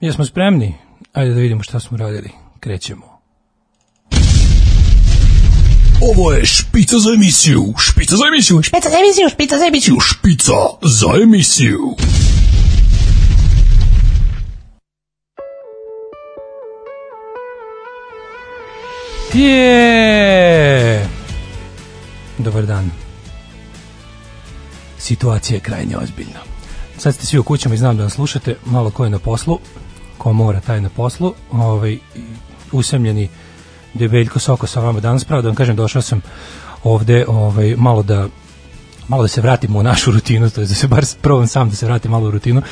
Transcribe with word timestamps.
Jesmo 0.00 0.24
spremni? 0.24 0.74
Ajde 1.12 1.34
da 1.34 1.40
vidimo 1.40 1.62
šta 1.62 1.80
smo 1.80 1.96
radili. 1.96 2.30
Krećemo. 2.60 3.14
Ovo 6.02 6.32
je 6.32 6.46
špica 6.46 6.98
za 6.98 7.10
emisiju, 7.10 7.74
špica 7.78 8.16
za 8.16 8.24
emisiju, 8.28 8.62
Špica 8.62 8.88
za 8.90 8.96
emisiju, 8.98 9.28
špica 9.28 9.58
za 9.58 9.66
emisiju. 9.66 9.96
špica 10.00 10.52
za 10.82 11.22
emisiju. 11.22 11.96
Je! 19.74 21.08
Dobar 22.38 22.66
dan. 22.66 22.90
Situacija 24.98 25.56
je 25.56 25.60
krajnje 25.60 25.96
ozbiljna. 25.96 26.53
Sad 26.98 27.14
ste 27.14 27.26
svi 27.26 27.38
u 27.38 27.42
kućama 27.42 27.74
i 27.74 27.78
znam 27.78 27.96
da 27.96 28.02
nas 28.02 28.12
slušate, 28.12 28.56
malo 28.64 28.90
ko 28.90 29.04
je 29.04 29.10
na 29.10 29.18
poslu, 29.18 29.58
ko 30.18 30.32
mora 30.32 30.60
taj 30.60 30.80
na 30.80 30.88
poslu, 30.88 31.34
ovaj, 31.52 31.98
usamljeni 32.72 33.28
debeljko 33.94 34.38
soko 34.38 34.66
sa 34.66 34.80
vama 34.80 35.00
danas, 35.00 35.24
pravo 35.24 35.42
da 35.42 35.48
vam 35.48 35.56
kažem, 35.56 35.76
došao 35.76 36.02
sam 36.02 36.20
ovde 36.84 37.24
ovaj, 37.28 37.74
malo 37.76 38.02
da 38.02 38.28
malo 39.08 39.22
da 39.22 39.28
se 39.28 39.40
vratimo 39.40 39.78
u 39.78 39.82
našu 39.82 40.10
rutinu, 40.10 40.50
to 40.50 40.60
je 40.60 40.66
da 40.66 40.74
se 40.74 40.88
bar 40.88 41.04
probam 41.20 41.46
sam 41.46 41.70
da 41.70 41.76
se 41.76 41.86
vratim 41.86 42.10
malo 42.10 42.28
u 42.28 42.30
rutinu, 42.30 42.62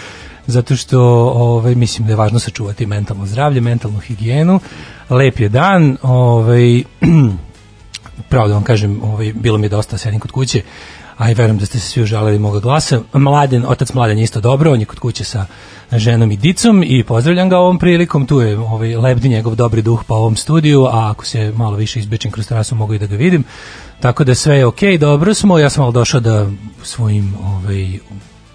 zato 0.46 0.76
što 0.76 1.00
ovaj, 1.34 1.74
mislim 1.74 2.06
da 2.06 2.12
je 2.12 2.16
važno 2.16 2.38
sačuvati 2.38 2.86
mentalno 2.86 3.26
zdravlje, 3.26 3.60
mentalnu 3.60 3.98
higijenu. 3.98 4.60
Lep 5.10 5.40
je 5.40 5.48
dan, 5.48 5.96
ovaj, 6.02 6.82
pravo 8.30 8.48
da 8.48 8.54
vam 8.54 8.62
kažem, 8.62 9.02
ovaj, 9.02 9.32
bilo 9.32 9.58
mi 9.58 9.64
je 9.66 9.68
dosta 9.68 9.98
sedim 9.98 10.20
kod 10.20 10.30
kuće, 10.30 10.62
a 11.16 11.30
i 11.30 11.34
verujem 11.34 11.58
da 11.58 11.66
ste 11.66 11.80
se 11.80 11.88
svi 11.88 12.02
užalili 12.02 12.38
moga 12.38 12.60
glasa. 12.60 13.00
Mladen, 13.12 13.64
otac 13.68 13.92
Mladen 13.92 14.18
je 14.18 14.24
isto 14.24 14.40
dobro, 14.40 14.72
on 14.72 14.80
je 14.80 14.86
kod 14.86 14.98
kuće 14.98 15.24
sa 15.24 15.46
ženom 15.92 16.32
i 16.32 16.36
dicom 16.36 16.82
i 16.86 17.04
pozdravljam 17.04 17.48
ga 17.48 17.58
ovom 17.58 17.78
prilikom, 17.78 18.26
tu 18.26 18.40
je 18.40 18.58
ovaj, 18.58 18.96
lebdi 18.96 19.28
njegov 19.28 19.54
dobri 19.54 19.82
duh 19.82 20.04
po 20.04 20.14
ovom 20.14 20.36
studiju, 20.36 20.84
a 20.84 21.10
ako 21.10 21.24
se 21.24 21.52
malo 21.56 21.76
više 21.76 21.98
izbečem 21.98 22.30
kroz 22.30 22.48
terasu 22.48 22.74
mogu 22.74 22.94
i 22.94 22.98
da 22.98 23.06
ga 23.06 23.16
vidim. 23.16 23.44
Tako 24.00 24.24
da 24.24 24.34
sve 24.34 24.56
je 24.56 24.66
okej, 24.66 24.98
dobro 24.98 25.34
smo, 25.34 25.58
ja 25.58 25.70
sam 25.70 25.82
malo 25.82 25.92
došao 25.92 26.20
da 26.20 26.50
svojim 26.82 27.34
ovaj, 27.44 27.98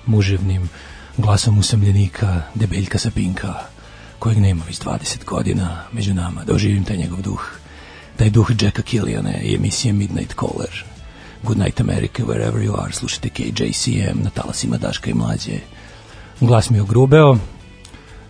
muževnim 0.05 0.69
glasom 1.17 1.59
usamljenika, 1.59 2.41
debeljka 2.55 2.97
sa 2.97 3.11
pinka, 3.11 3.53
kojeg 4.19 4.37
nema 4.37 4.63
već 4.67 4.79
20 4.79 5.25
godina 5.25 5.83
među 5.91 6.13
nama, 6.13 6.43
da 6.43 6.53
oživim 6.53 6.83
taj 6.83 6.97
njegov 6.97 7.21
duh 7.21 7.57
taj 8.17 8.29
duh 8.29 8.51
Jacka 8.61 8.81
Killiana 8.81 9.33
i 9.41 9.55
emisije 9.55 9.93
Midnight 9.93 10.33
Caller. 10.39 10.83
Good 11.43 11.57
Night 11.57 11.81
America, 11.81 12.23
wherever 12.23 12.65
you 12.65 12.83
are, 12.83 12.93
slušajte 12.93 13.29
KJCM 13.29 14.23
na 14.23 14.29
talasima 14.29 14.77
Daška 14.77 15.09
i 15.09 15.13
Mlađe. 15.13 15.59
Glas 16.41 16.69
mi 16.69 16.77
je 16.77 16.81
ogrubeo, 16.81 17.37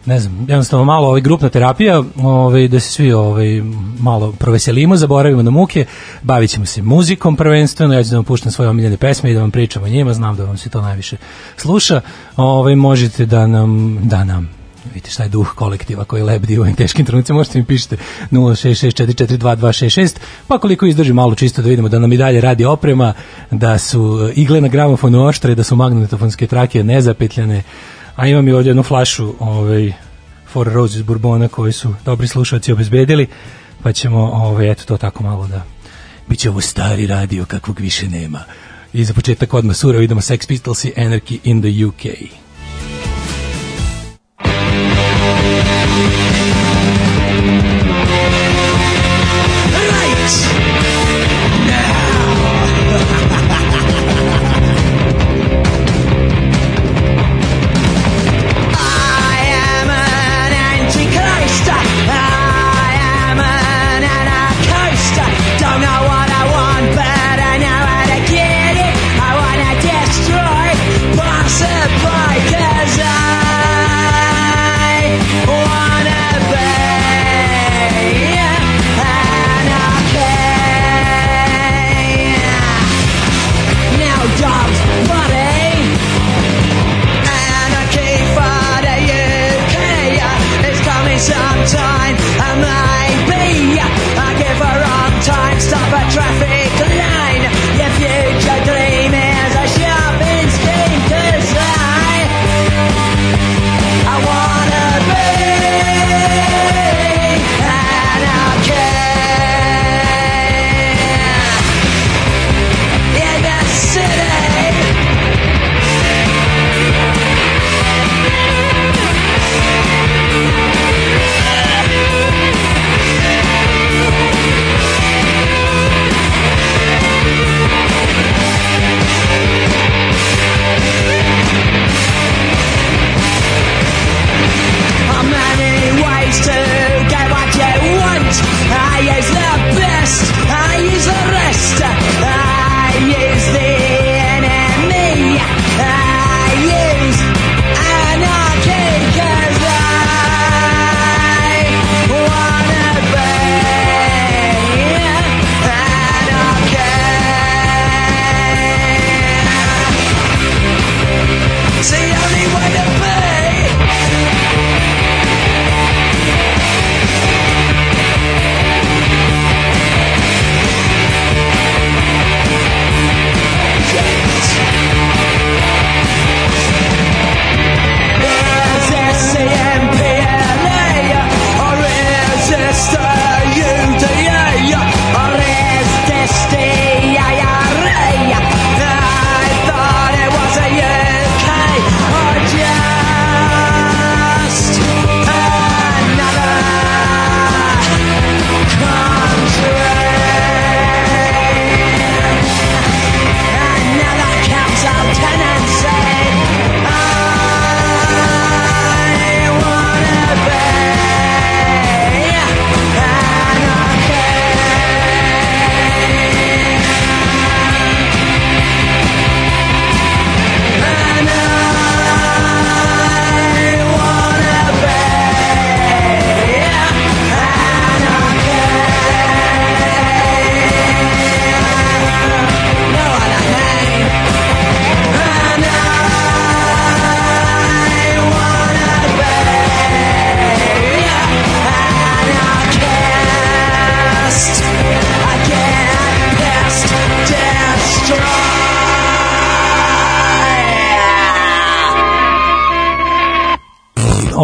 ne 0.08 0.20
znam, 0.20 0.46
jednostavno 0.48 0.86
malo 0.86 1.08
ovaj 1.08 1.22
grupna 1.22 1.50
terapija, 1.50 2.04
ovaj 2.18 2.68
da 2.68 2.80
se 2.80 2.92
svi 2.92 3.12
ovaj 3.12 3.62
malo 4.00 4.32
proveselimo, 4.32 4.96
zaboravimo 4.96 5.42
na 5.42 5.52
muke, 5.52 5.86
bavit 6.22 6.50
ćemo 6.50 6.66
se 6.66 6.82
muzikom 6.82 7.36
prvenstveno, 7.36 7.94
ja 7.94 8.04
ću 8.04 8.10
da 8.10 8.16
vam 8.16 8.26
puštam 8.26 8.52
svoje 8.52 8.70
omiljene 8.70 8.98
pesme 8.98 9.32
i 9.32 9.34
da 9.34 9.42
vam 9.42 9.52
pričam 9.52 9.84
o 9.84 9.88
njima, 9.88 10.14
znam 10.14 10.36
da 10.36 10.46
vam 10.46 10.58
se 10.58 10.70
to 10.70 10.82
najviše 10.82 11.18
sluša. 11.58 12.02
Ovaj 12.36 12.76
možete 12.76 13.26
da 13.26 13.48
nam 13.48 14.00
da 14.04 14.24
nam 14.24 14.57
vidite 14.94 15.12
šta 15.12 15.24
je 15.24 15.30
duh 15.30 15.54
kolektiva 15.56 16.04
koji 16.04 16.24
lebdi 16.24 16.58
u 16.58 16.62
ovim 16.62 16.76
teškim 16.76 17.06
trenucima, 17.06 17.38
možete 17.38 17.60
mi 17.60 17.66
pišete 17.66 17.98
066442266, 18.32 20.16
pa 20.48 20.60
koliko 20.60 20.86
izdrži 20.86 21.14
malo 21.14 21.36
čisto 21.36 21.62
da 21.62 21.70
vidimo 21.70 21.90
da 21.90 22.00
nam 22.00 22.14
i 22.14 22.18
dalje 22.18 22.42
radi 22.42 22.66
oprema, 22.66 23.14
da 23.52 23.78
su 23.78 24.32
igle 24.36 24.62
na 24.62 24.68
gramofonu 24.68 25.26
oštre, 25.26 25.56
da 25.56 25.64
su 25.64 25.76
magnetofonske 25.76 26.48
trake 26.48 26.84
nezapetljane, 26.84 27.64
a 28.16 28.28
imam 28.28 28.48
i 28.48 28.54
ovdje 28.54 28.70
jednu 28.70 28.84
flašu 28.84 29.34
ovaj, 29.40 29.94
Four 30.48 30.68
Roses 30.68 31.04
Bourbona 31.04 31.48
koji 31.48 31.74
su 31.74 31.94
dobri 32.06 32.28
slušalci 32.28 32.72
obezbedili, 32.72 33.28
pa 33.84 33.94
ćemo 33.94 34.20
ovaj, 34.20 34.72
eto 34.72 34.84
to 34.86 34.98
tako 34.98 35.24
malo 35.24 35.48
da 35.48 35.64
Biće 36.30 36.50
ovo 36.50 36.62
stari 36.62 37.08
radio 37.08 37.46
kakvog 37.46 37.80
više 37.80 38.10
nema. 38.10 38.40
I 38.94 39.04
za 39.04 39.14
početak 39.14 39.54
odmah 39.54 39.76
sura 39.76 40.02
idemo 40.02 40.22
Sex 40.22 40.48
Pistols 40.48 40.86
i 40.86 40.94
Anarchy 40.98 41.38
in 41.44 41.62
the 41.62 41.86
UK. 41.86 42.47
I 45.30 46.27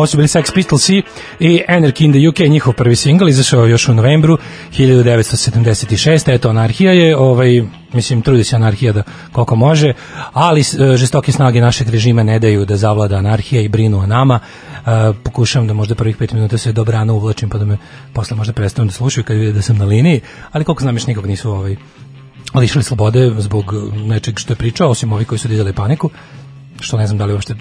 ovo 0.03 0.07
su 0.07 0.17
bili 0.17 0.27
Sex 0.27 0.53
Pistols 0.53 0.89
i 0.89 1.61
Anarchy 1.67 2.05
in 2.05 2.11
the 2.11 2.27
UK, 2.27 2.51
njihov 2.51 2.73
prvi 2.73 2.95
singl, 2.95 3.27
izašao 3.27 3.65
još 3.65 3.89
u 3.89 3.93
novembru 3.93 4.37
1976. 4.77 6.33
Eto, 6.33 6.49
anarhija 6.49 6.91
je, 6.91 7.17
ovaj, 7.17 7.63
mislim, 7.93 8.21
trudi 8.21 8.43
se 8.43 8.55
anarhija 8.55 8.93
da 8.93 9.03
koliko 9.31 9.55
može, 9.55 9.93
ali 10.33 10.61
e, 10.61 10.97
žestoke 10.97 11.31
snage 11.31 11.61
našeg 11.61 11.89
režima 11.89 12.23
ne 12.23 12.39
daju 12.39 12.65
da 12.65 12.77
zavlada 12.77 13.15
anarhija 13.15 13.61
i 13.61 13.67
brinu 13.67 13.99
o 13.99 14.07
nama. 14.07 14.39
E, 14.39 15.13
pokušavam 15.23 15.67
da 15.67 15.73
možda 15.73 15.95
prvih 15.95 16.17
pet 16.17 16.33
minuta 16.33 16.57
se 16.57 16.71
dobrano 16.71 17.13
uvlačim, 17.13 17.49
pa 17.49 17.57
da 17.57 17.65
me 17.65 17.77
posle 18.13 18.37
možda 18.37 18.53
prestanu 18.53 18.85
da 18.85 18.93
slušaju 18.93 19.23
kad 19.23 19.37
vide 19.37 19.51
da 19.51 19.61
sam 19.61 19.77
na 19.77 19.85
liniji, 19.85 20.21
ali 20.51 20.65
koliko 20.65 20.81
znam 20.81 20.95
još 20.95 21.07
nikog 21.07 21.25
nisu 21.27 21.51
ovaj, 21.51 21.75
lišili 22.55 22.83
slobode 22.83 23.31
zbog 23.37 23.73
nečeg 23.95 24.39
što 24.39 24.53
je 24.53 24.57
pričao, 24.57 24.89
osim 24.89 25.13
ovih 25.13 25.27
koji 25.27 25.39
su 25.39 25.47
dizali 25.47 25.73
paniku, 25.73 26.09
što 26.79 26.97
ne 26.97 27.07
znam 27.07 27.17
da 27.17 27.25
li 27.25 27.33
uopšte 27.33 27.55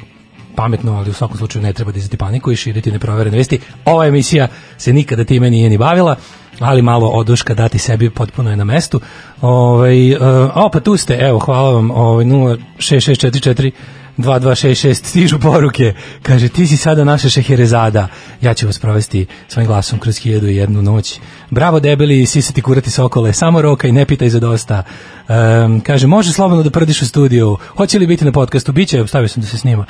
pametno, 0.57 0.97
ali 0.97 1.11
u 1.11 1.15
svakom 1.15 1.37
slučaju 1.37 1.63
ne 1.63 1.73
treba 1.73 1.93
dizati 1.93 2.17
paniku 2.17 2.53
i 2.53 2.57
širiti 2.57 2.93
neproverene 2.93 3.37
vesti. 3.37 3.59
Ova 3.85 4.07
emisija 4.07 4.49
se 4.79 4.93
nikada 4.93 5.25
time 5.25 5.51
nije 5.51 5.71
ni 5.71 5.79
bavila, 5.79 6.17
ali 6.61 6.83
malo 6.83 7.09
oduška 7.09 7.55
dati 7.55 7.79
sebi 7.79 8.11
potpuno 8.11 8.51
je 8.51 8.57
na 8.57 8.65
mestu. 8.65 9.01
Ovaj 9.41 10.15
uh, 10.15 10.21
o 10.55 10.71
pa 10.73 10.81
tu 10.81 10.97
ste, 10.97 11.15
evo, 11.15 11.39
hvala 11.39 11.71
vam. 11.71 11.91
Ovaj 11.91 12.25
06644 12.25 13.71
2266 14.19 14.95
stižu 14.95 15.39
poruke. 15.39 15.95
Kaže 16.23 16.49
ti 16.49 16.67
si 16.67 16.77
sada 16.77 17.05
naša 17.05 17.29
šeherezada. 17.29 18.09
Ja 18.41 18.55
ću 18.55 18.67
vas 18.67 18.79
provesti 18.79 19.27
svojim 19.49 19.67
glasom 19.67 19.99
kroz 19.99 20.19
hiljadu 20.19 20.49
i 20.49 20.57
jednu 20.57 20.83
noć. 20.83 21.21
Bravo 21.51 21.81
debeli, 21.81 22.27
sisati 22.27 22.63
kurati 22.63 22.91
sokole, 22.91 23.33
samo 23.33 23.63
roka 23.63 23.89
i 23.89 23.93
ne 23.93 24.05
pitaj 24.05 24.29
za 24.29 24.41
dosta. 24.41 24.83
Um, 25.29 25.81
kaže, 25.81 26.07
može 26.07 26.33
slobodno 26.33 26.63
da 26.63 26.71
prdiš 26.71 27.03
u 27.03 27.07
studiju. 27.07 27.57
Hoće 27.77 27.99
li 27.99 28.07
biti 28.07 28.25
na 28.25 28.33
podcastu? 28.33 28.73
Biće, 28.73 29.07
stavio 29.07 29.29
sam 29.29 29.41
da 29.41 29.49
se 29.49 29.59
snima. 29.59 29.85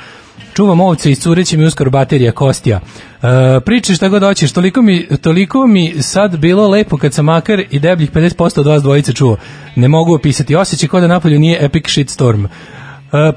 Čuvam 0.53 0.79
ovce 0.79 1.11
i 1.11 1.15
cureće 1.15 1.57
mi 1.57 1.65
uskoro 1.65 1.91
baterija 1.91 2.31
Kostija. 2.31 2.79
Uh, 2.79 3.29
priči 3.65 3.95
šta 3.95 4.09
god 4.09 4.21
hoćeš, 4.21 4.51
toliko 4.51 4.81
mi, 4.81 5.07
toliko 5.21 5.67
mi 5.67 5.93
sad 6.01 6.37
bilo 6.37 6.67
lepo 6.67 6.97
kad 6.97 7.13
sam 7.13 7.25
makar 7.25 7.63
i 7.69 7.79
debljih 7.79 8.11
50% 8.11 8.59
od 8.59 8.67
vas 8.67 8.81
dvojice 8.81 9.13
čuo. 9.13 9.37
Ne 9.75 9.87
mogu 9.87 10.15
opisati, 10.15 10.55
osjećaj 10.55 10.89
kao 10.89 10.99
da 10.99 11.07
napolju 11.07 11.39
nije 11.39 11.65
epic 11.65 11.89
shitstorm. 11.89 12.45
Uh, 12.45 12.51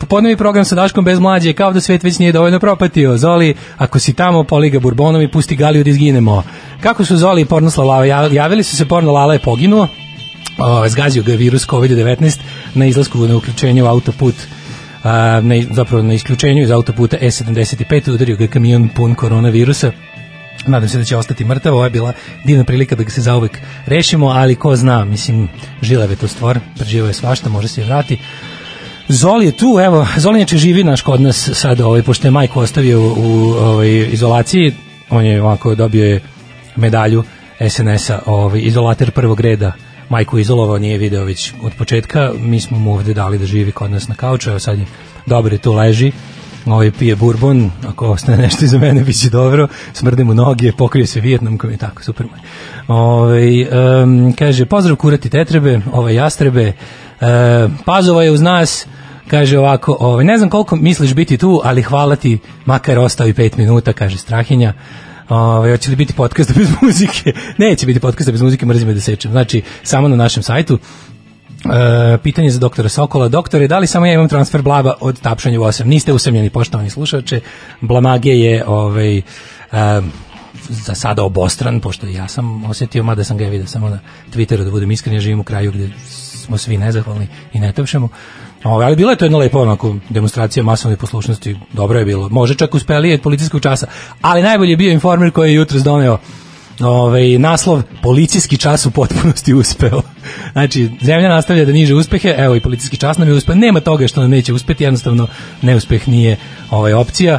popodnevi 0.01 0.37
program 0.37 0.65
sa 0.65 0.75
Daškom 0.75 1.05
bez 1.05 1.19
mlađe, 1.19 1.53
kao 1.53 1.73
da 1.73 1.81
svet 1.81 2.03
već 2.03 2.19
nije 2.19 2.33
dovoljno 2.33 2.61
propatio. 2.61 3.17
Zoli, 3.17 3.55
ako 3.79 3.99
si 3.99 4.13
tamo, 4.13 4.45
poliga 4.45 4.81
Burbonom 4.81 5.23
i 5.23 5.31
pusti 5.31 5.57
Galiju 5.57 5.85
da 5.85 5.91
izginemo. 5.91 6.43
Kako 6.81 7.05
su 7.05 7.17
Zoli 7.17 7.43
i 7.43 7.45
Pornosla 7.45 7.85
Lala? 7.85 8.27
Javili 8.33 8.63
su 8.63 8.77
se, 8.77 8.89
Porno 8.89 9.13
Lala 9.13 9.33
je 9.33 9.39
poginuo, 9.39 9.89
o, 10.59 10.89
zgazio 10.89 11.23
ga 11.23 11.33
virus 11.33 11.67
COVID-19 11.67 12.39
na 12.75 12.87
izlasku 12.87 13.19
na 13.19 13.37
uključenju 13.37 13.85
u 13.85 13.89
autoput 13.89 14.35
a, 15.05 15.41
na, 15.43 15.55
zapravo 15.71 16.03
na 16.03 16.15
isključenju 16.15 16.63
iz 16.63 16.71
autoputa 16.71 17.17
E75 17.21 18.11
udario 18.11 18.37
ga 18.37 18.47
kamion 18.47 18.89
pun 18.89 19.15
koronavirusa 19.15 19.93
nadam 20.67 20.89
se 20.89 20.99
da 20.99 21.05
će 21.05 21.17
ostati 21.17 21.45
mrtav, 21.45 21.75
ovo 21.75 21.85
je 21.85 21.91
bila 21.91 22.13
divna 22.45 22.65
prilika 22.65 22.97
da 22.97 23.03
ga 23.03 23.11
se 23.11 23.21
zauvek 23.21 23.59
rešimo, 23.87 24.27
ali 24.27 24.57
ko 24.57 24.77
zna, 24.77 25.05
mislim, 25.05 25.49
žilev 25.83 26.11
je 26.11 26.17
to 26.17 26.29
stvar, 26.29 26.61
preživo 26.77 27.07
je 27.07 27.13
svašta, 27.13 27.49
može 27.49 27.69
se 27.69 27.81
i 27.81 27.85
vrati. 27.85 28.19
Zoli 29.09 29.47
je 29.47 29.53
tu, 29.53 29.79
evo, 29.85 30.07
Zoli 30.17 30.39
neče 30.39 30.57
živi 30.57 30.85
naš 30.85 31.03
kod 31.03 31.21
nas 31.21 31.51
sad, 31.55 31.81
ovaj, 31.81 32.03
pošto 32.03 32.27
je 32.27 32.31
majku 32.31 32.61
ostavio 32.61 33.01
u, 33.01 33.13
u 33.17 33.53
ovaj, 33.53 34.09
izolaciji, 34.13 34.75
on 35.11 35.25
je 35.25 35.43
ovako 35.43 35.75
dobio 35.75 36.05
je 36.05 36.21
medalju 36.77 37.25
SNS-a, 37.69 38.19
ovaj, 38.27 38.61
izolater 38.61 39.11
prvog 39.11 39.41
reda. 39.41 39.73
Majku 40.09 40.39
izolovao, 40.39 40.79
nije 40.79 40.99
video 40.99 41.25
već 41.25 41.53
od 41.63 41.73
početka, 41.79 42.33
mi 42.39 42.61
smo 42.61 42.79
mu 42.79 42.93
ovde 42.93 43.15
dali 43.15 43.39
da 43.39 43.47
živi 43.47 43.73
kod 43.73 43.91
nas 43.91 44.09
na 44.09 44.15
kauču, 44.15 44.51
evo 44.51 44.59
sad 44.59 44.79
je 44.79 44.87
dobro 45.27 45.55
je 45.55 45.59
tu 45.59 45.73
leži, 45.73 46.13
ovaj 46.67 46.91
pije 46.91 47.17
burbon, 47.17 47.71
ako 47.89 48.11
ostane 48.11 48.39
nešto 48.39 48.65
iza 48.65 48.79
mene 48.79 49.01
biće 49.07 49.31
dobro, 49.31 49.69
smrde 49.93 50.25
mu 50.25 50.35
noge, 50.35 50.73
pokrije 50.73 51.07
se 51.07 51.21
Vijetnamkom 51.21 51.71
i 51.71 51.77
tako, 51.77 52.03
super 52.03 52.27
moj. 52.27 52.39
Ovaj 52.89 53.63
um, 53.63 54.35
kaže, 54.39 54.67
pozdrav 54.67 54.97
kurati 54.97 55.31
tetrebe, 55.31 55.81
ovaj 55.93 56.15
jastrebe, 56.15 56.73
uh, 57.21 57.27
Pazova 57.85 58.25
je 58.25 58.31
uz 58.31 58.41
nas, 58.41 58.87
kaže 59.31 59.59
ovako, 59.59 59.97
ovaj, 60.01 60.25
ne 60.25 60.39
znam 60.39 60.51
koliko 60.51 60.77
misliš 60.77 61.15
biti 61.15 61.39
tu, 61.39 61.61
ali 61.65 61.83
hvala 61.83 62.17
ti, 62.17 62.39
makar 62.65 62.99
ostao 62.99 63.27
i 63.27 63.35
pet 63.35 63.57
minuta, 63.57 63.93
kaže 63.93 64.19
Strahinja. 64.19 64.73
Ove, 65.29 65.71
hoće 65.71 65.91
li 65.91 65.97
biti 65.97 66.13
podcast 66.13 66.55
bez 66.57 66.69
muzike? 66.83 67.33
Neće 67.59 67.87
biti 67.87 68.01
podcast 68.01 68.31
bez 68.31 68.43
muzike, 68.43 68.67
mrzimo 68.67 68.93
da 68.93 69.01
sečem. 69.01 69.31
Znači, 69.31 69.63
samo 69.83 70.09
na 70.09 70.17
našem 70.17 70.43
sajtu. 70.43 70.79
E, 71.65 72.19
pitanje 72.23 72.51
za 72.51 72.59
doktora 72.59 72.89
Sokola. 72.89 73.29
Doktore, 73.29 73.69
da 73.69 73.79
li 73.79 73.87
samo 73.87 74.07
ja 74.07 74.13
imam 74.13 74.29
transfer 74.29 74.63
blaba 74.63 74.95
od 75.01 75.21
tapšanja 75.21 75.61
u 75.61 75.65
8? 75.65 75.85
Niste 75.85 76.13
usamljeni, 76.13 76.51
poštovani 76.51 76.91
slušače. 76.91 77.41
Blamage 77.81 78.31
je 78.31 78.65
ovaj, 78.67 79.19
e, 79.19 79.23
za 80.69 80.95
sada 80.95 81.23
obostran, 81.23 81.81
pošto 81.81 82.07
ja 82.07 82.29
sam 82.29 82.65
osetio, 82.65 83.03
mada 83.03 83.25
sam 83.25 83.37
ga 83.37 83.45
ja 83.45 83.51
vidio 83.51 83.67
samo 83.67 83.89
na 83.89 83.99
Twitteru, 84.35 84.65
da 84.65 84.71
budem 84.71 84.91
iskren, 84.91 85.15
ja 85.15 85.21
živim 85.21 85.41
u 85.41 85.45
kraju 85.45 85.73
gde 85.73 85.91
smo 86.47 86.59
svi 86.59 86.77
nezahvalni 86.79 87.29
i 87.53 87.61
ne 87.61 87.73
tapšemo. 87.73 88.09
Ove, 88.67 88.85
ali 88.85 88.97
bila 88.97 89.11
je 89.11 89.17
to 89.17 89.25
jedna 89.25 89.39
lepa 89.39 89.59
onako 89.59 89.97
demonstracija 90.09 90.63
masovne 90.63 90.97
poslušnosti, 90.97 91.57
dobro 91.73 91.99
je 91.99 92.05
bilo. 92.05 92.29
Može 92.29 92.55
čak 92.55 92.75
uspeli 92.75 93.15
od 93.15 93.21
policijskog 93.21 93.61
časa, 93.61 93.87
ali 94.21 94.43
najbolje 94.43 94.71
je 94.71 94.77
bio 94.77 94.93
informer 94.93 95.31
koji 95.31 95.51
je 95.51 95.55
jutros 95.55 95.83
doneo 95.83 96.19
ovaj 96.81 97.39
naslov 97.39 97.83
policijski 98.03 98.57
čas 98.57 98.87
u 98.87 98.91
potpunosti 98.91 99.55
uspeo. 99.55 100.03
Znači, 100.53 100.91
zemlja 101.03 101.29
nastavlja 101.29 101.65
da 101.65 101.73
niže 101.73 101.95
uspehe, 101.95 102.35
evo 102.39 102.55
i 102.57 102.61
policijski 102.61 102.97
čas 102.97 103.19
nam 103.19 103.29
je 103.29 103.35
uspeo. 103.35 103.55
Nema 103.55 103.81
toga 103.81 104.09
što 104.09 104.21
nam 104.21 104.31
neće 104.31 104.53
uspeti, 104.53 104.85
jednostavno 104.85 105.27
neuspeh 105.63 106.09
nije 106.09 106.37
ovaj 106.71 106.93
opcija 106.93 107.39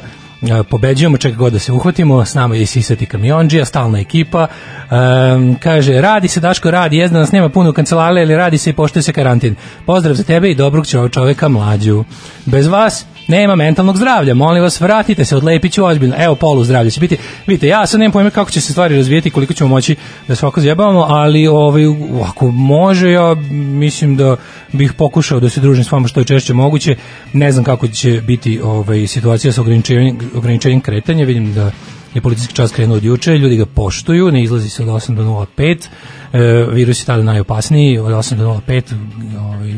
pobeđujemo, 0.70 1.18
čeka 1.18 1.38
god 1.38 1.54
da 1.54 1.60
se 1.60 1.72
uhvatimo, 1.72 2.26
s 2.26 2.34
nama 2.34 2.56
je 2.56 2.66
Sisati 2.66 3.06
kamionđija, 3.06 3.66
stalna 3.66 4.00
ekipa, 4.00 4.48
um, 4.92 5.56
kaže, 5.60 6.02
radi 6.02 6.28
se, 6.28 6.40
Daško, 6.40 6.72
radi, 6.72 6.98
jezda 6.98 7.20
nas 7.20 7.32
nema 7.32 7.50
puno 7.50 7.74
kancelale, 7.74 8.22
ali 8.22 8.36
radi 8.36 8.58
se 8.58 8.70
i 8.70 8.74
poštuje 8.74 9.04
se 9.04 9.14
karantin. 9.14 9.56
Pozdrav 9.86 10.16
za 10.16 10.24
tebe 10.24 10.52
i 10.52 10.56
dobrog 10.56 10.86
čoveka 11.12 11.48
mlađu. 11.48 12.04
Bez 12.46 12.68
vas 12.68 13.06
nema 13.28 13.56
mentalnog 13.56 13.98
zdravlja, 13.98 14.34
molim 14.34 14.64
vas, 14.64 14.82
vratite 14.82 15.26
se, 15.26 15.36
odlepit 15.36 15.74
ću 15.74 15.86
ozbiljno, 15.86 16.16
evo 16.20 16.36
polu 16.36 16.64
zdravlja 16.64 16.92
će 16.92 17.00
biti, 17.00 17.18
vidite, 17.48 17.68
ja 17.68 17.88
sad 17.88 18.00
nemam 18.00 18.12
pojma 18.12 18.30
kako 18.30 18.52
će 18.52 18.62
se 18.62 18.72
stvari 18.72 18.96
razvijeti, 18.96 19.30
koliko 19.30 19.54
ćemo 19.54 19.68
moći 19.68 19.96
da 20.28 20.36
svako 20.36 20.62
zjebavamo, 20.62 21.06
ali 21.10 21.48
ovaj, 21.48 21.84
ako 22.26 22.52
može, 22.52 23.12
ja 23.12 23.36
mislim 23.52 24.16
da 24.16 24.36
bih 24.74 24.94
pokušao 24.94 25.40
da 25.40 25.50
se 25.50 25.62
družim 25.62 25.84
s 25.84 25.92
vama 25.92 26.08
što 26.08 26.20
je 26.20 26.26
češće 26.26 26.54
moguće, 26.54 26.96
ne 27.34 27.52
znam 27.52 27.64
kako 27.64 27.88
će 27.88 28.22
biti 28.22 28.60
ovaj, 28.64 29.08
situacija 29.08 29.54
sa 29.54 29.62
ograničenjem, 29.62 30.18
ograničenjem 30.36 30.82
kretanja, 30.82 31.26
vidim 31.26 31.54
da 31.54 31.72
je 32.14 32.22
policijski 32.22 32.54
čas 32.54 32.72
krenuo 32.72 32.98
od 32.98 33.04
juče, 33.04 33.38
ljudi 33.38 33.58
ga 33.58 33.66
poštuju, 33.66 34.32
ne 34.32 34.44
izlazi 34.44 34.70
se 34.70 34.84
od 34.84 34.90
8 34.90 35.16
do 35.16 35.46
05, 35.58 35.88
e, 36.34 36.40
virus 36.72 37.02
je 37.02 37.06
tada 37.06 37.24
najopasniji, 37.24 38.00
od 38.00 38.12
8 38.12 38.36
do 38.36 38.62
05, 38.68 38.94
ovaj, 39.40 39.74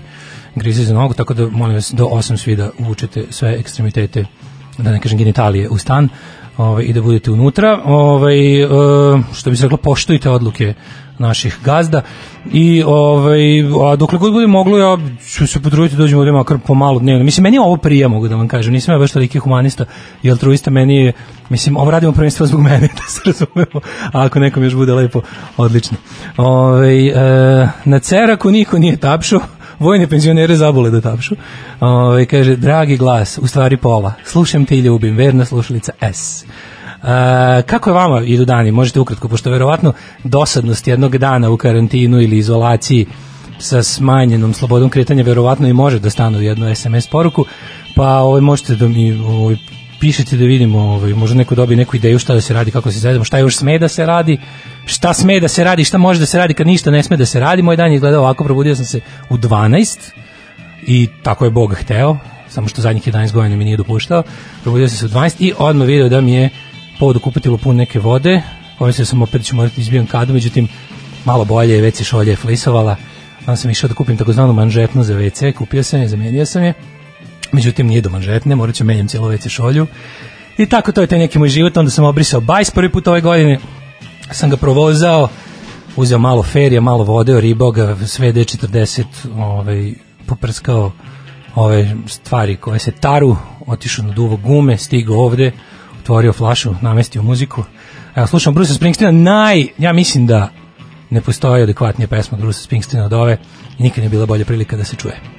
grize 0.55 0.83
za 0.83 0.93
nogu, 0.93 1.13
tako 1.13 1.33
da 1.33 1.49
molim 1.49 1.75
vas 1.75 1.91
do 1.93 2.05
8 2.05 2.37
svi 2.37 2.55
da 2.55 2.69
uvučete 2.79 3.25
sve 3.29 3.55
ekstremitete, 3.59 4.25
da 4.77 4.91
ne 4.91 4.99
kažem 4.99 5.17
genitalije 5.17 5.69
u 5.69 5.77
stan 5.77 6.09
ovaj, 6.57 6.83
i 6.83 6.93
da 6.93 7.01
budete 7.01 7.31
unutra. 7.31 7.81
Ovaj, 7.85 8.63
uh, 8.63 8.71
što 9.33 9.49
bi 9.49 9.55
se 9.55 9.63
reklo, 9.63 9.77
poštujte 9.77 10.29
odluke 10.29 10.73
naših 11.19 11.57
gazda 11.65 12.01
i 12.51 12.83
ovaj 12.83 13.41
a 13.91 13.95
dokle 13.95 14.19
god 14.19 14.33
bude 14.33 14.47
moglo 14.47 14.77
ja 14.77 14.97
ću 15.29 15.47
se 15.47 15.61
potruditi 15.61 15.95
da 15.95 16.01
dođemo 16.01 16.19
ovdje 16.19 16.31
makar 16.31 16.57
pomalo 16.67 16.99
dnevno. 16.99 17.23
Mislim 17.23 17.43
meni 17.43 17.57
je 17.57 17.61
ovo 17.61 17.77
prija 17.77 18.07
mogu 18.07 18.27
da 18.27 18.35
vam 18.35 18.47
kažem. 18.47 18.73
Nisam 18.73 18.93
ja 18.93 18.99
baš 18.99 19.11
toliki 19.11 19.39
humanista 19.39 19.85
i 20.23 20.31
altruista 20.31 20.71
meni 20.71 20.95
je 20.95 21.13
mislim 21.49 21.77
ovo 21.77 21.91
radimo 21.91 22.11
prvenstveno 22.11 22.47
zbog 22.47 22.61
mene 22.61 22.89
da 22.97 23.03
se 23.07 23.21
razumemo. 23.25 23.81
A 24.13 24.25
ako 24.25 24.39
nekom 24.39 24.63
još 24.63 24.73
bude 24.73 24.93
lepo, 24.93 25.21
odlično. 25.57 25.97
Ovaj 26.37 27.07
e, 27.07 27.69
na 27.85 27.99
ceraku 27.99 28.51
niko 28.51 28.77
nije 28.77 28.97
tapšo 28.97 29.39
vojne 29.79 30.07
penzionere 30.07 30.55
zabole 30.55 30.91
da 30.91 31.01
tapšu. 31.01 31.35
Ove, 31.79 32.25
kaže, 32.25 32.55
dragi 32.55 32.97
glas, 32.97 33.37
u 33.41 33.47
stvari 33.47 33.77
pola, 33.77 34.13
slušam 34.25 34.65
te 34.65 34.77
i 34.77 34.79
ljubim, 34.79 35.15
verna 35.15 35.45
slušalica 35.45 35.91
S. 36.01 36.45
Uh, 37.01 37.07
kako 37.65 37.89
je 37.89 37.93
vama 37.93 38.21
idu 38.21 38.45
dani? 38.45 38.71
Možete 38.71 38.99
ukratko, 38.99 39.27
pošto 39.27 39.49
verovatno 39.49 39.93
dosadnost 40.23 40.87
jednog 40.87 41.17
dana 41.17 41.49
u 41.49 41.57
karantinu 41.57 42.21
ili 42.21 42.37
izolaciji 42.37 43.05
sa 43.59 43.83
smanjenom 43.83 44.53
slobodom 44.53 44.89
kretanja 44.89 45.23
verovatno 45.23 45.67
i 45.67 45.73
može 45.73 45.99
da 45.99 46.09
stane 46.09 46.37
u 46.37 46.41
jednu 46.41 46.75
SMS 46.75 47.07
poruku, 47.07 47.45
pa 47.95 48.17
ovaj, 48.17 48.41
možete 48.41 48.75
da 48.75 48.87
mi 48.87 49.11
ovaj, 49.13 49.55
pišete 49.99 50.37
da 50.37 50.45
vidimo, 50.45 50.79
ovaj, 50.79 51.13
možda 51.13 51.37
neko 51.37 51.55
dobije 51.55 51.77
neku 51.77 51.95
ideju 51.95 52.19
šta 52.19 52.33
da 52.33 52.41
se 52.41 52.53
radi, 52.53 52.71
kako 52.71 52.91
se 52.91 52.99
zajedamo, 52.99 53.25
šta 53.25 53.37
još 53.37 53.57
sme 53.57 53.79
da 53.79 53.87
se 53.87 54.05
radi, 54.05 54.37
šta 54.85 55.13
sme 55.13 55.39
da 55.39 55.47
se 55.47 55.63
radi, 55.63 55.83
šta 55.83 55.97
može 55.97 56.19
da 56.19 56.25
se 56.25 56.37
radi 56.37 56.53
kad 56.53 56.67
ništa 56.67 56.91
ne 56.91 57.03
sme 57.03 57.17
da 57.17 57.25
se 57.25 57.39
radi. 57.39 57.61
Moj 57.61 57.75
dan 57.75 57.91
je 57.91 57.99
gledao 57.99 58.21
ovako, 58.21 58.43
probudio 58.43 58.75
sam 58.75 58.85
se 58.85 59.01
u 59.29 59.37
12 59.37 59.97
i 60.87 61.07
tako 61.23 61.45
je 61.45 61.51
Bog 61.51 61.73
hteo, 61.73 62.17
samo 62.49 62.67
što 62.67 62.81
zadnjih 62.81 63.07
11 63.07 63.33
godina 63.33 63.55
mi 63.55 63.65
nije 63.65 63.77
dopuštao. 63.77 64.23
Probudio 64.61 64.89
sam 64.89 64.97
se 64.97 65.05
u 65.05 65.19
12 65.19 65.35
i 65.39 65.53
odmah 65.57 65.87
video 65.87 66.09
da 66.09 66.21
mi 66.21 66.33
je 66.33 66.49
povod 66.99 67.21
kupitilu 67.21 67.57
pun 67.57 67.75
neke 67.75 67.99
vode, 67.99 68.41
pomislio 68.79 69.05
sam 69.05 69.21
opet 69.21 69.45
ću 69.45 69.55
morati 69.55 69.81
izbijem 69.81 70.07
kadu, 70.07 70.33
međutim 70.33 70.67
malo 71.25 71.45
bolje, 71.45 71.81
već 71.81 71.95
se 71.95 72.03
šolje 72.03 72.35
flisovala, 72.35 72.95
onda 73.39 73.55
sam 73.55 73.71
išao 73.71 73.87
da 73.87 73.93
kupim 73.93 74.17
takozvanu 74.17 74.53
manžetnu 74.53 75.03
za 75.03 75.13
WC, 75.13 75.53
kupio 75.53 75.83
sam 75.83 76.01
je, 76.01 76.07
zamenio 76.07 76.45
sam 76.45 76.63
je, 76.63 76.73
međutim 77.51 77.87
nije 77.87 78.01
do 78.01 78.09
manžetne, 78.09 78.55
morat 78.55 78.75
ću 78.75 78.83
menjam 78.83 79.07
cijelo 79.07 79.31
WC 79.31 79.49
šolju, 79.49 79.87
I 80.59 80.65
tako 80.65 80.91
to 80.91 81.01
je 81.01 81.07
taj 81.07 81.19
neki 81.19 81.39
moj 81.39 81.49
život, 81.49 81.77
onda 81.77 81.91
sam 81.91 82.05
obrisao 82.05 82.41
bajs 82.41 82.71
prvi 82.71 82.91
put 82.91 83.07
ove 83.07 83.21
godine, 83.21 83.59
sam 84.31 84.49
ga 84.49 84.57
provozao, 84.57 85.27
uzeo 85.95 86.19
malo 86.19 86.43
ferija, 86.43 86.81
malo 86.81 87.03
vode, 87.03 87.41
ribao 87.41 87.71
ga, 87.71 87.95
sve 88.07 88.33
D40, 88.33 89.03
ovaj, 89.37 89.93
poprskao 90.25 90.91
ove 91.55 91.95
stvari 92.07 92.55
koje 92.55 92.79
se 92.79 92.91
taru, 92.91 93.37
otišao 93.67 94.05
na 94.05 94.13
duvo 94.13 94.37
gume, 94.37 94.77
stigao 94.77 95.17
ovde, 95.17 95.51
otvorio 95.99 96.33
flašu, 96.33 96.73
namestio 96.81 97.23
muziku. 97.23 97.63
Evo, 98.15 98.27
slušam 98.27 98.53
Bruce 98.53 98.73
Springsteena, 98.73 99.31
naj, 99.31 99.67
ja 99.77 99.93
mislim 99.93 100.27
da 100.27 100.49
ne 101.09 101.21
postoji 101.21 101.63
adekvatnija 101.63 102.07
pesma 102.07 102.37
Bruce 102.37 102.61
Springsteena 102.61 103.05
od 103.05 103.13
ove 103.13 103.37
i 103.77 103.83
nikad 103.83 103.99
nije 103.99 104.09
bila 104.09 104.25
bolja 104.25 104.45
prilika 104.45 104.77
da 104.77 104.83
se 104.83 104.95
čuje. 104.95 105.38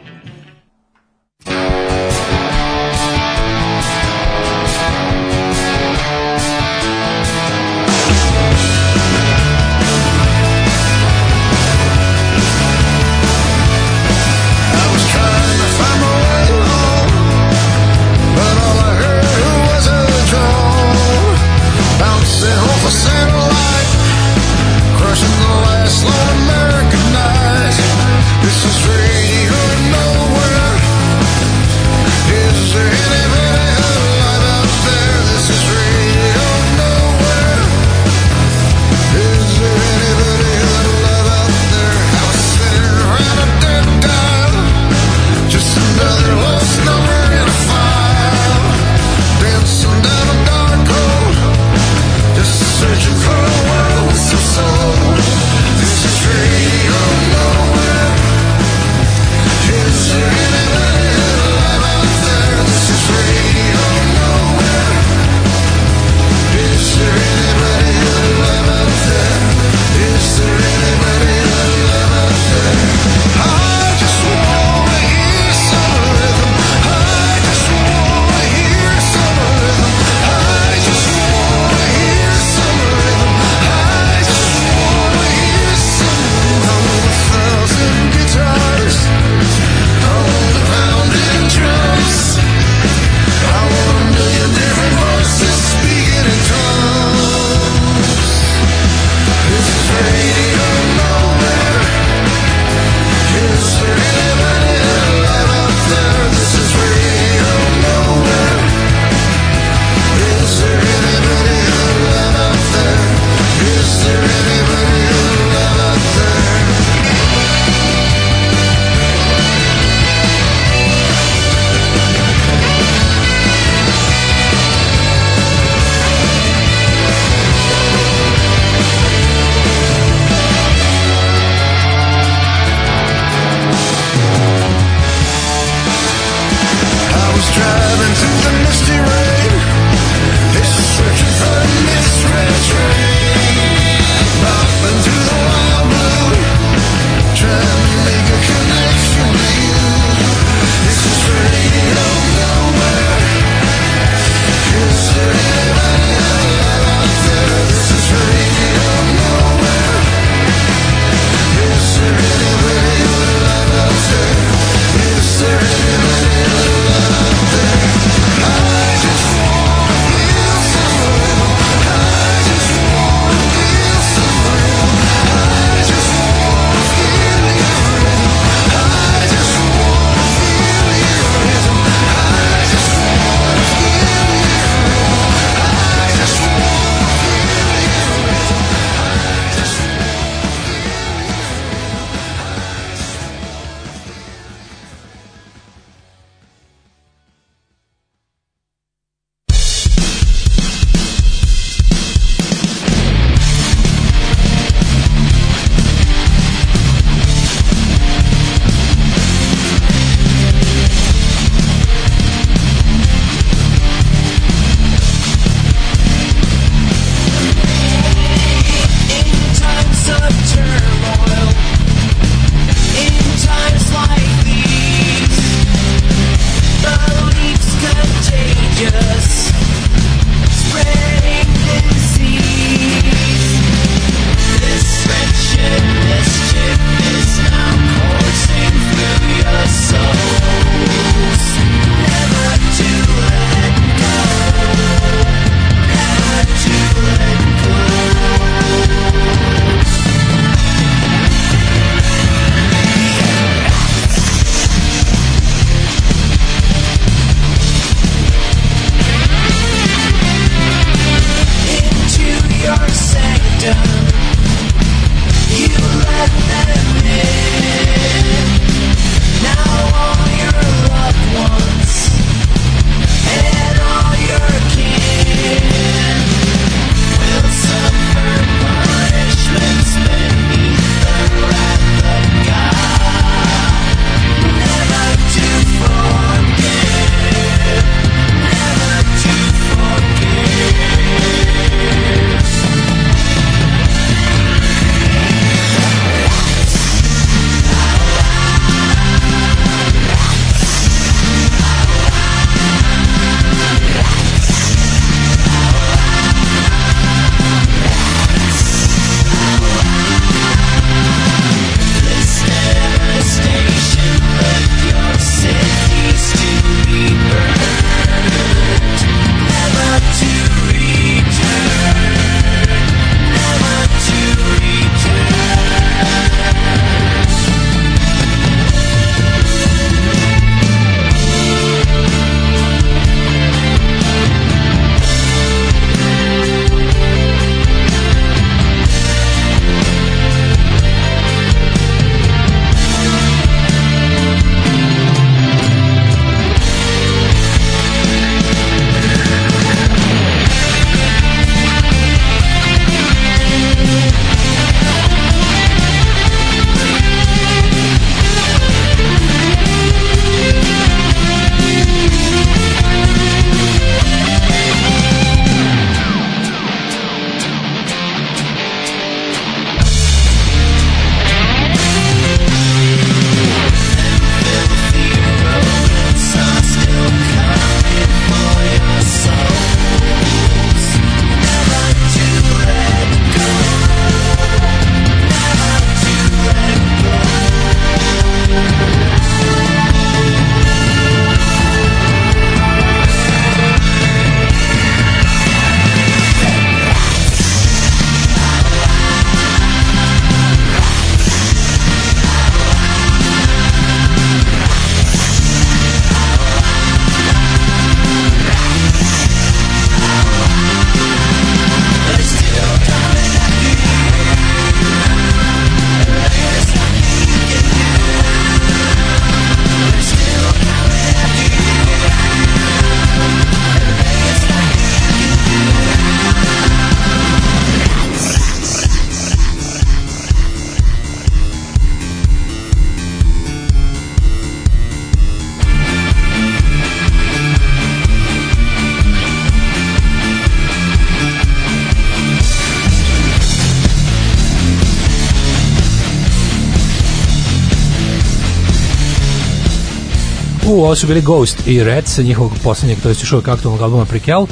Ovo 450.90 450.96
su 450.96 451.06
bili 451.06 451.20
Ghost 451.20 451.66
i 451.66 451.84
Red 451.84 452.06
sa 452.06 452.22
njihovog 452.22 452.52
poslednjeg, 452.64 453.00
to 453.02 453.08
je 453.08 453.12
još 453.12 453.32
uvijek 453.32 453.48
aktualnog 453.48 453.82
albuma 453.82 454.04
Prequel. 454.04 454.40
Uh, 454.40 454.48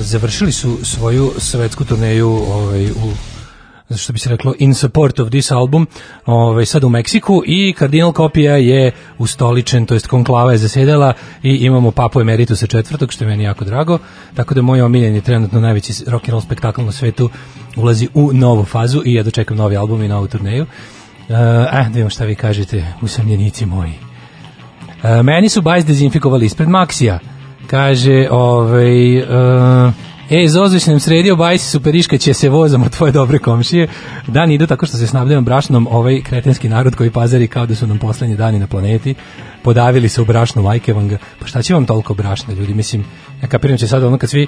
završili 0.00 0.52
su 0.52 0.78
svoju 0.82 1.32
svetsku 1.38 1.84
turneju 1.84 2.28
ovaj, 2.28 2.90
u 2.90 3.12
što 3.96 4.12
bi 4.12 4.18
se 4.18 4.28
reklo 4.28 4.54
in 4.58 4.74
support 4.74 5.20
of 5.20 5.28
this 5.28 5.50
album 5.50 5.86
ovaj, 6.26 6.66
sad 6.66 6.84
u 6.84 6.88
Meksiku 6.88 7.42
i 7.46 7.72
kardinal 7.72 8.12
kopija 8.12 8.56
je 8.56 8.92
ustoličen, 9.18 9.86
to 9.86 9.94
jest 9.94 10.06
konklava 10.06 10.52
je 10.52 10.58
zasedala 10.58 11.12
i 11.42 11.54
imamo 11.54 11.90
papu 11.90 12.20
emeritusa 12.20 12.66
četvrtog 12.66 13.12
što 13.12 13.24
je 13.24 13.28
meni 13.28 13.44
jako 13.44 13.64
drago, 13.64 13.98
tako 14.34 14.54
da 14.54 14.62
moj 14.62 14.82
omiljeni 14.82 15.20
trenutno 15.20 15.60
najveći 15.60 15.92
rock 16.06 16.24
and 16.24 16.30
roll 16.30 16.42
spektakl 16.42 16.82
na 16.82 16.92
svetu 16.92 17.30
ulazi 17.76 18.08
u 18.14 18.32
novu 18.32 18.64
fazu 18.64 19.02
i 19.04 19.14
ja 19.14 19.22
dočekam 19.22 19.56
novi 19.56 19.76
album 19.76 20.02
i 20.02 20.08
novu 20.08 20.26
turneju 20.26 20.66
Uh, 21.28 21.36
eh, 21.36 21.82
da 21.82 21.88
vidimo 21.88 22.10
šta 22.10 22.24
vi 22.24 22.34
kažete, 22.34 22.84
usamljenici 23.02 23.66
moji. 23.66 24.09
Uh, 25.02 25.24
meni 25.24 25.48
su 25.48 25.62
bajs 25.62 25.84
dezinfikovali 25.84 26.46
ispred 26.46 26.68
Maksija. 26.68 27.18
Kaže, 27.66 28.28
ovaj... 28.30 29.18
Uh, 29.18 29.92
E, 30.30 30.48
Zozo 30.48 30.78
si 30.78 30.90
nam 30.90 31.00
sredio, 31.00 31.36
bajsi 31.36 31.70
superiška 31.70 32.18
će 32.18 32.34
se 32.34 32.48
vozamo 32.48 32.88
tvoje 32.88 33.12
dobre 33.12 33.38
komšije. 33.38 33.88
Dan 34.26 34.50
idu 34.50 34.66
tako 34.66 34.86
što 34.86 34.96
se 34.96 35.06
snabdajom 35.06 35.44
brašnom 35.44 35.88
ovaj 35.90 36.20
kretenski 36.22 36.68
narod 36.68 36.94
koji 36.94 37.10
pazari 37.10 37.48
kao 37.48 37.66
da 37.66 37.74
su 37.74 37.86
nam 37.86 37.98
poslednji 37.98 38.36
dani 38.36 38.58
na 38.58 38.66
planeti. 38.66 39.14
Podavili 39.62 40.08
se 40.08 40.22
u 40.22 40.24
brašnu 40.24 40.62
majke 40.62 40.92
vam 40.92 41.08
ga. 41.08 41.18
Pa 41.38 41.46
šta 41.46 41.62
će 41.62 41.74
vam 41.74 41.86
toliko 41.86 42.14
brašna, 42.14 42.54
ljudi? 42.54 42.74
Mislim, 42.74 43.04
ja 43.42 43.48
kapiram 43.48 43.76
će 43.76 43.88
sad 43.88 44.04
ono 44.04 44.18
kad 44.18 44.30
svi 44.30 44.46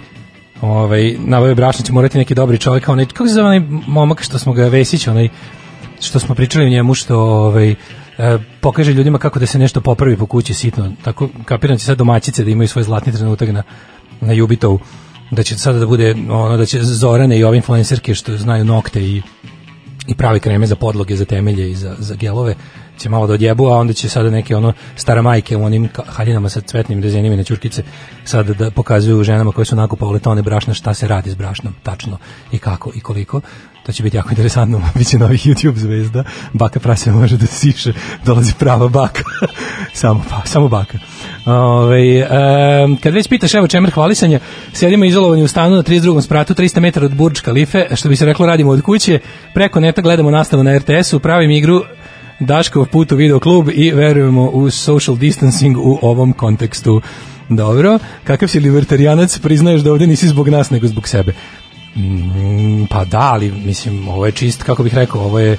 ovaj, 0.60 1.16
nabave 1.18 1.54
brašna 1.54 1.84
će 1.84 1.92
morati 1.92 2.18
neki 2.18 2.34
dobri 2.34 2.58
čovjek, 2.58 2.88
onaj, 2.88 3.06
kako 3.06 3.28
se 3.28 3.34
zove 3.34 3.46
onaj 3.46 3.60
momak 3.86 4.22
što 4.22 4.38
smo 4.38 4.52
ga 4.52 4.68
Vesić, 4.68 5.06
onaj 5.08 5.28
što 6.00 6.18
smo 6.18 6.34
pričali 6.34 6.70
njemu 6.70 6.94
što 6.94 7.20
ovaj 7.20 7.74
e, 8.18 8.38
pokaže 8.60 8.92
ljudima 8.92 9.18
kako 9.18 9.38
da 9.38 9.46
se 9.46 9.58
nešto 9.58 9.80
popravi 9.80 10.16
po 10.16 10.26
kući 10.26 10.54
sitno. 10.54 10.92
Tako 11.04 11.28
kapiram 11.44 11.78
će 11.78 11.84
sad 11.84 11.98
domaćice 11.98 12.44
da 12.44 12.50
imaju 12.50 12.68
svoj 12.68 12.84
zlatni 12.84 13.12
trenutak 13.12 13.48
na 13.48 13.62
na 14.22 14.32
Jubitovu 14.32 14.80
da 15.30 15.42
će 15.42 15.58
sada 15.58 15.78
da 15.78 15.86
bude 15.86 16.14
ono 16.30 16.56
da 16.56 16.66
će 16.66 16.82
Zorane 16.82 17.38
i 17.38 17.44
ove 17.44 17.56
influencerke 17.56 18.14
što 18.14 18.36
znaju 18.36 18.64
nokte 18.64 19.02
i 19.02 19.22
i 20.06 20.14
pravi 20.14 20.40
kreme 20.40 20.66
za 20.66 20.76
podloge, 20.76 21.16
za 21.16 21.24
temelje 21.24 21.70
i 21.70 21.74
za, 21.74 21.94
za 21.98 22.14
gelove 22.14 22.54
će 22.98 23.08
malo 23.08 23.26
da 23.26 23.32
odjebu, 23.32 23.66
a 23.66 23.76
onda 23.76 23.92
će 23.92 24.08
sada 24.08 24.30
neke 24.30 24.56
ono 24.56 24.72
stara 24.96 25.22
majke 25.22 25.56
u 25.56 25.64
onim 25.64 25.88
haljinama 26.06 26.48
sa 26.48 26.60
cvetnim 26.60 27.02
rezenima 27.02 27.36
na 27.36 27.42
ćurkice 27.42 27.82
sad 28.24 28.46
da 28.46 28.70
pokazuju 28.70 29.24
ženama 29.24 29.52
koje 29.52 29.64
su 29.64 29.76
nakupovale 29.76 30.18
tone 30.18 30.42
brašna 30.42 30.74
šta 30.74 30.94
se 30.94 31.08
radi 31.08 31.30
s 31.30 31.34
brašnom, 31.34 31.74
tačno 31.82 32.18
i 32.52 32.58
kako 32.58 32.92
i 32.94 33.00
koliko. 33.00 33.40
To 33.86 33.92
će 33.92 34.02
biti 34.02 34.16
jako 34.16 34.30
interesantno, 34.30 34.82
biće 34.98 35.18
novih 35.18 35.46
YouTube 35.46 35.76
zvezda. 35.76 36.24
Baka 36.52 36.80
prase 36.80 37.12
može 37.12 37.36
da 37.36 37.46
siše, 37.46 37.92
dolazi 38.24 38.52
prava 38.58 38.88
baka. 38.88 39.22
samo, 39.92 40.24
pa, 40.30 40.42
samo 40.44 40.68
baka. 40.68 40.98
Ove, 41.46 42.28
um, 42.84 42.96
kad 42.96 43.14
već 43.14 43.28
pitaš 43.28 43.54
evo 43.54 43.68
čemer 43.68 43.90
hvalisanja, 43.90 44.40
sedimo 44.72 45.04
izolovani 45.04 45.42
u 45.42 45.48
stanu 45.48 45.76
na 45.76 45.82
32. 45.82 46.22
spratu, 46.22 46.54
300 46.54 46.80
metara 46.80 47.06
od 47.06 47.14
Burđ 47.14 47.40
Kalife, 47.40 47.86
što 47.94 48.08
bi 48.08 48.16
se 48.16 48.26
reklo 48.26 48.46
radimo 48.46 48.70
od 48.70 48.82
kuće, 48.82 49.18
preko 49.54 49.80
neta 49.80 50.02
gledamo 50.02 50.30
nastavu 50.30 50.62
na 50.62 50.78
RTS-u, 50.78 51.20
pravim 51.20 51.50
igru 51.50 51.82
Daškov 52.46 52.86
put 52.86 53.12
u 53.12 53.16
video 53.16 53.40
klub 53.40 53.68
i 53.72 53.92
verujemo 53.92 54.50
u 54.50 54.70
social 54.70 55.16
distancing 55.16 55.76
u 55.78 55.98
ovom 56.02 56.32
kontekstu. 56.32 57.00
Dobro, 57.48 57.98
kakav 58.24 58.48
si 58.48 58.60
libertarijanac, 58.60 59.38
priznaješ 59.38 59.80
da 59.80 59.92
ovde 59.92 60.06
nisi 60.06 60.28
zbog 60.28 60.48
nas, 60.48 60.70
nego 60.70 60.86
zbog 60.86 61.08
sebe. 61.08 61.32
Mm, 61.96 62.84
pa 62.90 63.04
da, 63.04 63.20
ali 63.32 63.50
mislim, 63.50 64.08
ovo 64.08 64.26
je 64.26 64.32
čist, 64.32 64.62
kako 64.62 64.82
bih 64.82 64.94
rekao, 64.94 65.20
ovo 65.20 65.38
je 65.38 65.58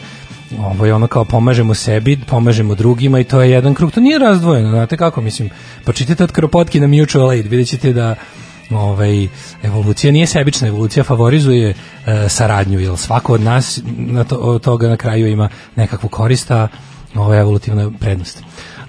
ovo 0.58 0.86
je 0.86 0.94
ono 0.94 1.08
kao 1.08 1.26
pomažemo 1.26 1.74
sebi, 1.74 2.20
pomažemo 2.28 2.76
drugima 2.76 3.20
i 3.20 3.24
to 3.24 3.42
je 3.42 3.52
jedan 3.52 3.74
krug, 3.74 3.92
to 3.92 4.02
nije 4.02 4.20
razdvojeno, 4.20 4.70
znate 4.70 4.98
kako, 4.98 5.22
mislim, 5.22 5.50
počitajte 5.86 6.24
od 6.24 6.32
Kropotki 6.32 6.80
na 6.80 6.88
Mutual 6.88 7.30
Aid, 7.30 7.46
vidjet 7.46 7.68
ćete 7.68 7.94
da 7.94 8.16
ovaj, 8.72 9.28
evolucija 9.64 10.12
nije 10.12 10.28
sebična, 10.28 10.68
evolucija 10.68 11.04
favorizuje 11.04 11.70
e, 11.70 12.30
saradnju, 12.30 12.80
jer 12.80 12.98
svako 12.98 13.34
od 13.34 13.42
nas 13.42 13.80
na 13.86 14.24
to, 14.24 14.36
od 14.36 14.62
toga 14.62 14.88
na 14.88 14.98
kraju 14.98 15.28
ima 15.28 15.50
nekakvu 15.76 16.10
korista, 16.10 16.68
je 17.34 17.40
evolutivna 17.40 17.92
prednost. 18.00 18.44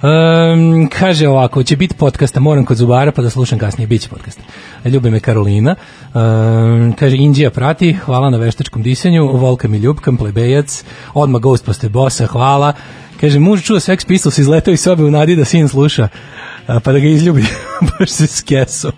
Um, 0.04 0.88
kaže 0.88 1.28
ovako, 1.28 1.62
će 1.62 1.76
biti 1.76 1.94
podcasta, 1.94 2.40
moram 2.40 2.64
kod 2.64 2.76
Zubara 2.76 3.12
pa 3.12 3.22
da 3.22 3.30
slušam 3.30 3.58
kasnije, 3.58 3.86
bit 3.86 4.02
će 4.02 4.08
podcasta. 4.08 4.42
Ljubi 4.84 5.10
me 5.10 5.20
Karolina. 5.20 5.74
Um, 6.14 6.94
kaže, 6.98 7.16
Indija 7.16 7.50
prati, 7.50 7.92
hvala 7.92 8.30
na 8.30 8.36
veštačkom 8.36 8.82
disanju, 8.82 9.26
Volka 9.26 9.68
mi 9.68 9.78
ljubkam, 9.78 10.16
plebejac, 10.16 10.84
odmah 11.14 11.42
Ghost 11.42 11.64
poste 11.64 11.88
bosa, 11.88 12.26
hvala. 12.26 12.72
Kaže, 13.20 13.38
muž 13.38 13.62
čuo 13.62 13.80
Sex 13.80 14.06
Pistols, 14.06 14.38
izletao 14.38 14.72
iz 14.72 14.80
sobe 14.80 15.04
u 15.04 15.10
nadi 15.10 15.36
da 15.36 15.44
sin 15.44 15.68
sluša 15.68 16.08
pa 16.66 16.92
da 16.92 16.98
ga 16.98 17.06
izljubi, 17.06 17.44
baš 17.98 18.10
se 18.10 18.26
skeso. 18.26 18.90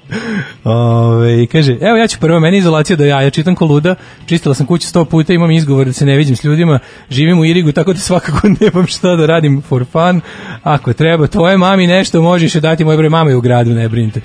Ove, 0.65 1.47
kaže, 1.47 1.79
evo 1.81 1.97
ja 1.97 2.07
ću 2.07 2.19
prvo, 2.21 2.41
meni 2.41 2.59
izolacija 2.59 2.97
do 2.97 3.05
jaja, 3.05 3.31
čitam 3.31 3.55
ko 3.55 3.65
luda, 3.65 3.95
čistila 4.27 4.55
sam 4.55 4.67
kuću 4.67 4.87
sto 4.87 5.05
puta, 5.05 5.33
imam 5.33 5.51
izgovor 5.51 5.87
da 5.87 5.93
se 5.93 6.07
ne 6.07 6.17
vidim 6.17 6.37
s 6.37 6.45
ljudima, 6.45 6.79
živim 7.11 7.39
u 7.39 7.45
Irigu, 7.45 7.73
tako 7.73 7.93
da 7.93 7.99
svakako 7.99 8.49
nemam 8.61 8.87
šta 8.87 9.17
da 9.17 9.27
radim 9.27 9.63
for 9.63 9.85
fun, 9.93 10.21
ako 10.63 10.93
treba, 10.93 11.27
tvoje 11.27 11.57
mami 11.57 11.87
nešto 11.87 12.23
možeš 12.23 12.55
je 12.55 12.61
dati, 12.61 12.85
moje 12.85 12.99
bre 12.99 13.09
mama 13.09 13.31
je 13.31 13.37
u 13.37 13.41
gradu, 13.41 13.71
ne 13.71 13.89
brinite. 13.89 14.21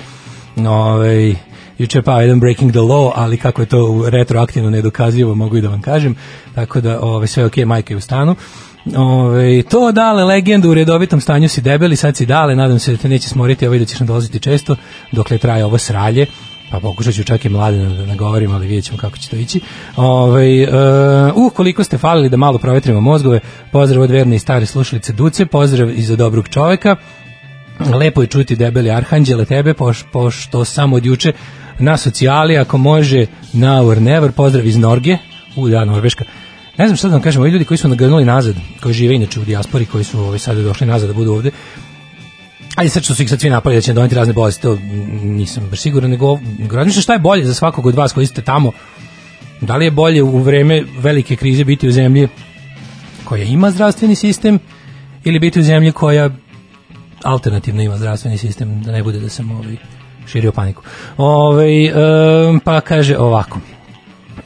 Ove, 0.57 1.35
juče 1.77 2.01
pa 2.01 2.21
jedan 2.21 2.39
breaking 2.39 2.71
the 2.71 2.79
law, 2.79 3.11
ali 3.15 3.37
kako 3.37 3.61
je 3.61 3.65
to 3.65 4.05
retroaktivno 4.09 4.69
nedokazivo, 4.69 5.35
mogu 5.35 5.57
i 5.57 5.61
da 5.61 5.69
vam 5.69 5.81
kažem, 5.81 6.15
tako 6.55 6.81
da 6.81 6.99
ove, 6.99 7.27
sve 7.27 7.45
ok, 7.45 7.57
majka 7.57 7.93
je 7.93 7.97
u 7.97 8.01
stanu. 8.01 8.35
Ove, 8.97 9.63
to 9.63 9.91
dale 9.91 10.23
legendu 10.23 10.69
u 10.69 10.73
redovitom 10.73 11.21
stanju 11.21 11.49
si 11.49 11.61
debeli, 11.61 11.95
sad 11.95 12.17
si 12.17 12.25
dale, 12.25 12.55
nadam 12.55 12.79
se 12.79 12.91
da 12.91 12.97
te 12.97 13.09
neće 13.09 13.29
smoriti 13.29 13.67
ovaj 13.67 13.79
da 13.79 13.85
ćeš 13.85 13.99
nadolaziti 13.99 14.39
često 14.39 14.75
dokle 15.11 15.37
traje 15.37 15.65
ovo 15.65 15.77
sralje. 15.77 16.25
Pa 16.71 16.79
pokušat 16.79 17.13
ću 17.13 17.23
čak 17.23 17.45
i 17.45 17.49
mlade 17.49 17.77
da 17.77 18.05
nagovorim, 18.05 18.51
ali 18.51 18.67
vidjet 18.67 18.85
ćemo 18.85 18.97
kako 18.97 19.17
će 19.17 19.29
to 19.29 19.35
ići. 19.35 19.59
Ove, 19.95 20.67
uh, 20.67 21.35
uh, 21.35 21.53
koliko 21.53 21.83
ste 21.83 21.97
falili 21.97 22.29
da 22.29 22.37
malo 22.37 22.57
provetrimo 22.57 23.01
mozgove, 23.01 23.39
pozdrav 23.71 24.03
od 24.03 24.11
verne 24.11 24.35
i 24.35 24.39
stare 24.39 24.65
slušalice 24.65 25.13
Duce, 25.13 25.45
pozdrav 25.45 25.89
i 25.99 26.01
za 26.01 26.15
dobrog 26.15 26.49
čoveka, 26.49 26.95
lepo 27.93 28.21
je 28.21 28.27
čuti 28.27 28.55
debeli 28.55 28.91
arhanđele 28.91 29.45
tebe, 29.45 29.73
poš, 29.73 30.05
pošto 30.11 30.65
samo 30.65 30.95
od 30.95 31.05
juče 31.05 31.33
na 31.79 31.97
socijali, 31.97 32.57
ako 32.57 32.77
može, 32.77 33.25
now 33.53 33.87
or 33.87 34.01
never, 34.01 34.31
pozdrav 34.31 34.67
iz 34.67 34.77
Norge, 34.77 35.17
u 35.55 35.69
da, 35.69 35.85
Norveška, 35.85 36.25
ne 36.77 36.87
znam 36.87 36.97
šta 36.97 37.07
da 37.07 37.13
vam 37.13 37.21
kažem, 37.21 37.41
ovi 37.41 37.51
ljudi 37.51 37.65
koji 37.65 37.77
su 37.77 37.87
nagrnuli 37.87 38.25
nazad, 38.25 38.55
koji 38.81 38.93
žive 38.93 39.15
inače 39.15 39.39
u 39.39 39.45
dijaspori, 39.45 39.85
koji 39.85 40.03
su 40.03 40.19
ovaj, 40.19 40.39
sada 40.39 40.61
došli 40.61 40.87
nazad 40.87 41.09
da 41.09 41.13
budu 41.13 41.33
ovde, 41.33 41.51
Ali 42.75 42.89
sad 42.89 43.03
što 43.03 43.15
su 43.15 43.23
ih 43.23 43.29
sad 43.29 43.39
svi 43.39 43.49
napali 43.49 43.75
da 43.75 43.81
će 43.81 43.93
doneti 43.93 44.15
razne 44.15 44.33
bolesti, 44.33 44.61
to 44.61 44.77
nisam 45.23 45.67
baš 45.69 45.79
siguran, 45.79 46.11
nego 46.11 46.39
razmišljam 46.71 47.01
šta 47.01 47.13
je 47.13 47.19
bolje 47.19 47.45
za 47.45 47.53
svakog 47.53 47.85
od 47.85 47.95
vas 47.95 48.13
koji 48.13 48.25
ste 48.25 48.41
tamo. 48.41 48.71
Da 49.61 49.75
li 49.75 49.85
je 49.85 49.91
bolje 49.91 50.23
u 50.23 50.37
vreme 50.37 50.83
velike 50.99 51.35
krize 51.35 51.63
biti 51.63 51.87
u 51.87 51.91
zemlji 51.91 52.27
koja 53.23 53.43
ima 53.43 53.71
zdravstveni 53.71 54.15
sistem 54.15 54.59
ili 55.23 55.39
biti 55.39 55.59
u 55.59 55.63
zemlji 55.63 55.91
koja 55.91 56.29
alternativno 57.23 57.81
ima 57.81 57.97
zdravstveni 57.97 58.37
sistem, 58.37 58.83
da 58.83 58.91
ne 58.91 59.03
bude 59.03 59.19
da 59.19 59.29
sam 59.29 59.51
ovaj, 59.51 59.75
širio 60.27 60.51
paniku. 60.51 60.83
Ove, 61.17 61.93
um, 62.49 62.59
pa 62.59 62.81
kaže 62.81 63.17
ovako. 63.17 63.59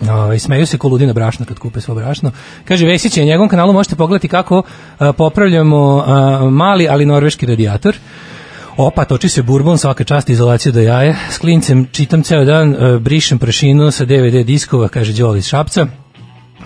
Ovaj 0.10 0.40
smeju 0.40 0.66
se 0.66 0.78
koludina 0.78 1.14
brašna 1.14 1.46
kad 1.46 1.60
kupe 1.60 1.82
svo 1.82 1.96
brašno. 1.96 2.32
Kaže 2.66 2.86
Vesić, 2.86 3.18
na 3.18 3.24
njegovom 3.24 3.50
kanalu 3.50 3.74
možete 3.74 3.96
pogledati 3.96 4.28
kako 4.28 4.64
a, 5.00 5.14
popravljamo 5.14 6.04
a, 6.08 6.50
mali 6.50 6.88
ali 6.90 7.06
norveški 7.06 7.46
radijator. 7.46 7.96
Opa, 8.78 9.06
toči 9.06 9.30
se 9.30 9.42
burbon, 9.42 9.78
svaka 9.78 10.04
čast 10.04 10.30
izolacija 10.30 10.72
do 10.72 10.82
jaje. 10.82 11.16
S 11.30 11.38
klincem 11.38 11.88
čitam 11.92 12.24
ceo 12.24 12.46
dan, 12.46 12.76
a, 12.76 13.00
brišem 13.00 13.40
prašinu 13.40 13.92
sa 13.92 14.06
DVD 14.06 14.46
diskova, 14.46 14.88
kaže 14.88 15.14
Đoli 15.14 15.40
iz 15.40 15.48
Šapca. 15.48 15.88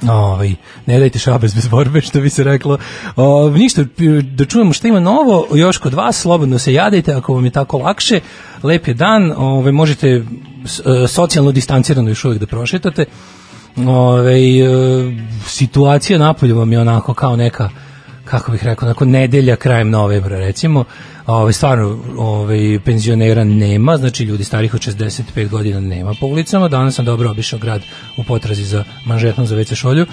Ovaj, 0.07 0.55
ne 0.85 0.99
dajte 0.99 1.19
šabes 1.19 1.55
bez 1.55 1.67
borbe, 1.67 2.01
što 2.01 2.21
bi 2.21 2.29
se 2.29 2.43
reklo. 2.43 2.77
O, 3.15 3.49
ništa, 3.49 3.83
da 4.23 4.45
čujemo 4.45 4.73
šta 4.73 4.87
ima 4.87 4.99
novo, 4.99 5.47
još 5.53 5.77
kod 5.77 5.93
vas, 5.93 6.21
slobodno 6.21 6.59
se 6.59 6.73
jadajte, 6.73 7.13
ako 7.13 7.33
vam 7.33 7.45
je 7.45 7.51
tako 7.51 7.77
lakše. 7.77 8.19
Lep 8.63 8.87
je 8.87 8.93
dan, 8.93 9.33
ovaj, 9.37 9.71
možete 9.71 10.23
socijalno 11.07 11.51
distancirano 11.51 12.09
još 12.09 12.25
uvijek 12.25 12.39
da 12.39 12.47
prošetate. 12.47 13.05
Ove, 13.77 14.33
e, 14.33 14.67
situacija 15.47 16.19
napolju 16.19 16.57
vam 16.57 16.71
je 16.71 16.79
onako 16.79 17.13
kao 17.13 17.35
neka 17.35 17.69
kako 18.29 18.51
bih 18.51 18.63
rekao, 18.63 18.87
nakon 18.87 19.09
nedelja 19.09 19.55
krajem 19.55 19.89
novembra 19.89 20.37
recimo, 20.37 20.83
ovaj 21.27 21.53
stvarno 21.53 21.99
ovaj 22.17 22.79
penzionera 22.85 23.43
nema, 23.43 23.97
znači 23.97 24.23
ljudi 24.23 24.43
starih 24.43 24.73
od 24.73 24.81
65 24.81 25.49
godina 25.49 25.79
nema 25.79 26.13
po 26.19 26.25
ulicama. 26.25 26.67
Danas 26.67 26.95
sam 26.95 27.05
dobro 27.05 27.31
obišao 27.31 27.59
grad 27.59 27.81
u 28.17 28.23
potrazi 28.23 28.63
za 28.63 28.83
manžetom 29.05 29.45
za 29.45 29.55
WC 29.55 29.75
šolju. 29.75 30.05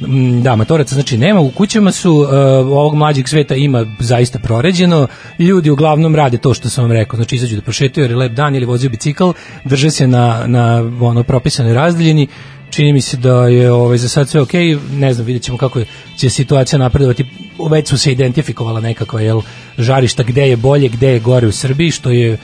Mm, 0.00 0.42
Da, 0.42 0.56
matoraca 0.56 0.94
znači 0.94 1.18
nema, 1.18 1.40
u 1.40 1.50
kućama 1.50 1.92
su 1.92 2.12
uh, 2.12 2.28
ovog 2.66 2.94
mlađeg 2.94 3.28
sveta 3.28 3.54
ima 3.54 3.86
zaista 3.98 4.38
proređeno, 4.38 5.06
ljudi 5.38 5.70
uglavnom 5.70 6.14
rade 6.14 6.38
to 6.38 6.54
što 6.54 6.70
sam 6.70 6.84
vam 6.84 6.92
rekao, 6.92 7.16
znači 7.16 7.36
izađu 7.36 7.56
da 7.56 7.62
prošetaju 7.62 8.04
jer 8.04 8.10
je 8.10 8.16
lep 8.16 8.32
dan 8.32 8.54
ili 8.54 8.66
vozio 8.66 8.90
bicikl, 8.90 9.30
drže 9.64 9.90
se 9.90 10.06
na, 10.06 10.44
na 10.46 10.90
ono 11.00 11.22
propisanoj 11.22 11.74
razdaljini, 11.74 12.28
čini 12.70 12.92
mi 12.92 13.00
se 13.00 13.16
da 13.16 13.48
je 13.48 13.72
ovaj, 13.72 13.98
za 13.98 14.08
sad 14.08 14.28
sve 14.28 14.40
ok, 14.40 14.52
ne 14.92 15.14
znam, 15.14 15.26
vidjet 15.26 15.42
ćemo 15.42 15.58
kako 15.58 15.80
će 16.16 16.30
situacija 16.30 16.78
napredovati. 16.78 17.24
Već 17.70 17.88
su 17.88 17.98
se 17.98 18.12
identifikovala 18.12 18.80
nekakva 18.80 19.20
jel, 19.20 19.40
žarišta 19.78 20.22
gde 20.22 20.48
je 20.48 20.56
bolje, 20.56 20.88
gde 20.88 21.08
je 21.08 21.20
gore 21.20 21.46
u 21.46 21.52
Srbiji, 21.52 21.90
što 21.90 22.10
je 22.10 22.38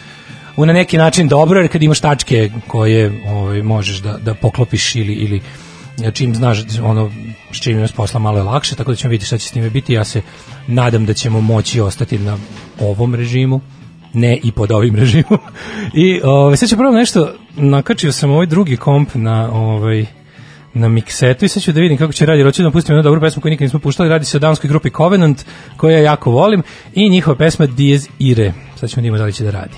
u 0.56 0.66
na 0.66 0.72
neki 0.72 0.98
način 0.98 1.28
dobro, 1.28 1.60
jer 1.60 1.72
kad 1.72 1.82
imaš 1.82 2.00
tačke 2.00 2.50
koje 2.66 3.22
ovaj, 3.26 3.62
možeš 3.62 3.98
da, 3.98 4.18
da 4.18 4.34
poklopiš 4.34 4.96
ili, 4.96 5.12
ili 5.12 5.40
čim 6.10 6.34
znaš 6.34 6.64
ono 6.82 7.10
s 7.52 7.60
čim 7.60 7.78
imaš 7.78 7.92
posla 7.92 8.20
malo 8.20 8.38
je 8.38 8.42
lakše, 8.42 8.76
tako 8.76 8.90
da 8.90 8.96
ćemo 8.96 9.10
vidjeti 9.10 9.26
šta 9.26 9.38
će 9.38 9.48
s 9.48 9.52
time 9.52 9.70
biti. 9.70 9.92
Ja 9.92 10.04
se 10.04 10.22
nadam 10.66 11.06
da 11.06 11.14
ćemo 11.14 11.40
moći 11.40 11.80
ostati 11.80 12.18
na 12.18 12.36
ovom 12.80 13.14
režimu, 13.14 13.60
ne 14.12 14.38
i 14.42 14.52
pod 14.52 14.72
ovim 14.72 14.96
režimom. 14.96 15.38
I 16.04 16.20
ovaj 16.24 16.56
sad 16.56 16.68
ću 16.68 16.76
prvo 16.76 16.92
nešto 16.92 17.32
nakačio 17.56 18.12
sam 18.12 18.30
ovaj 18.30 18.46
drugi 18.46 18.76
komp 18.76 19.14
na 19.14 19.50
ovaj 19.52 20.06
na 20.74 20.88
miksetu 20.88 21.44
i 21.44 21.48
sad 21.48 21.62
ću 21.62 21.72
da 21.72 21.80
vidim 21.80 21.98
kako 21.98 22.12
će 22.12 22.26
radi. 22.26 22.42
Hoću 22.42 22.62
da 22.62 22.70
pustim 22.70 22.94
jednu 22.94 23.02
dobru 23.02 23.20
pesmu 23.20 23.42
koju 23.42 23.50
nikad 23.50 23.64
nismo 23.64 23.80
puštali. 23.80 24.08
Radi 24.08 24.24
se 24.24 24.36
o 24.36 24.40
danskoj 24.40 24.68
grupi 24.68 24.90
Covenant, 24.90 25.44
koju 25.76 25.92
ja 25.92 25.98
jako 25.98 26.30
volim 26.30 26.62
i 26.94 27.08
njihova 27.08 27.36
pesma 27.36 27.66
Diez 27.66 28.08
Ire. 28.18 28.52
Sad 28.76 28.90
ćemo 28.90 29.10
da 29.10 29.18
da 29.18 29.24
li 29.24 29.32
će 29.32 29.44
da 29.44 29.50
radi. 29.50 29.76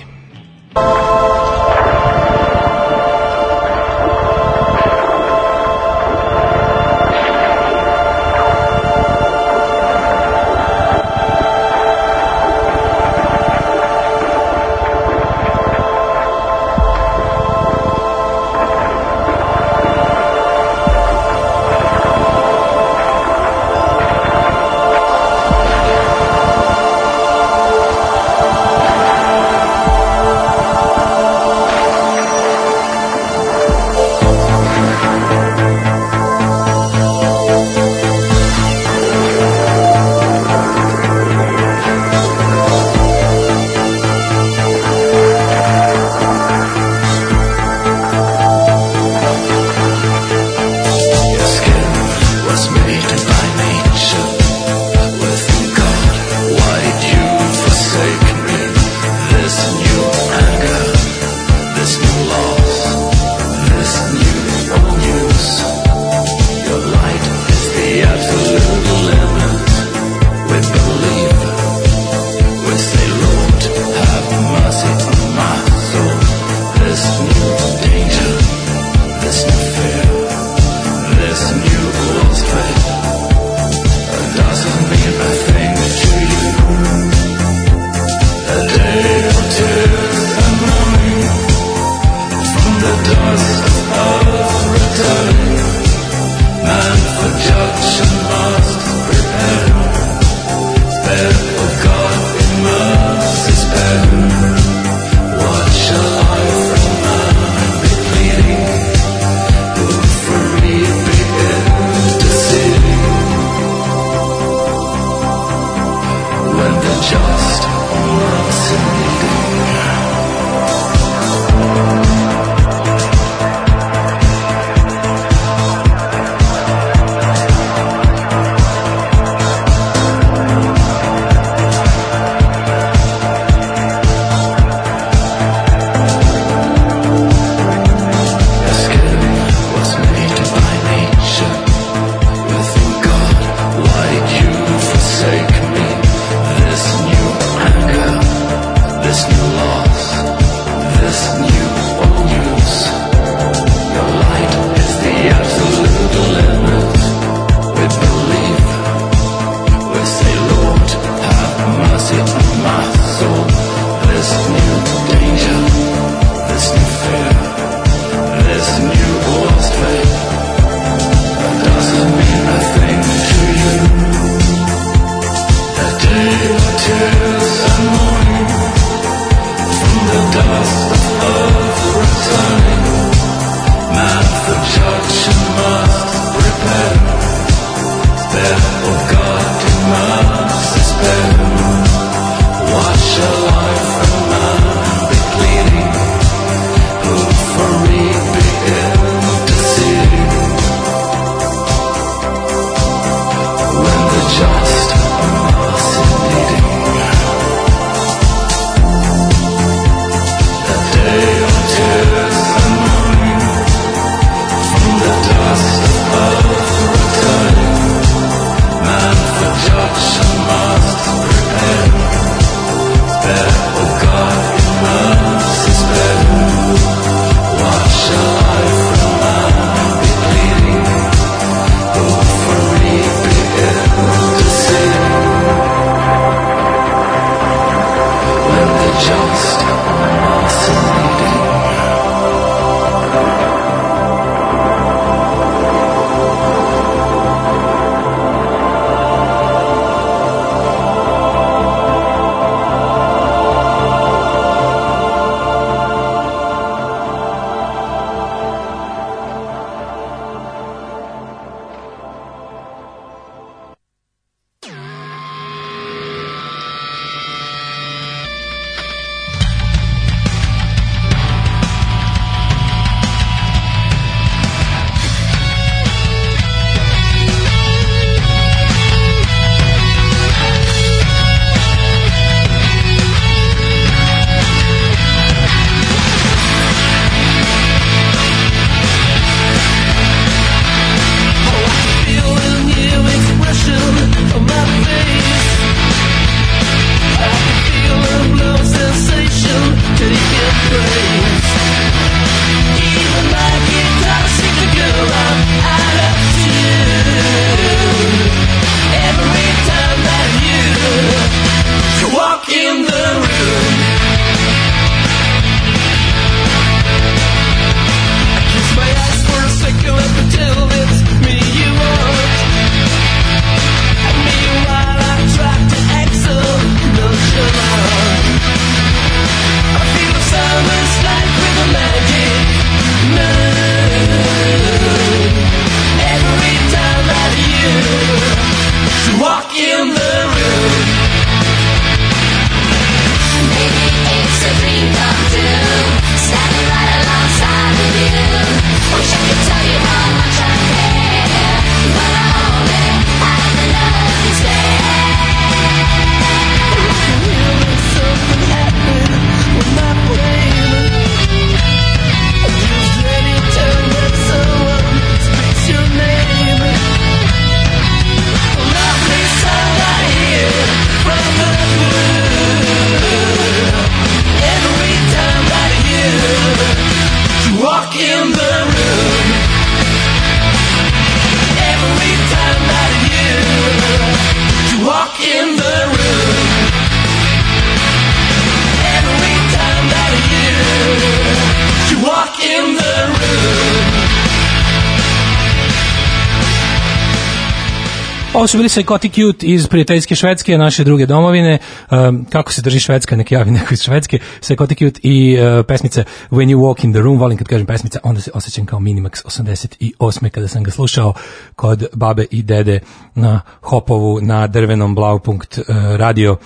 Su 398.53 398.57
bili 398.57 398.69
Psychotic 398.69 399.17
Youth 399.17 399.45
iz 399.45 399.67
prijateljske 399.67 400.15
Švedske, 400.15 400.57
naše 400.57 400.83
druge 400.83 401.05
domovine. 401.05 401.57
Um, 401.91 402.25
kako 402.29 402.51
se 402.51 402.61
drži 402.61 402.79
Švedska, 402.79 403.15
nek 403.15 403.31
javi 403.31 403.51
neko 403.51 403.73
iz 403.73 403.81
Švedske. 403.81 404.19
Psychotic 404.41 404.77
Youth 404.81 404.99
i 405.03 405.37
uh, 405.39 405.65
pesmica 405.65 406.03
When 406.31 406.49
You 406.49 406.57
Walk 406.57 406.85
in 406.85 406.93
the 406.93 407.01
Room. 407.01 407.19
Volim 407.19 407.37
kad 407.37 407.47
kažem 407.47 407.67
pesmica, 407.67 407.99
onda 408.03 408.21
se 408.21 408.31
osjećam 408.33 408.65
kao 408.65 408.79
Minimax 408.79 409.25
88. 409.25 410.29
kada 410.29 410.47
sam 410.47 410.63
ga 410.63 410.71
slušao 410.71 411.13
kod 411.55 411.85
babe 411.93 412.25
i 412.31 412.43
dede 412.43 412.79
na 413.15 413.41
Hopovu 413.61 414.21
na 414.21 414.47
drvenom 414.47 414.95
Blaupunkt 414.95 415.57
uh, 415.57 415.65
radio 415.95 416.37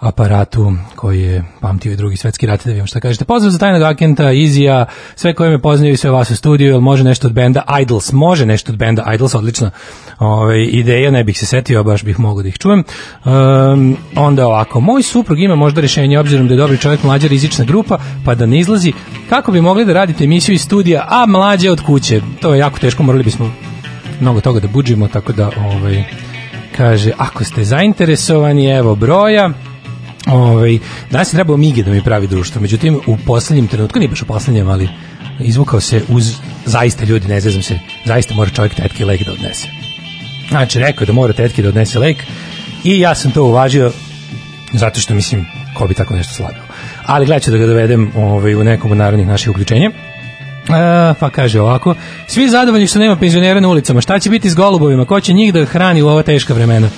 aparatu 0.00 0.72
koji 0.96 1.22
je 1.22 1.44
pamtio 1.60 1.92
i 1.92 1.96
drugi 1.96 2.16
svetski 2.16 2.46
rat, 2.46 2.64
da 2.64 2.70
vidimo 2.70 2.86
šta 2.86 3.00
kažete. 3.00 3.24
Pozdrav 3.24 3.50
za 3.50 3.58
tajnog 3.58 3.82
agenta, 3.82 4.32
Izija, 4.32 4.86
sve 5.14 5.34
koje 5.34 5.50
me 5.50 5.58
poznaju 5.58 5.92
i 5.92 5.96
sve 5.96 6.10
vas 6.10 6.30
u 6.30 6.36
studiju, 6.36 6.68
jel 6.68 6.80
može 6.80 7.04
nešto 7.04 7.26
od 7.26 7.32
benda 7.32 7.62
Idols? 7.80 8.12
Može 8.12 8.46
nešto 8.46 8.72
od 8.72 8.78
benda 8.78 9.12
Idols, 9.14 9.34
odlična 9.34 9.70
ovaj, 10.18 10.68
ideja, 10.70 11.10
ne 11.10 11.24
bih 11.24 11.38
se 11.38 11.46
setio, 11.46 11.84
baš 11.84 12.04
bih 12.04 12.20
mogao 12.20 12.42
da 12.42 12.48
ih 12.48 12.58
čujem. 12.58 12.84
Um, 13.24 13.96
onda 14.16 14.46
ovako, 14.46 14.80
moj 14.80 15.02
suprug 15.02 15.40
ima 15.40 15.54
možda 15.54 15.80
rešenje, 15.80 16.18
obzirom 16.18 16.48
da 16.48 16.54
je 16.54 16.58
dobri 16.58 16.78
čovjek 16.78 17.02
mlađa 17.02 17.28
rizična 17.28 17.64
grupa, 17.64 17.98
pa 18.24 18.34
da 18.34 18.46
ne 18.46 18.58
izlazi, 18.58 18.92
kako 19.28 19.52
bi 19.52 19.60
mogli 19.60 19.84
da 19.84 19.92
radite 19.92 20.24
emisiju 20.24 20.54
iz 20.54 20.62
studija, 20.62 21.06
a 21.08 21.26
mlađe 21.26 21.70
od 21.70 21.80
kuće? 21.80 22.20
To 22.40 22.54
je 22.54 22.58
jako 22.58 22.78
teško, 22.78 23.02
morali 23.02 23.24
bismo 23.24 23.52
mnogo 24.20 24.40
toga 24.40 24.60
da 24.60 24.68
budžimo, 24.68 25.08
tako 25.08 25.32
da 25.32 25.50
ovaj, 25.56 26.04
kaže, 26.76 27.12
ako 27.18 27.44
ste 27.44 27.64
zainteresovani, 27.64 28.66
evo 28.66 28.94
broja, 28.94 29.50
Ovaj 30.26 30.78
danas 31.10 31.32
je 31.32 31.36
trebao 31.36 31.56
Mige 31.56 31.82
da 31.82 31.90
mi 31.90 32.02
pravi 32.02 32.26
društvo. 32.26 32.60
Međutim 32.60 33.00
u 33.06 33.16
poslednjem 33.26 33.68
trenutku, 33.68 33.98
nije 33.98 34.08
baš 34.08 34.22
u 34.22 34.26
poslednjem, 34.26 34.68
ali 34.68 34.88
izvukao 35.40 35.80
se 35.80 36.02
uz 36.08 36.36
zaista 36.64 37.04
ljudi, 37.04 37.28
ne 37.28 37.40
znam 37.40 37.62
se, 37.62 37.78
zaista 38.04 38.34
mora 38.34 38.50
čovjek 38.50 38.74
tetke 38.74 39.04
lek 39.04 39.24
da 39.24 39.32
odnese. 39.32 39.68
Znači, 40.48 40.78
rekao 40.78 41.02
je 41.02 41.06
da 41.06 41.12
mora 41.12 41.32
tetke 41.32 41.62
da 41.62 41.68
odnese 41.68 41.98
lek 41.98 42.16
i 42.84 43.00
ja 43.00 43.14
sam 43.14 43.30
to 43.30 43.44
uvažio 43.44 43.92
zato 44.72 45.00
što 45.00 45.14
mislim, 45.14 45.46
ko 45.74 45.86
bi 45.86 45.94
tako 45.94 46.14
nešto 46.14 46.34
slagao. 46.34 46.62
Ali 47.06 47.26
gledat 47.26 47.42
ću 47.42 47.50
da 47.50 47.56
ga 47.56 47.66
dovedem 47.66 48.12
ovaj, 48.16 48.54
u 48.54 48.64
nekom 48.64 48.90
od 48.90 48.96
narodnih 48.96 49.26
naših 49.26 49.50
uključenja. 49.50 49.90
E, 49.90 51.14
pa 51.20 51.30
kaže 51.30 51.60
ovako, 51.60 51.94
svi 52.26 52.48
zadovoljni 52.48 52.86
što 52.86 52.98
nema 52.98 53.16
penzionera 53.16 53.60
na 53.60 53.68
ulicama, 53.68 54.00
šta 54.00 54.18
će 54.18 54.30
biti 54.30 54.50
s 54.50 54.54
golubovima, 54.54 55.04
ko 55.04 55.20
će 55.20 55.32
njih 55.32 55.52
da 55.52 55.64
hrani 55.64 56.02
u 56.02 56.08
ova 56.08 56.22
teška 56.22 56.54
vremena? 56.54 56.88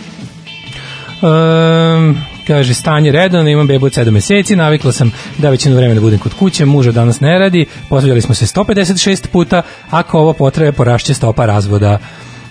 Um, 1.23 2.17
kaže 2.47 2.75
stanje 2.75 3.13
redovno, 3.13 3.51
imam 3.51 3.67
bebu 3.67 3.87
od 3.87 3.93
7 3.93 4.11
meseci, 4.11 4.57
navikla 4.57 4.93
sam 4.93 5.13
da 5.39 5.51
većinu 5.51 5.77
vremena 5.77 6.01
budem 6.01 6.19
kod 6.19 6.35
kuće, 6.35 6.65
muža 6.65 6.93
danas 6.93 7.21
ne 7.21 7.39
radi, 7.39 7.67
posvađali 7.89 8.21
smo 8.21 8.35
se 8.35 8.47
156 8.47 9.27
puta, 9.29 9.63
ako 9.91 10.19
ovo 10.19 10.33
potrebe 10.33 10.73
porašće 10.73 11.15
stopa 11.15 11.47
razvoda. 11.47 11.99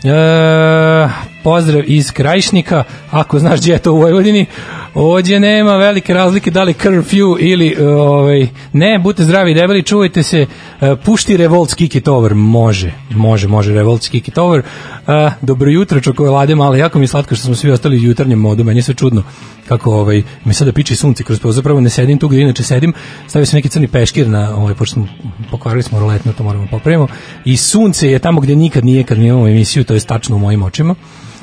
E, 0.03 1.30
pozdrav 1.43 1.83
iz 1.87 2.11
Krajišnika, 2.11 2.83
ako 3.11 3.39
znaš 3.39 3.59
gdje 3.59 3.71
je 3.71 3.79
to 3.79 3.93
u 3.93 3.97
Vojvodini, 3.97 4.45
ovdje 4.93 5.39
nema 5.39 5.77
velike 5.77 6.13
razlike 6.13 6.51
da 6.51 6.63
li 6.63 6.73
curfew 6.73 7.37
ili 7.39 7.75
ovaj, 7.85 8.47
ne, 8.73 8.99
budite 8.99 9.23
zdravi 9.23 9.51
i 9.51 9.53
debeli, 9.53 9.83
čuvajte 9.83 10.23
se, 10.23 10.45
e, 10.81 10.95
pušti 11.05 11.37
Revolt 11.37 11.73
Kick 11.73 11.95
It 11.95 12.07
Over, 12.07 12.35
može, 12.35 12.93
može, 13.09 13.47
može 13.47 13.73
Revolt 13.73 14.07
Kick 14.07 14.27
It 14.27 14.37
Over, 14.37 14.59
e, 14.59 15.31
dobro 15.41 15.71
jutro 15.71 16.01
čokolade 16.01 16.55
male, 16.55 16.79
jako 16.79 16.99
mi 16.99 17.03
je 17.03 17.07
slatko 17.07 17.35
što 17.35 17.45
smo 17.45 17.55
svi 17.55 17.71
ostali 17.71 17.97
u 17.97 18.03
jutarnjem 18.03 18.39
modu, 18.39 18.63
meni 18.63 18.79
je 18.79 18.83
sve 18.83 18.93
čudno 18.93 19.23
kako 19.67 19.91
ovaj, 19.91 20.23
mi 20.45 20.53
sada 20.53 20.71
piči 20.71 20.95
sunce 20.95 21.23
kroz 21.23 21.39
prozor, 21.39 21.55
zapravo 21.55 21.81
ne 21.81 21.89
sedim 21.89 22.17
tu 22.17 22.27
gdje 22.27 22.41
inače 22.41 22.63
sedim, 22.63 22.93
stavio 23.27 23.45
sam 23.45 23.57
neki 23.57 23.69
crni 23.69 23.87
peškir 23.87 24.27
na, 24.27 24.55
ovaj, 24.55 24.73
pošto 24.73 24.93
smo 24.93 25.07
pokvarili 25.51 25.83
smo 25.83 25.99
roletno, 25.99 26.33
to 26.33 26.43
moramo 26.43 26.67
popravimo, 26.71 27.07
i 27.45 27.57
sunce 27.57 28.11
je 28.11 28.19
tamo 28.19 28.41
gdje 28.41 28.55
nikad 28.55 28.85
nije 28.85 29.03
kad 29.03 29.17
mi 29.17 29.27
imamo 29.27 29.47
emisiju, 29.47 29.83
to 29.83 29.93
je 29.93 29.99
tačno 29.99 30.35
u 30.35 30.39
mojim 30.39 30.63
očima, 30.63 30.95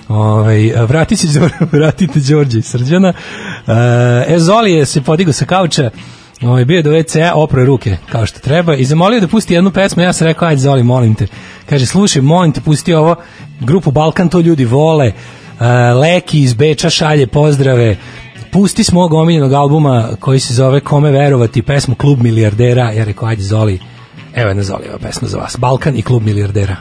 Ovaj 0.08 0.72
vratit 0.88 1.18
će 1.18 1.26
vratite 1.72 2.20
Đorđe 2.20 2.62
Srđana. 2.62 3.12
E, 4.28 4.38
Zoli 4.38 4.72
je 4.72 4.86
se 4.86 5.02
podigao 5.02 5.32
sa 5.32 5.44
kauča. 5.44 5.90
Ovaj 6.42 6.64
bio 6.64 6.82
do 6.82 6.90
WC-a, 6.90 7.34
opro 7.34 7.60
je 7.60 7.66
ruke 7.66 7.96
kao 8.12 8.26
što 8.26 8.40
treba 8.40 8.74
i 8.74 8.84
zamolio 8.84 9.20
da 9.20 9.28
pusti 9.28 9.54
jednu 9.54 9.70
pesmu. 9.70 10.02
Ja 10.02 10.12
sam 10.12 10.26
rekao 10.26 10.48
ajde 10.48 10.60
Zoli, 10.60 10.82
molim 10.82 11.14
te. 11.14 11.26
Kaže 11.68 11.86
slušaj, 11.86 12.22
molim 12.22 12.52
te 12.52 12.60
pusti 12.60 12.94
ovo 12.94 13.16
grupu 13.60 13.90
Balkan 13.90 14.28
to 14.28 14.40
ljudi 14.40 14.64
vole. 14.64 15.12
Leki 16.00 16.40
iz 16.42 16.54
Beča 16.54 16.90
šalje 16.90 17.26
pozdrave. 17.26 17.96
Pusti 18.52 18.84
s 18.84 18.92
mog 18.92 19.12
omiljenog 19.12 19.52
albuma 19.52 20.08
koji 20.20 20.40
se 20.40 20.54
zove 20.54 20.80
Kome 20.80 21.10
verovati, 21.10 21.62
pesmu 21.62 21.94
Klub 21.94 22.22
milijardera. 22.22 22.92
Ja 22.92 23.04
rekao 23.04 23.28
ajde 23.28 23.42
Zoli. 23.42 23.78
Evo 24.34 24.48
jedna 24.48 24.62
Zoli, 24.62 24.88
ova 24.88 24.98
pesma 24.98 25.28
za 25.28 25.38
vas. 25.38 25.56
Balkan 25.58 25.96
i 25.96 26.02
Klub 26.02 26.22
milijardera. 26.22 26.76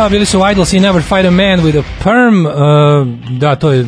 Pa, 0.00 0.08
bili 0.08 0.26
su 0.26 0.40
Idols 0.52 0.72
i 0.72 0.80
Never 0.80 1.02
Fight 1.02 1.26
a 1.26 1.30
Man 1.30 1.60
with 1.60 1.78
a 1.78 1.82
Perm. 2.04 2.46
Uh, 2.46 3.38
da, 3.38 3.56
to 3.56 3.72
je 3.72 3.86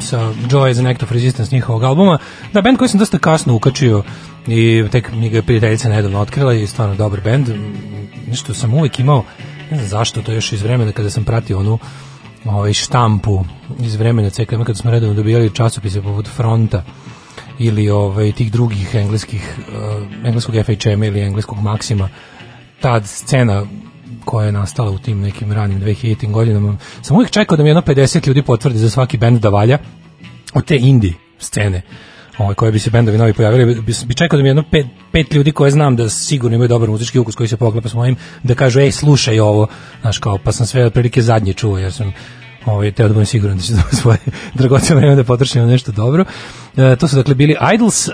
sa 0.00 0.32
Joy 0.50 0.78
an 0.78 0.86
Act 0.86 1.02
of 1.02 1.12
Resistance 1.12 1.54
njihovog 1.54 1.82
albuma. 1.82 2.18
Da, 2.52 2.62
band 2.62 2.78
koji 2.78 2.88
sam 2.88 2.98
dosta 2.98 3.18
kasno 3.18 3.54
ukačio 3.54 4.02
i 4.46 4.84
tek 4.92 5.12
mi 5.12 5.28
ga 5.28 5.36
je 5.36 5.42
prijateljica 5.42 5.88
nedavno 5.88 6.20
otkrila 6.20 6.54
i 6.54 6.66
stvarno 6.66 6.94
dobar 6.94 7.20
band. 7.20 7.48
Nešto 8.28 8.54
sam 8.54 8.74
uvijek 8.74 8.98
imao, 8.98 9.24
ne 9.70 9.76
znam 9.76 9.88
zašto, 9.88 10.22
to 10.22 10.32
je 10.32 10.34
još 10.34 10.52
iz 10.52 10.62
vremena 10.62 10.92
kada 10.92 11.10
sam 11.10 11.24
pratio 11.24 11.58
onu 11.58 11.78
ovaj 12.44 12.72
štampu 12.72 13.44
iz 13.80 13.94
vremena 13.94 14.30
CKM 14.30 14.62
kada 14.62 14.74
smo 14.74 14.90
redovno 14.90 15.14
dobijali 15.14 15.54
časopise 15.54 16.02
poput 16.02 16.28
Fronta 16.28 16.84
ili 17.58 17.90
ovaj 17.90 18.32
tih 18.32 18.52
drugih 18.52 18.94
engleskih 18.94 19.54
uh, 19.58 20.26
engleskog 20.26 20.54
FHM 20.64 21.02
ili 21.02 21.20
engleskog 21.20 21.58
Maxima 21.58 22.08
ta 22.80 23.02
scena 23.02 23.66
koja 24.26 24.46
je 24.46 24.52
nastala 24.52 24.90
u 24.90 24.98
tim 24.98 25.20
nekim 25.20 25.52
ranim 25.52 25.80
2000 25.80 26.30
godinama 26.30 26.76
sam 27.02 27.16
uvijek 27.16 27.30
čekao 27.30 27.56
da 27.56 27.62
mi 27.62 27.68
jedno 27.68 27.82
50 27.82 28.26
ljudi 28.26 28.42
potvrdi 28.42 28.78
za 28.78 28.90
svaki 28.90 29.18
bend 29.18 29.40
da 29.40 29.48
valja 29.48 29.78
od 30.54 30.64
te 30.64 30.76
indie 30.76 31.12
scene 31.38 31.82
ovaj, 32.38 32.54
koje 32.54 32.72
bi 32.72 32.78
se 32.78 32.90
bendovi 32.90 33.18
novi 33.18 33.32
pojavili, 33.32 33.74
bi, 33.74 33.92
bi 34.06 34.14
čekao 34.14 34.36
da 34.36 34.42
mi 34.42 34.48
jedno 34.48 34.64
pet, 34.70 34.86
pet 35.12 35.34
ljudi 35.34 35.52
koje 35.52 35.70
znam 35.70 35.96
da 35.96 36.08
sigurno 36.08 36.54
imaju 36.54 36.68
dobar 36.68 36.90
muzički 36.90 37.18
ukus 37.18 37.34
koji 37.34 37.48
se 37.48 37.56
poklapa 37.56 37.88
s 37.88 37.94
mojim, 37.94 38.16
da 38.42 38.54
kažu, 38.54 38.80
ej, 38.80 38.92
slušaj 38.92 39.40
ovo, 39.40 39.66
znaš, 40.00 40.18
kao, 40.18 40.38
pa 40.44 40.52
sam 40.52 40.66
sve 40.66 40.86
otprilike 40.86 41.22
zadnje 41.22 41.52
čuo, 41.52 41.78
jer 41.78 41.92
sam 41.92 42.12
ovaj, 42.66 42.92
teo 42.92 43.08
da 43.08 43.14
budem 43.14 43.26
siguran 43.26 43.56
da 43.56 43.62
će 43.62 43.74
za 43.74 43.82
svoje 43.92 44.18
dragoceno 44.54 45.00
vreme 45.00 45.16
da 45.16 45.24
potrošim 45.24 45.66
nešto 45.66 45.92
dobro. 45.92 46.24
E, 46.76 46.96
to 46.96 47.08
su 47.08 47.16
dakle 47.16 47.34
bili 47.34 47.56
Idols. 47.74 48.08
E, 48.08 48.12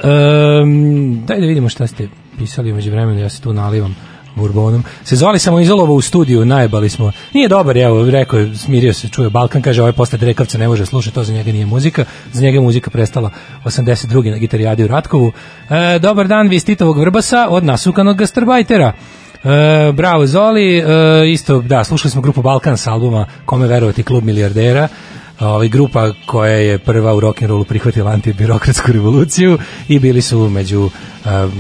daj 1.27 1.41
da 1.41 1.47
vidimo 1.47 1.69
šta 1.69 1.87
ste 1.87 2.09
pisali 2.39 2.73
umeđu 2.73 2.91
vremenu, 2.91 3.21
ja 3.21 3.29
se 3.29 3.41
tu 3.41 3.53
nalivam 3.53 3.97
Bourbonom. 4.35 4.85
Se 5.05 5.17
zvali 5.17 5.39
samo 5.39 5.61
izolovo 5.61 5.95
u 5.95 6.01
studiju, 6.01 6.45
najbali 6.45 6.89
smo. 6.89 7.13
Nije 7.35 7.49
dobar, 7.49 7.77
evo, 7.77 8.11
rekao 8.11 8.39
je, 8.39 8.57
smirio 8.57 8.93
se, 8.93 9.09
čuje 9.09 9.31
Balkan, 9.31 9.63
kaže, 9.63 9.83
ovaj 9.83 9.93
posle 9.93 10.19
Drekavca 10.19 10.59
ne 10.59 10.69
može 10.69 10.87
slušati, 10.87 11.15
to 11.15 11.25
za 11.25 11.33
njega 11.33 11.53
nije 11.53 11.67
muzika. 11.67 12.05
Za 12.33 12.43
njega 12.43 12.57
je 12.57 12.61
muzika 12.61 12.91
prestala 12.91 13.31
82. 13.65 14.31
na 14.31 14.39
gitarijadi 14.39 14.85
u 14.85 14.89
Ratkovu. 14.89 15.33
E, 15.71 15.99
dobar 15.99 16.29
dan, 16.29 16.49
vi 16.49 16.57
iz 16.57 16.65
Titovog 16.65 16.99
Vrbasa 16.99 17.47
od 17.51 17.65
nasukanog 17.65 18.17
gastarbajtera. 18.17 18.93
E, 19.45 19.93
bravo 19.93 20.27
Zoli, 20.27 20.79
e, 20.79 20.85
isto, 21.31 21.61
da, 21.61 21.85
slušali 21.85 22.11
smo 22.11 22.23
grupu 22.23 22.43
Balkan 22.43 22.79
s 22.79 22.87
albuma 22.87 23.27
Kome 23.45 23.67
verovati 23.67 24.03
klub 24.03 24.25
milijardera 24.25 24.89
ovaj 25.41 25.69
grupa 25.69 26.13
koja 26.27 26.57
je 26.57 26.79
prva 26.79 27.15
u 27.15 27.21
rock 27.21 27.43
and 27.43 27.51
rollu 27.51 27.65
prihvatila 27.65 28.11
antibirokratsku 28.11 28.93
revoluciju 28.93 29.59
i 29.89 29.99
bili 29.99 30.23
su 30.23 30.49
među 30.49 30.81
uh, 30.81 30.91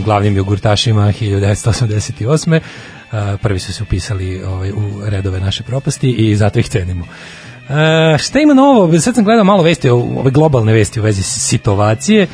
glavnim 0.04 0.36
jogurtašima 0.36 1.12
1988. 1.12 2.60
Uh, 2.60 3.40
prvi 3.42 3.58
su 3.58 3.72
se 3.72 3.82
upisali 3.82 4.42
ovaj, 4.42 4.70
u 4.70 5.00
redove 5.04 5.40
naše 5.40 5.62
propasti 5.62 6.10
i 6.10 6.36
zato 6.36 6.58
ih 6.58 6.68
cenimo. 6.68 7.04
Uh, 7.04 8.18
šta 8.18 8.40
ima 8.40 8.54
novo? 8.54 9.00
Sad 9.00 9.14
sam 9.14 9.24
gledao 9.24 9.44
malo 9.44 9.62
vesti, 9.62 9.88
ove 9.90 10.30
globalne 10.30 10.72
vesti 10.72 11.00
u 11.00 11.02
vezi 11.02 11.22
situacije 11.22 12.26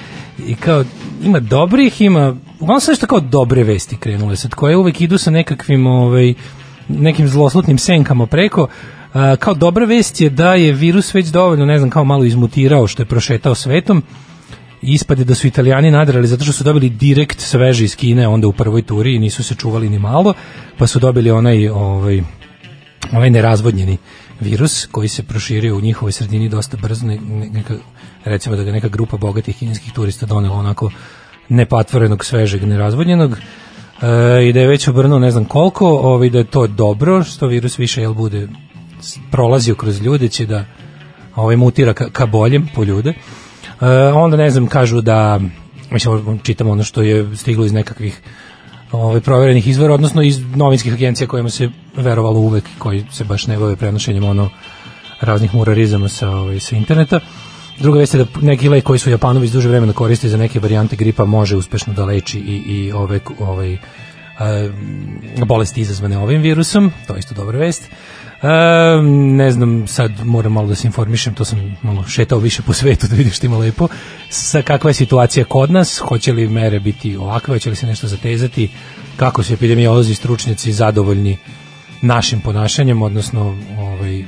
i 0.46 0.54
kao 0.54 0.84
ima 1.22 1.40
dobrih, 1.40 2.00
ima 2.00 2.36
uglavnom 2.60 2.80
sve 2.80 2.94
što 2.94 3.06
kao 3.06 3.20
dobre 3.20 3.64
vesti 3.64 3.96
krenule 3.96 4.36
sad, 4.36 4.54
koje 4.54 4.76
uvek 4.76 5.00
idu 5.00 5.18
sa 5.18 5.30
nekakvim 5.30 5.86
ovaj, 5.86 6.34
nekim 6.88 7.28
zloslutnim 7.28 7.78
senkama 7.78 8.26
preko 8.26 8.62
A, 8.62 8.97
kao 9.38 9.54
dobra 9.54 9.84
vest 9.84 10.20
je 10.20 10.30
da 10.30 10.54
je 10.54 10.72
virus 10.72 11.14
već 11.14 11.26
dovoljno, 11.26 11.66
ne 11.66 11.78
znam, 11.78 11.90
kao 11.90 12.04
malo 12.04 12.24
izmutirao 12.24 12.86
što 12.86 13.02
je 13.02 13.06
prošetao 13.06 13.54
svetom. 13.54 14.02
Ispade 14.82 15.24
da 15.24 15.34
su 15.34 15.46
Italijani 15.46 15.90
nadrali 15.90 16.26
zato 16.26 16.44
što 16.44 16.52
su 16.52 16.64
dobili 16.64 16.88
direkt 16.88 17.40
sveže 17.40 17.84
iz 17.84 17.96
Kine 17.96 18.28
onda 18.28 18.46
u 18.46 18.52
prvoj 18.52 18.82
turi 18.82 19.14
i 19.14 19.18
nisu 19.18 19.44
se 19.44 19.54
čuvali 19.54 19.88
ni 19.88 19.98
malo, 19.98 20.34
pa 20.78 20.86
su 20.86 20.98
dobili 20.98 21.30
onaj 21.30 21.68
ovaj 21.68 22.22
ovaj 23.12 23.30
nerazvodnjeni 23.30 23.96
virus 24.40 24.86
koji 24.86 25.08
se 25.08 25.22
proširio 25.22 25.76
u 25.76 25.80
njihovoj 25.80 26.12
sredini 26.12 26.48
dosta 26.48 26.76
brzo, 26.76 27.06
ne, 27.06 27.18
neka, 27.52 27.74
recimo 28.24 28.56
da 28.56 28.62
ga 28.62 28.72
neka 28.72 28.88
grupa 28.88 29.16
bogatih 29.16 29.56
kineskih 29.56 29.92
turista 29.92 30.26
donela 30.26 30.56
onako 30.56 30.90
nepatvorenog, 31.48 32.24
svežeg, 32.24 32.64
nerazvodnjenog 32.64 33.32
e, 33.32 34.48
i 34.48 34.52
da 34.52 34.60
je 34.60 34.66
već 34.66 34.88
obrnuo 34.88 35.18
ne 35.18 35.30
znam 35.30 35.44
koliko, 35.44 35.88
ovaj, 35.88 36.30
da 36.30 36.38
je 36.38 36.44
to 36.44 36.66
dobro, 36.66 37.24
što 37.24 37.46
virus 37.46 37.78
više 37.78 38.00
jel 38.00 38.14
bude 38.14 38.48
prolazio 39.30 39.74
kroz 39.74 40.00
ljude 40.00 40.28
će 40.28 40.46
da 40.46 40.64
ovaj 41.36 41.56
mutira 41.56 41.92
ka, 41.92 42.10
ka 42.10 42.26
boljem 42.26 42.68
po 42.74 42.84
ljude. 42.84 43.14
E, 43.80 43.86
onda 44.14 44.36
ne 44.36 44.50
znam 44.50 44.66
kažu 44.66 45.00
da 45.00 45.40
mislim 45.90 46.38
čitamo 46.42 46.70
ono 46.70 46.84
što 46.84 47.02
je 47.02 47.36
stiglo 47.36 47.64
iz 47.64 47.72
nekakvih 47.72 48.20
ovaj 48.92 49.20
proverenih 49.20 49.68
izvora 49.68 49.94
odnosno 49.94 50.22
iz 50.22 50.40
novinskih 50.56 50.92
agencija 50.92 51.26
kojima 51.26 51.50
se 51.50 51.70
verovalo 51.96 52.40
uvek 52.40 52.64
koji 52.78 53.04
se 53.12 53.24
baš 53.24 53.46
ne 53.46 53.58
bave 53.58 53.76
prenošenjem 53.76 54.24
ono 54.24 54.50
raznih 55.20 55.54
murarizama 55.54 56.08
sa 56.08 56.30
ovaj 56.30 56.60
sa 56.60 56.76
interneta. 56.76 57.20
Druga 57.78 57.98
vest 57.98 58.14
je 58.14 58.24
da 58.24 58.40
neki 58.40 58.68
lek 58.68 58.84
koji 58.84 58.98
su 58.98 59.10
Japanovi 59.10 59.44
iz 59.44 59.52
duže 59.52 59.68
vremena 59.68 59.92
koriste 59.92 60.28
za 60.28 60.36
neke 60.36 60.60
varijante 60.60 60.96
gripa 60.96 61.24
može 61.24 61.56
uspešno 61.56 61.92
da 61.92 62.04
leči 62.04 62.38
i, 62.38 62.56
i 62.56 62.92
ove, 62.92 63.20
ovaj, 63.38 63.72
uh, 63.74 63.78
bolesti 65.46 65.80
izazvane 65.80 66.18
ovim 66.18 66.42
virusom, 66.42 66.92
to 67.06 67.14
je 67.14 67.18
isto 67.18 67.34
dobra 67.34 67.58
vest. 67.58 67.90
E, 68.42 69.02
ne 69.36 69.50
znam, 69.50 69.86
sad 69.86 70.26
moram 70.26 70.52
malo 70.52 70.68
da 70.68 70.74
se 70.74 70.86
informišem, 70.86 71.34
to 71.34 71.44
sam 71.44 71.76
malo 71.82 72.04
šetao 72.08 72.38
više 72.38 72.62
po 72.62 72.72
svetu 72.72 73.06
da 73.06 73.16
vidim 73.16 73.32
što 73.32 73.46
ima 73.46 73.58
lepo. 73.58 73.88
Sa 74.30 74.62
kakva 74.62 74.90
je 74.90 74.94
situacija 74.94 75.44
kod 75.44 75.70
nas, 75.70 75.98
hoće 75.98 76.32
li 76.32 76.48
mere 76.48 76.80
biti 76.80 77.16
ovakve, 77.16 77.54
hoće 77.54 77.70
li 77.70 77.76
se 77.76 77.86
nešto 77.86 78.06
zatezati, 78.06 78.70
kako 79.16 79.42
su 79.42 79.52
epidemiolozi 79.52 80.14
stručnjaci 80.14 80.72
zadovoljni 80.72 81.36
našim 82.02 82.40
ponašanjem, 82.40 83.02
odnosno 83.02 83.56
ovaj, 83.78 84.24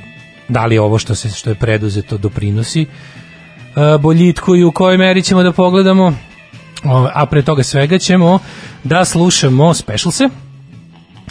da 0.47 0.65
li 0.65 0.77
ovo 0.77 0.99
što 0.99 1.15
se 1.15 1.29
što 1.29 1.49
je 1.49 1.55
preduzeto 1.55 2.17
doprinosi 2.17 2.81
e, 2.81 2.87
boljitku 3.97 4.55
i 4.55 4.63
u 4.63 4.71
kojoj 4.71 4.97
meri 4.97 5.23
ćemo 5.23 5.43
da 5.43 5.51
pogledamo? 5.51 6.13
A 7.13 7.25
pre 7.25 7.41
toga 7.41 7.63
svega 7.63 7.97
ćemo 7.97 8.39
da 8.83 9.05
slušamo 9.05 9.73
specialse 9.73 10.29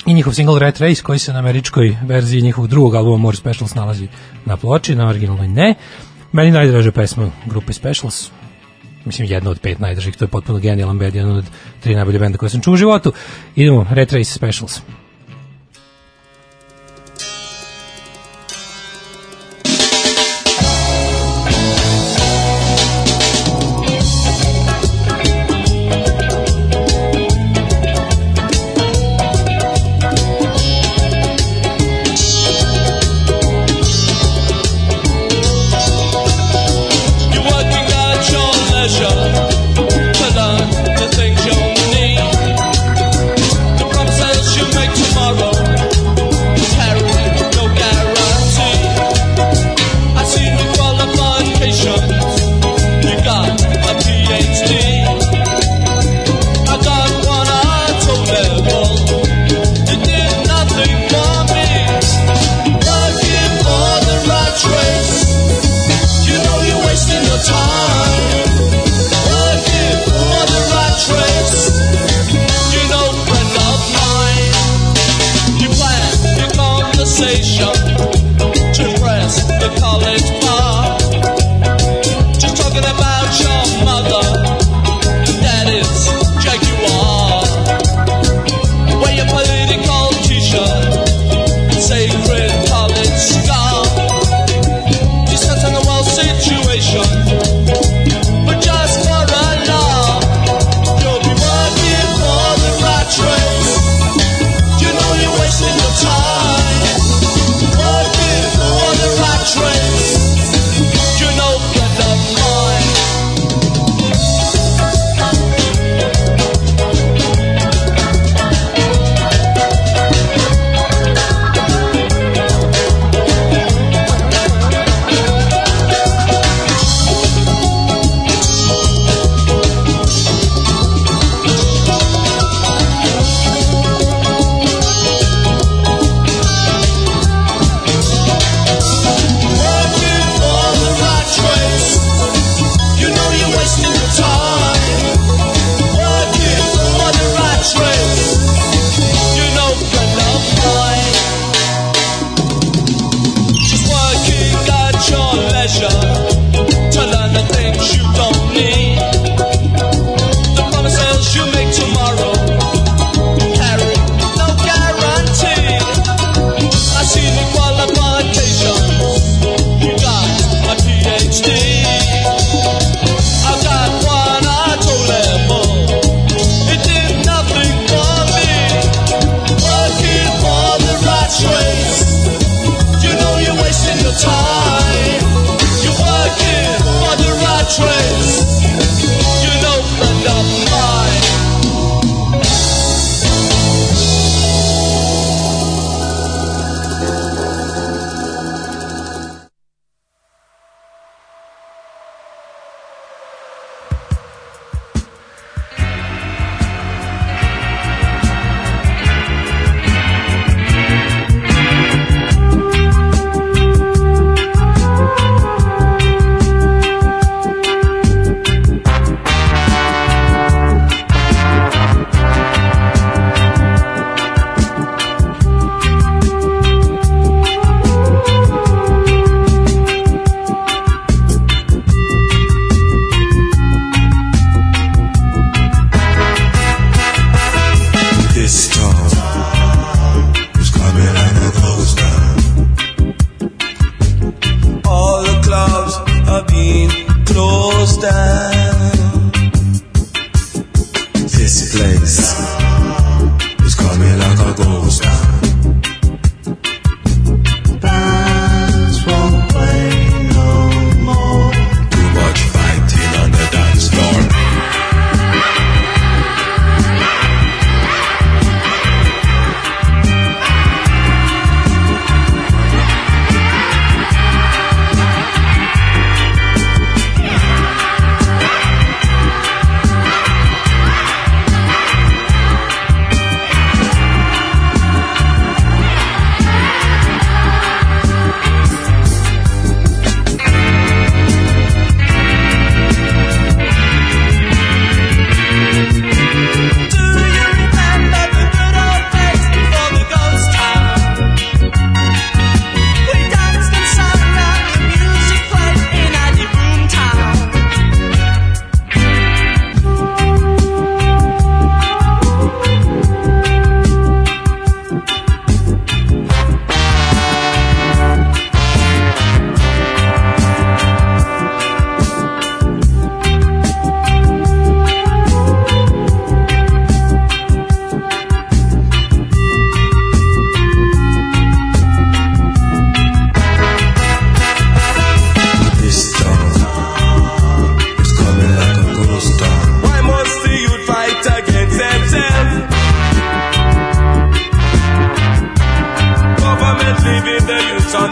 i 0.07 0.15
njihov 0.15 0.33
single 0.33 0.59
Red 0.59 0.81
Race 0.81 1.03
koji 1.03 1.19
se 1.19 1.33
na 1.33 1.39
američkoj 1.39 1.97
verziji 2.03 2.43
njihovog 2.43 2.71
drugog 2.71 2.95
albuma 2.95 3.17
More 3.17 3.37
Specials 3.37 3.75
nalazi 3.75 4.09
na 4.45 4.57
ploči, 4.57 4.95
na 4.95 5.09
originalnoj 5.09 5.49
ne. 5.49 5.75
Meni 6.33 6.51
najdraža 6.51 6.93
pesma 6.93 7.31
grupe 7.47 7.73
Specials, 7.73 8.31
mislim 9.05 9.29
jedna 9.31 9.51
od 9.51 9.61
pet 9.61 9.79
najdražih, 9.79 10.17
to 10.17 10.25
je 10.25 10.29
potpuno 10.29 10.59
genijalan 10.59 10.99
band, 10.99 11.15
jedan 11.15 11.33
od 11.33 11.45
tri 11.81 11.95
najbolje 11.95 12.19
benda 12.19 12.39
koje 12.39 12.51
sam 12.51 12.61
čuo 12.61 12.75
u 12.75 12.77
životu. 12.77 13.13
Idemo, 13.57 13.87
Red 13.91 14.13
Race 14.13 14.33
Specials. 14.33 14.81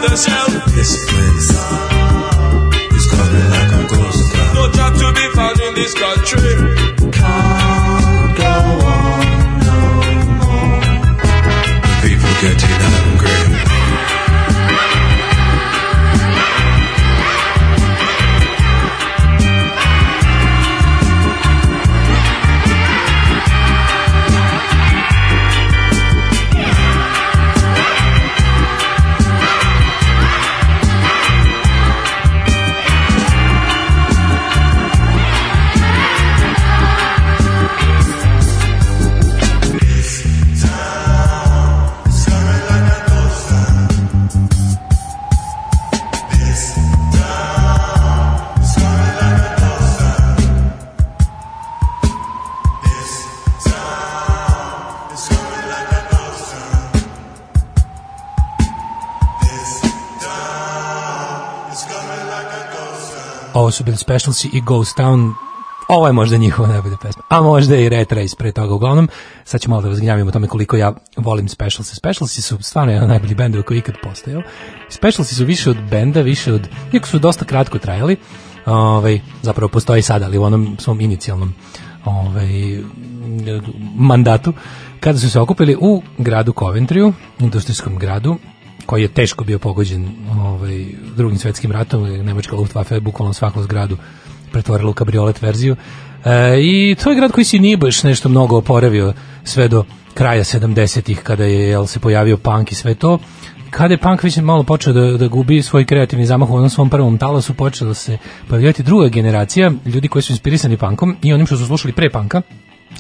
The 0.01 0.11
youth 0.11 0.38
Bili 63.89 63.97
Specialsi 63.97 64.51
i 64.53 64.61
Ghost 64.61 64.97
Town. 64.97 65.35
Ovo 65.89 66.07
je 66.07 66.13
možda 66.13 66.37
njihova 66.37 66.69
najbolja 66.69 66.97
pesma. 67.03 67.23
A 67.29 67.41
možda 67.41 67.77
i 67.77 67.89
Red 67.89 68.13
Race 68.13 68.37
pre 68.39 68.53
toga. 68.53 68.75
Uglavnom, 68.75 69.09
sad 69.45 69.61
ću 69.61 69.71
malo 69.71 69.83
da 69.83 69.89
vas 69.89 70.01
gnjavim 70.01 70.29
o 70.29 70.31
tome 70.31 70.47
koliko 70.49 70.77
ja 70.77 70.93
volim 71.17 71.49
Specialsi. 71.49 71.97
Specialsi 71.97 72.43
su 72.43 72.59
stvarno 72.63 72.93
jedan 72.93 73.05
od 73.05 73.11
najboljih 73.11 73.37
bendova 73.37 73.65
koji 73.65 73.77
je 73.77 73.79
ikad 73.79 73.95
postojao. 74.03 74.43
Specialsi 74.89 75.35
su 75.35 75.45
više 75.45 75.71
od 75.71 75.77
benda, 75.91 76.21
više 76.21 76.53
od... 76.53 76.69
Iako 76.93 77.09
su 77.09 77.19
dosta 77.19 77.45
kratko 77.45 77.79
trajali, 77.79 78.17
ovaj, 78.67 79.21
zapravo 79.43 79.69
postoji 79.69 80.03
sada, 80.03 80.25
ali 80.25 80.39
u 80.39 80.43
onom 80.43 80.77
svom 80.79 81.01
inicijalnom 81.01 81.55
ovaj, 82.05 82.83
mandatu, 83.97 84.53
kada 85.01 85.19
su 85.19 85.31
se 85.31 85.41
okupili 85.41 85.77
u 85.81 86.03
gradu 86.19 86.53
Coventryu, 86.53 87.13
industrijskom 87.39 87.99
gradu, 87.99 88.37
koji 88.89 89.03
je 89.03 89.09
teško 89.09 89.45
bio 89.45 89.59
pogođen 89.59 90.09
ovaj, 90.41 90.87
drugim 91.17 91.39
svetskim 91.39 91.73
ratom, 91.73 92.03
nemačka 92.03 92.57
Luftwaffe 92.57 92.95
je 92.95 93.01
bukvalno 93.01 93.33
svaku 93.33 93.63
zgradu 93.63 93.97
pretvorila 94.53 94.91
u 94.91 94.95
kabriolet 94.95 95.43
verziju. 95.43 95.77
E, 96.25 96.61
I 96.61 96.97
to 97.03 97.11
je 97.11 97.17
grad 97.17 97.33
koji 97.33 97.45
se 97.45 97.59
nije 97.59 97.77
baš 97.77 98.03
nešto 98.03 98.29
mnogo 98.29 98.57
oporavio 98.57 99.13
sve 99.45 99.69
do 99.69 99.85
kraja 100.15 100.45
70-ih 100.45 101.21
kada 101.21 101.45
je 101.45 101.69
jel, 101.69 101.87
se 101.87 102.01
pojavio 102.01 102.37
punk 102.37 102.73
i 102.73 102.75
sve 102.75 102.95
to. 102.95 103.19
Kada 103.71 103.95
je 103.95 103.99
punk 103.99 104.23
već 104.23 104.37
malo 104.37 104.63
počeo 104.63 104.93
da, 104.93 105.19
da 105.19 105.29
gubi 105.29 105.63
svoj 105.63 105.85
kreativni 105.85 106.27
zamah 106.27 106.51
u 106.51 106.55
onom 106.55 106.71
svom 106.71 106.91
prvom 106.91 107.19
talasu, 107.19 107.55
počela 107.55 107.95
se 107.95 108.19
pojavljati 108.49 108.83
druga 108.83 109.09
generacija 109.09 109.73
ljudi 109.85 110.09
koji 110.09 110.23
su 110.23 110.33
inspirisani 110.33 110.77
punkom 110.77 111.17
i 111.23 111.33
onim 111.33 111.47
što 111.47 111.57
su 111.57 111.67
slušali 111.67 111.93
pre 111.93 112.11
punka, 112.11 112.43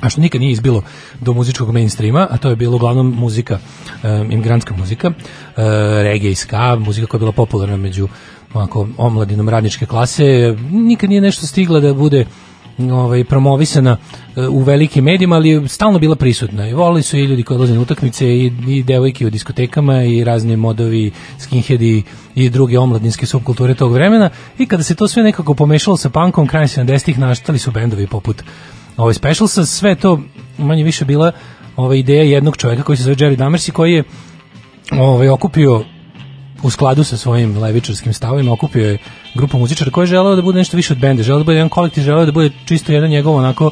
a 0.00 0.08
što 0.08 0.20
nikad 0.20 0.40
nije 0.40 0.52
izbilo 0.52 0.82
do 1.20 1.32
muzičkog 1.32 1.72
mainstreama, 1.72 2.26
a 2.30 2.36
to 2.36 2.50
je 2.50 2.56
bilo 2.56 2.76
uglavnom 2.76 3.14
muzika, 3.18 3.58
um, 4.02 4.32
imigrantska 4.32 4.74
muzika, 4.76 5.08
uh, 5.08 5.14
reggae 6.02 6.30
i 6.30 6.34
ska, 6.34 6.76
muzika 6.76 7.06
koja 7.06 7.18
je 7.18 7.20
bila 7.20 7.32
popularna 7.32 7.76
među 7.76 8.08
onako, 8.54 8.88
omladinom 8.96 9.48
radničke 9.48 9.86
klase, 9.86 10.56
nikad 10.70 11.10
nije 11.10 11.20
nešto 11.20 11.46
stigla 11.46 11.80
da 11.80 11.94
bude 11.94 12.26
ovaj 12.78 13.24
promovisana 13.24 13.96
e, 14.36 14.48
u 14.48 14.60
velikim 14.60 15.04
medijima, 15.04 15.36
ali 15.36 15.48
je 15.48 15.68
stalno 15.68 15.98
bila 15.98 16.16
prisutna. 16.16 16.68
I 16.68 16.74
volili 16.74 17.02
su 17.02 17.16
i 17.16 17.24
ljudi 17.24 17.42
koji 17.42 17.56
odlaze 17.56 17.74
na 17.74 17.80
utakmice 17.80 18.28
i, 18.28 18.52
i 18.68 18.82
devojke 18.82 19.26
u 19.26 19.30
diskotekama 19.30 20.02
i 20.02 20.24
razni 20.24 20.56
modovi, 20.56 21.10
skinheadi 21.38 22.02
i 22.34 22.50
druge 22.50 22.78
omladinske 22.78 23.26
subkulture 23.26 23.74
tog 23.74 23.92
vremena. 23.92 24.30
I 24.58 24.66
kada 24.66 24.82
se 24.82 24.94
to 24.94 25.08
sve 25.08 25.22
nekako 25.22 25.54
pomešalo 25.54 25.96
sa 25.96 26.10
punkom 26.10 26.46
krajem 26.46 26.68
70-ih, 26.68 27.18
naštali 27.18 27.58
su 27.58 27.70
bendovi 27.70 28.06
poput 28.06 28.42
ovaj 28.98 29.14
Specialsa, 29.14 29.66
sve 29.66 29.94
to 29.94 30.20
manje 30.58 30.84
više 30.84 31.04
bila 31.04 31.32
ova 31.76 31.94
ideja 31.94 32.22
jednog 32.22 32.56
čovjeka 32.56 32.82
koji 32.82 32.96
se 32.96 33.02
zove 33.02 33.16
Jerry 33.16 33.36
Damers 33.36 33.68
i 33.68 33.72
koji 33.72 33.92
je 33.92 34.04
ovaj 34.92 35.28
okupio 35.28 35.84
u 36.62 36.70
skladu 36.70 37.04
sa 37.04 37.16
svojim 37.16 37.58
levičarskim 37.58 38.12
stavovima 38.12 38.52
okupio 38.52 38.90
je 38.90 38.98
grupu 39.34 39.58
muzičara 39.58 39.90
koji 39.90 40.02
je 40.02 40.06
želeo 40.06 40.36
da 40.36 40.42
bude 40.42 40.58
nešto 40.58 40.76
više 40.76 40.92
od 40.92 40.98
benda, 40.98 41.22
želeo 41.22 41.38
da 41.38 41.44
bude 41.44 41.56
jedan 41.56 41.68
kolektiv, 41.68 42.02
želeo 42.02 42.26
da 42.26 42.32
bude 42.32 42.50
čisto 42.64 42.92
jedan 42.92 43.10
njegov 43.10 43.34
onako 43.34 43.70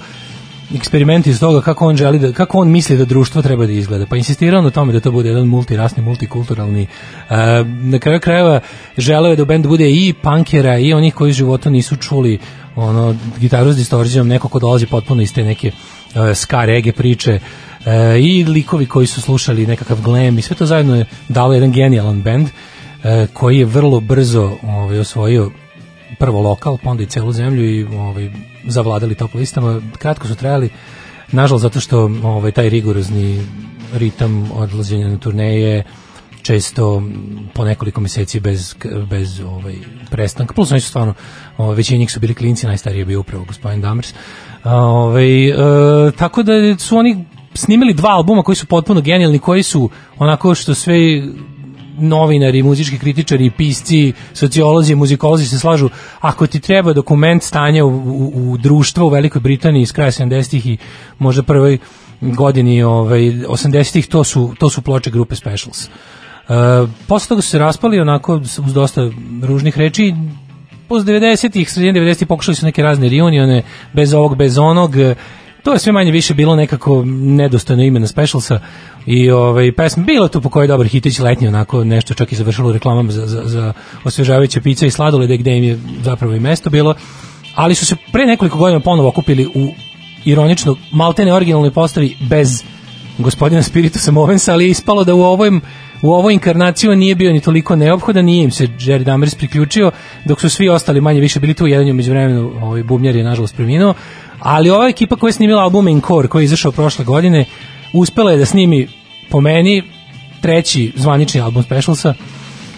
eksperiment 0.74 1.26
iz 1.26 1.40
toga 1.40 1.60
kako 1.60 1.86
on 1.86 1.96
želi 1.96 2.18
da 2.18 2.32
kako 2.32 2.58
on 2.58 2.70
misli 2.70 2.96
da 2.96 3.04
društvo 3.04 3.42
treba 3.42 3.66
da 3.66 3.72
izgleda. 3.72 4.06
Pa 4.06 4.16
insistirao 4.16 4.62
na 4.62 4.70
tome 4.70 4.92
da 4.92 5.00
to 5.00 5.10
bude 5.10 5.28
jedan 5.28 5.46
multirasni, 5.46 6.02
multikulturalni. 6.02 6.82
Uh, 6.82 7.36
na 7.66 7.98
kraju 7.98 8.20
krajeva 8.20 8.60
želeo 8.98 9.30
je 9.30 9.36
da 9.36 9.42
u 9.42 9.68
bude 9.68 9.90
i 9.90 10.14
punkera 10.22 10.78
i 10.78 10.92
onih 10.92 11.14
koji 11.14 11.30
u 11.30 11.32
životu 11.32 11.70
nisu 11.70 11.96
čuli 11.96 12.38
ono 12.76 13.16
gitaru 13.38 13.72
s 13.72 13.76
distorzijom, 13.76 14.28
neko 14.28 14.48
ko 14.48 14.58
dolazi 14.58 14.86
potpuno 14.86 15.22
iz 15.22 15.34
te 15.34 15.44
neke 15.44 15.70
uh, 15.70 16.36
ska 16.36 16.64
reggae 16.64 16.92
priče 16.92 17.38
uh, 17.40 17.86
i 18.20 18.44
likovi 18.44 18.86
koji 18.86 19.06
su 19.06 19.20
slušali 19.20 19.66
nekakav 19.66 20.00
glam 20.00 20.38
i 20.38 20.42
sve 20.42 20.56
to 20.56 20.66
zajedno 20.66 20.96
je 20.96 21.06
dalo 21.28 21.54
jedan 21.54 21.72
genijalan 21.72 22.22
bend 22.22 22.46
uh, 22.46 23.28
koji 23.32 23.58
je 23.58 23.64
vrlo 23.64 24.00
brzo 24.00 24.52
ovaj, 24.62 24.98
osvojio 24.98 25.50
prvo 26.18 26.40
lokal, 26.40 26.78
pa 26.84 26.90
onda 26.90 27.02
i 27.02 27.06
celu 27.06 27.32
zemlju 27.32 27.64
i 27.64 27.84
ovaj, 27.84 28.30
zavladali 28.66 29.14
top 29.14 29.34
listama. 29.34 29.80
Kratko 29.98 30.28
su 30.28 30.34
trajali, 30.34 30.70
nažalost 31.32 31.62
zato 31.62 31.80
što 31.80 32.10
ovaj, 32.22 32.52
taj 32.52 32.68
rigorozni 32.68 33.46
ritam 33.94 34.50
odlaženja 34.52 35.08
na 35.08 35.18
turneje 35.18 35.84
često 36.46 37.02
po 37.54 37.64
nekoliko 37.64 38.00
meseci 38.00 38.40
bez, 38.40 38.74
bez 39.10 39.40
ovaj, 39.40 39.74
prestanka. 40.10 40.54
Plus 40.54 40.70
oni 40.70 40.80
su 40.80 40.88
stvarno, 40.88 41.14
ovaj, 41.58 41.76
većina 41.76 41.98
njih 41.98 42.12
su 42.12 42.20
bili 42.20 42.34
klinci, 42.34 42.66
najstariji 42.66 43.00
je 43.00 43.04
bio 43.04 43.20
upravo 43.20 43.44
gospodin 43.44 43.80
Damers. 43.80 44.14
Ovaj, 44.64 45.48
e, 45.48 45.54
tako 46.18 46.42
da 46.42 46.78
su 46.78 46.98
oni 46.98 47.24
snimili 47.54 47.94
dva 47.94 48.10
albuma 48.10 48.42
koji 48.42 48.56
su 48.56 48.66
potpuno 48.66 49.00
genijalni, 49.00 49.38
koji 49.38 49.62
su 49.62 49.90
onako 50.18 50.54
što 50.54 50.74
sve 50.74 50.96
novinari, 51.98 52.62
muzički 52.62 52.98
kritičari, 52.98 53.50
pisci, 53.50 54.12
sociolozi, 54.34 54.94
muzikolozi 54.94 55.46
se 55.46 55.58
slažu, 55.58 55.88
ako 56.20 56.46
ti 56.46 56.60
treba 56.60 56.92
dokument 56.92 57.42
stanja 57.42 57.84
u, 57.84 57.88
u, 57.88 58.32
u 58.34 58.56
društva 58.56 59.04
u 59.04 59.08
Velikoj 59.08 59.40
Britaniji 59.40 59.82
iz 59.82 59.92
kraja 59.92 60.10
70-ih 60.10 60.66
i 60.66 60.76
možda 61.18 61.42
prvoj 61.42 61.78
godini 62.20 62.82
ovaj, 62.82 63.20
80-ih, 63.20 64.06
to 64.06 64.24
su, 64.24 64.54
to 64.58 64.70
su 64.70 64.82
ploče 64.82 65.10
grupe 65.10 65.34
Specials. 65.34 65.88
Uh, 66.48 66.88
posle 67.08 67.28
toga 67.28 67.42
su 67.42 67.48
se 67.48 67.58
raspali 67.58 68.00
onako 68.00 68.34
uz 68.36 68.72
dosta 68.74 69.10
ružnih 69.42 69.78
reči. 69.78 70.14
Posle 70.88 71.12
90-ih, 71.12 71.70
sredine 71.70 72.00
90-ih 72.00 72.28
pokušali 72.28 72.54
su 72.54 72.66
neke 72.66 72.82
razne 72.82 73.08
reunione, 73.08 73.62
bez 73.92 74.14
ovog, 74.14 74.36
bez 74.36 74.58
onog, 74.58 74.92
to 75.66 75.72
je 75.72 75.78
sve 75.78 75.92
manje 75.92 76.10
više 76.10 76.34
bilo 76.34 76.56
nekako 76.56 77.04
nedostojno 77.06 77.82
ime 77.82 78.00
na 78.00 78.06
Specialsa. 78.06 78.60
I 79.06 79.30
ovaj, 79.30 79.72
pesma, 79.72 80.04
bilo 80.04 80.28
tu 80.28 80.40
po 80.40 80.48
kojoj 80.48 80.66
dobar 80.66 80.86
hitić 80.86 81.18
letnji, 81.18 81.48
onako 81.48 81.84
nešto 81.84 82.14
čak 82.14 82.32
i 82.32 82.36
završilo 82.36 82.68
u 82.68 82.72
reklamama 82.72 83.12
za, 83.12 83.26
za, 83.26 83.42
za 83.44 83.72
osvežavajuće 84.04 84.60
pice 84.60 84.86
i 84.86 84.90
sladolede 84.90 85.36
gde 85.36 85.56
im 85.56 85.64
je 85.64 85.78
zapravo 86.02 86.34
i 86.34 86.40
mesto 86.40 86.70
bilo, 86.70 86.94
ali 87.54 87.74
su 87.74 87.86
se 87.86 87.96
pre 88.12 88.26
nekoliko 88.26 88.58
godina 88.58 88.80
ponovo 88.80 89.08
okupili 89.08 89.46
u 89.46 89.72
ironično 90.24 90.76
maltene 90.92 91.32
originalnoj 91.32 91.70
postavi 91.70 92.16
bez 92.20 92.62
gospodina 93.18 93.62
Spiritusa 93.62 94.12
Movensa, 94.12 94.52
ali 94.52 94.64
je 94.64 94.70
ispalo 94.70 95.04
da 95.04 95.14
u 95.14 95.22
ovoj 95.22 95.50
u 96.06 96.12
ovoj 96.12 96.34
inkarnaciji 96.34 96.96
nije 96.96 97.14
bio 97.14 97.32
ni 97.32 97.40
toliko 97.40 97.76
neophodan, 97.76 98.24
nije 98.24 98.44
im 98.44 98.50
se 98.50 98.66
Jerry 98.66 99.04
Damers 99.04 99.34
priključio, 99.34 99.90
dok 100.24 100.40
su 100.40 100.50
svi 100.50 100.68
ostali 100.68 101.00
manje 101.00 101.20
više 101.20 101.40
bili 101.40 101.54
tu, 101.54 101.66
jedan 101.66 101.86
je 101.86 101.92
među 101.92 102.10
vremenu, 102.10 102.52
ovaj 102.62 102.82
bubnjar 102.82 103.16
je 103.16 103.24
nažalost 103.24 103.56
preminuo, 103.56 103.94
ali 104.40 104.70
ova 104.70 104.88
ekipa 104.88 105.16
koja 105.16 105.28
je 105.28 105.32
snimila 105.32 105.62
album 105.62 105.88
Encore, 105.88 106.28
koji 106.28 106.42
je 106.42 106.44
izašao 106.44 106.72
prošle 106.72 107.04
godine, 107.04 107.44
uspela 107.92 108.30
je 108.30 108.36
da 108.36 108.46
snimi 108.46 108.88
po 109.30 109.40
meni 109.40 109.82
treći 110.40 110.92
zvanični 110.96 111.40
album 111.40 111.62
Specialsa 111.62 112.14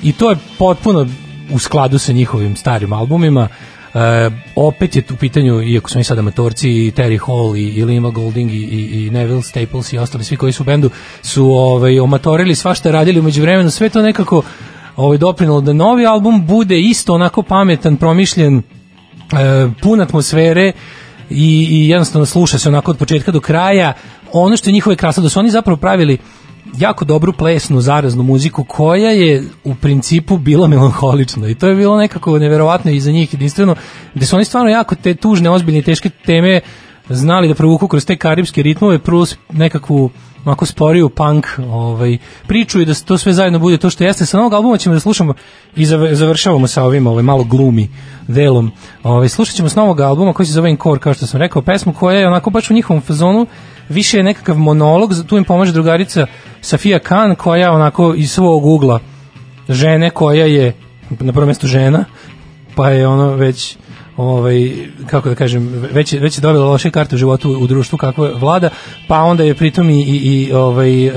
i 0.02 0.12
to 0.12 0.30
je 0.30 0.36
potpuno 0.58 1.06
u 1.50 1.58
skladu 1.58 1.98
sa 1.98 2.12
njihovim 2.12 2.56
starim 2.56 2.92
albumima. 2.92 3.48
E, 3.98 4.30
opet 4.56 4.96
je 4.96 5.02
tu 5.02 5.16
pitanju, 5.16 5.62
iako 5.62 5.90
su 5.90 5.98
oni 5.98 6.04
sad 6.04 6.18
amatorci, 6.18 6.70
i 6.70 6.92
Terry 6.96 7.18
Hall 7.26 7.56
i, 7.56 7.62
i 7.62 7.84
Lima 7.84 8.10
Golding 8.10 8.50
i, 8.50 8.54
i, 8.54 9.06
i 9.06 9.10
Neville 9.10 9.42
Staples 9.42 9.92
i 9.92 9.98
ostali 9.98 10.24
svi 10.24 10.36
koji 10.36 10.52
su 10.52 10.62
u 10.62 10.66
bendu 10.66 10.90
su 11.22 11.44
ovaj, 11.44 12.00
omatorili 12.00 12.54
svašta 12.54 12.90
radili 12.90 13.20
umeđu 13.20 13.42
vremenu, 13.42 13.70
sve 13.70 13.88
to 13.88 14.02
nekako 14.02 14.42
ovaj, 14.96 15.18
doprinalo 15.18 15.60
da 15.60 15.72
novi 15.72 16.06
album 16.06 16.46
bude 16.46 16.80
isto 16.80 17.14
onako 17.14 17.42
pametan, 17.42 17.96
promišljen, 17.96 18.58
e, 18.58 18.62
pun 19.82 20.00
atmosfere 20.00 20.72
i, 21.30 21.68
i 21.70 21.88
jednostavno 21.88 22.26
sluša 22.26 22.58
se 22.58 22.68
onako 22.68 22.90
od 22.90 22.98
početka 22.98 23.32
do 23.32 23.40
kraja. 23.40 23.92
Ono 24.32 24.56
što 24.56 24.70
je 24.70 24.74
njihove 24.74 24.96
krasa, 24.96 25.20
da 25.20 25.28
su 25.28 25.38
oni 25.38 25.50
zapravo 25.50 25.76
pravili 25.76 26.18
jako 26.78 27.04
dobru 27.04 27.32
plesnu, 27.32 27.80
zaraznu 27.80 28.22
muziku 28.22 28.64
koja 28.64 29.10
je 29.10 29.44
u 29.64 29.74
principu 29.74 30.38
bila 30.38 30.66
melanholična 30.66 31.48
i 31.48 31.54
to 31.54 31.68
je 31.68 31.74
bilo 31.74 31.96
nekako 31.96 32.38
neverovatno 32.38 32.90
i 32.90 33.00
za 33.00 33.12
njih 33.12 33.34
jedinstveno, 33.34 33.74
gde 34.14 34.26
su 34.26 34.36
oni 34.36 34.44
stvarno 34.44 34.70
jako 34.70 34.94
te 34.94 35.14
tužne, 35.14 35.50
ozbiljne 35.50 35.78
i 35.78 35.82
teške 35.82 36.10
teme 36.26 36.60
znali 37.08 37.48
da 37.48 37.54
provuku 37.54 37.88
kroz 37.88 38.06
te 38.06 38.16
karibske 38.16 38.62
ritmove 38.62 38.98
plus 38.98 39.36
nekakvu 39.52 40.10
onako 40.44 40.66
sporiju 40.66 41.08
punk 41.08 41.46
ovaj, 41.70 42.18
priču 42.46 42.80
i 42.80 42.84
da 42.84 42.94
to 42.94 43.18
sve 43.18 43.32
zajedno 43.32 43.58
bude 43.58 43.78
to 43.78 43.90
što 43.90 44.04
jeste. 44.04 44.26
Sa 44.26 44.36
novog 44.36 44.52
albuma 44.52 44.76
ćemo 44.76 44.94
da 44.94 45.00
slušamo 45.00 45.34
i 45.76 45.86
zav- 45.86 46.14
završavamo 46.14 46.66
sa 46.66 46.84
ovim 46.84 47.06
ovaj, 47.06 47.22
malo 47.22 47.44
glumi 47.44 47.88
delom. 48.28 48.72
Ovaj, 49.02 49.28
slušat 49.28 49.56
ćemo 49.56 49.68
s 49.68 49.74
novog 49.74 50.00
albuma 50.00 50.32
koji 50.32 50.46
se 50.46 50.52
zove 50.52 50.70
Encore, 50.70 51.00
kao 51.00 51.14
što 51.14 51.26
sam 51.26 51.40
rekao, 51.40 51.62
pesmu 51.62 51.92
koja 51.92 52.18
je 52.18 52.26
onako 52.28 52.50
baš 52.50 52.70
u 52.70 52.74
njihovom 52.74 53.02
fazonu 53.02 53.46
više 53.88 54.16
je 54.16 54.22
nekakav 54.22 54.58
monolog, 54.58 55.10
tu 55.28 55.36
im 55.36 55.44
pomaže 55.44 55.72
drugarica 55.72 56.26
Safia 56.60 56.98
Khan 56.98 57.34
koja 57.34 57.72
onako 57.72 58.14
iz 58.14 58.30
svog 58.30 58.66
ugla 58.66 59.00
žene 59.68 60.10
koja 60.10 60.46
je 60.46 60.72
na 61.20 61.32
prvom 61.32 61.46
mjestu 61.46 61.66
žena, 61.66 62.04
pa 62.74 62.90
je 62.90 63.08
ono 63.08 63.34
već 63.34 63.76
ovaj 64.18 64.72
kako 65.06 65.28
da 65.28 65.34
kažem 65.34 65.68
već 65.92 66.12
već 66.12 66.38
je 66.38 66.40
dobila 66.40 66.66
loše 66.66 66.90
karte 66.90 67.14
u 67.14 67.18
životu 67.18 67.50
u 67.50 67.66
društvu 67.66 67.98
kako 67.98 68.26
je 68.26 68.34
vlada 68.34 68.70
pa 69.08 69.22
onda 69.22 69.44
je 69.44 69.54
pritom 69.54 69.90
i, 69.90 70.00
i, 70.00 70.16
i 70.16 70.52
ovaj 70.52 71.06
e, 71.06 71.12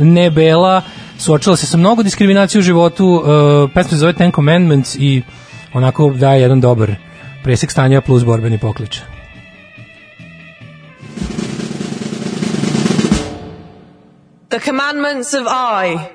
ne 0.00 0.30
bela 0.30 0.82
suočila 1.18 1.56
se 1.56 1.66
sa 1.66 1.76
mnogo 1.76 2.02
diskriminacije 2.02 2.58
u 2.58 2.62
životu 2.62 3.22
e, 3.24 3.74
pesma 3.74 3.90
se 3.90 3.96
zove 3.96 4.12
Ten 4.12 4.32
Commandments 4.32 4.96
i 4.96 5.22
onako 5.72 6.10
daje 6.10 6.40
jedan 6.40 6.60
dobar 6.60 6.94
presek 7.42 7.70
stanja 7.70 8.00
plus 8.00 8.24
borbeni 8.24 8.58
poklič 8.58 9.00
The 14.54 14.60
Commandments 14.60 15.34
of 15.34 15.48
I, 15.48 16.12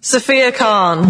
Sophia 0.00 0.50
Khan. 0.50 1.06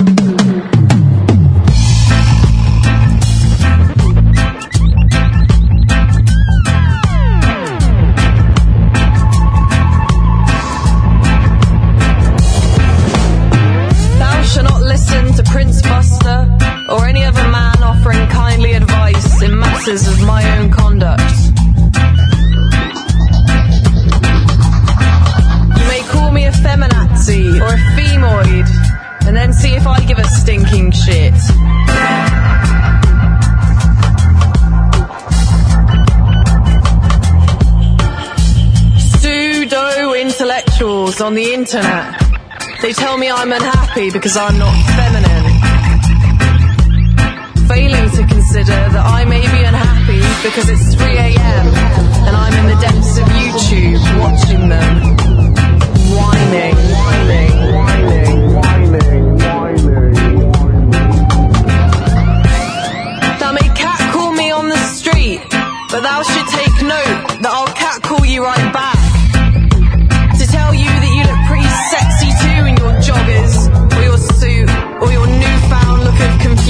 Thou 14.19 14.43
shalt 14.43 14.83
internet. 41.55 42.15
They 42.81 42.93
tell 42.93 43.19
me 43.19 43.29
I'm 43.31 43.53
unhappy 43.53 44.11
because 44.11 44.37
I'm 44.37 44.57
not 44.59 44.75
feminine. 44.99 45.47
Failing 47.67 48.11
to 48.11 48.23
consider 48.27 48.79
that 48.95 49.05
I 49.05 49.25
may 49.25 49.43
be 49.43 49.63
unhappy 49.65 50.23
because 50.47 50.69
it's 50.69 50.95
3 50.95 51.07
a.m. 51.07 51.67
and 52.27 52.37
I'm 52.37 52.55
in 52.61 52.67
the 52.71 52.79
depths 52.81 53.19
of 53.19 53.27
YouTube 53.27 54.03
watching 54.21 54.69
them 54.69 55.17
whining, 56.15 56.77
whining, 56.95 57.55
whining, 57.75 58.55
whining, 58.55 59.35
whining. 59.43 60.51
Thou 63.39 63.53
may 63.53 63.69
catcall 63.75 64.33
me 64.33 64.51
on 64.51 64.69
the 64.69 64.83
street, 64.95 65.41
but 65.91 66.01
thou 66.03 66.23
should 66.23 66.49
take 66.59 66.77
note 66.83 67.43
that 67.43 67.51
I'll 67.51 67.75
catcall 67.75 68.25
you 68.25 68.45
right 68.45 68.73
back. 68.73 69.00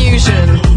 Confusion. 0.00 0.69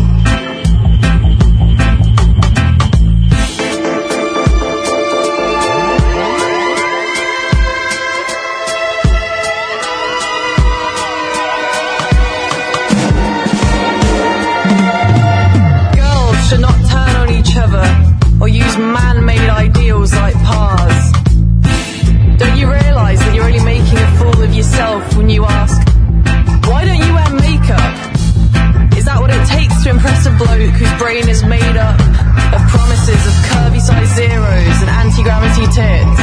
Tits? 35.73 36.21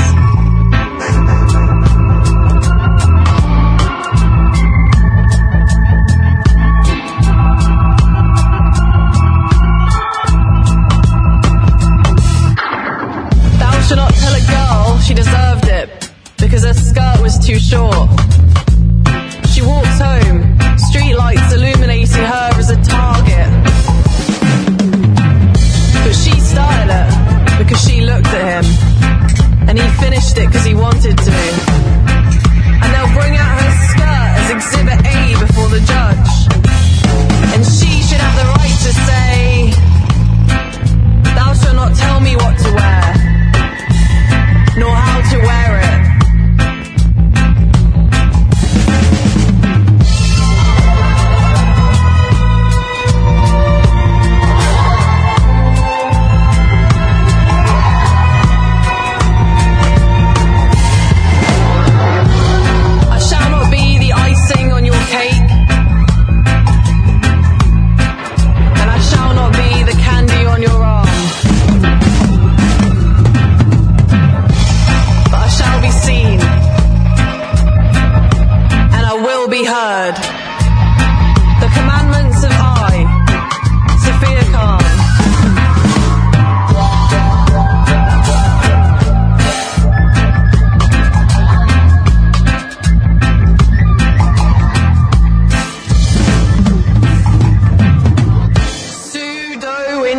Thou 13.58 13.80
shalt 13.82 13.96
not 13.96 14.14
tell 14.14 14.34
a 14.34 14.40
girl 14.46 14.98
she 15.00 15.14
deserved 15.14 15.64
it 15.64 16.10
because 16.38 16.62
her 16.64 16.74
skirt 16.74 17.20
was 17.20 17.44
too 17.44 17.58
short. 17.58 18.09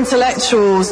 Intellectuals. 0.01 0.91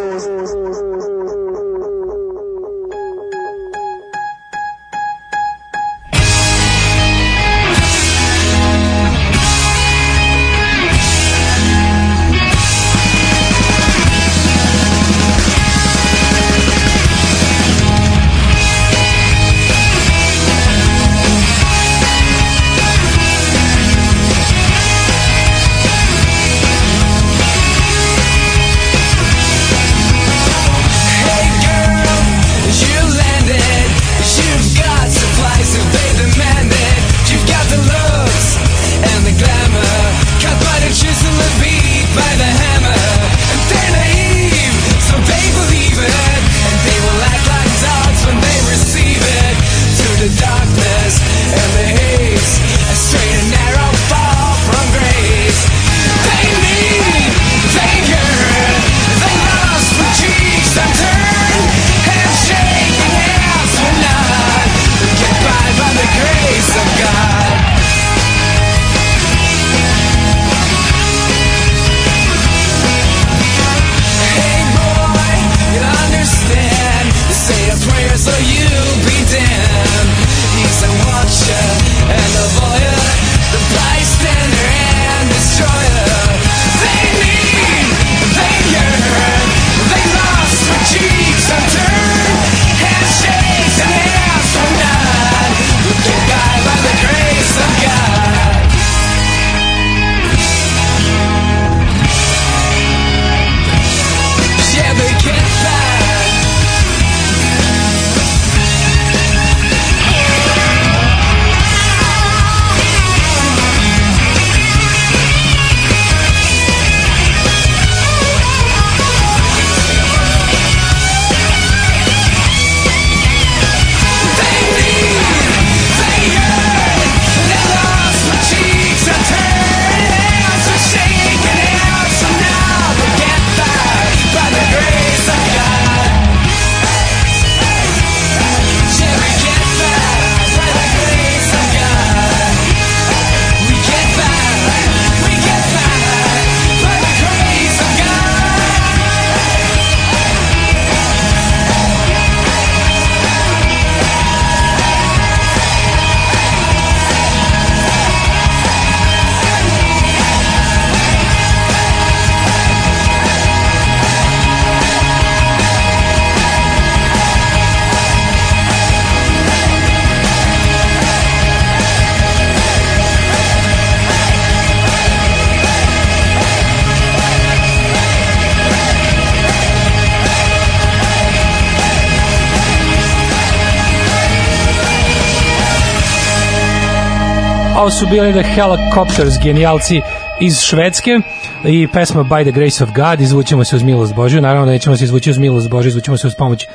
Su 187.99 188.07
bili 188.07 188.33
The 188.33 188.43
Helicopters, 188.43 189.33
genijalci 189.43 190.01
iz 190.39 190.61
Švedske 190.61 191.19
i 191.65 191.87
pesma 191.93 192.23
By 192.23 192.43
the 192.43 192.51
Grace 192.51 192.83
of 192.83 192.89
God, 192.95 193.21
izvućemo 193.21 193.63
se 193.63 193.75
uz 193.75 193.83
milost 193.83 194.15
Božju, 194.15 194.41
naravno 194.41 194.65
da 194.65 194.71
nećemo 194.71 194.97
se 194.97 195.03
izvući 195.03 195.29
uz 195.29 195.37
milost 195.37 195.69
Božju, 195.69 195.89
izvućemo 195.89 196.17
se 196.17 196.27
uz 196.27 196.33
pomoć 196.37 196.65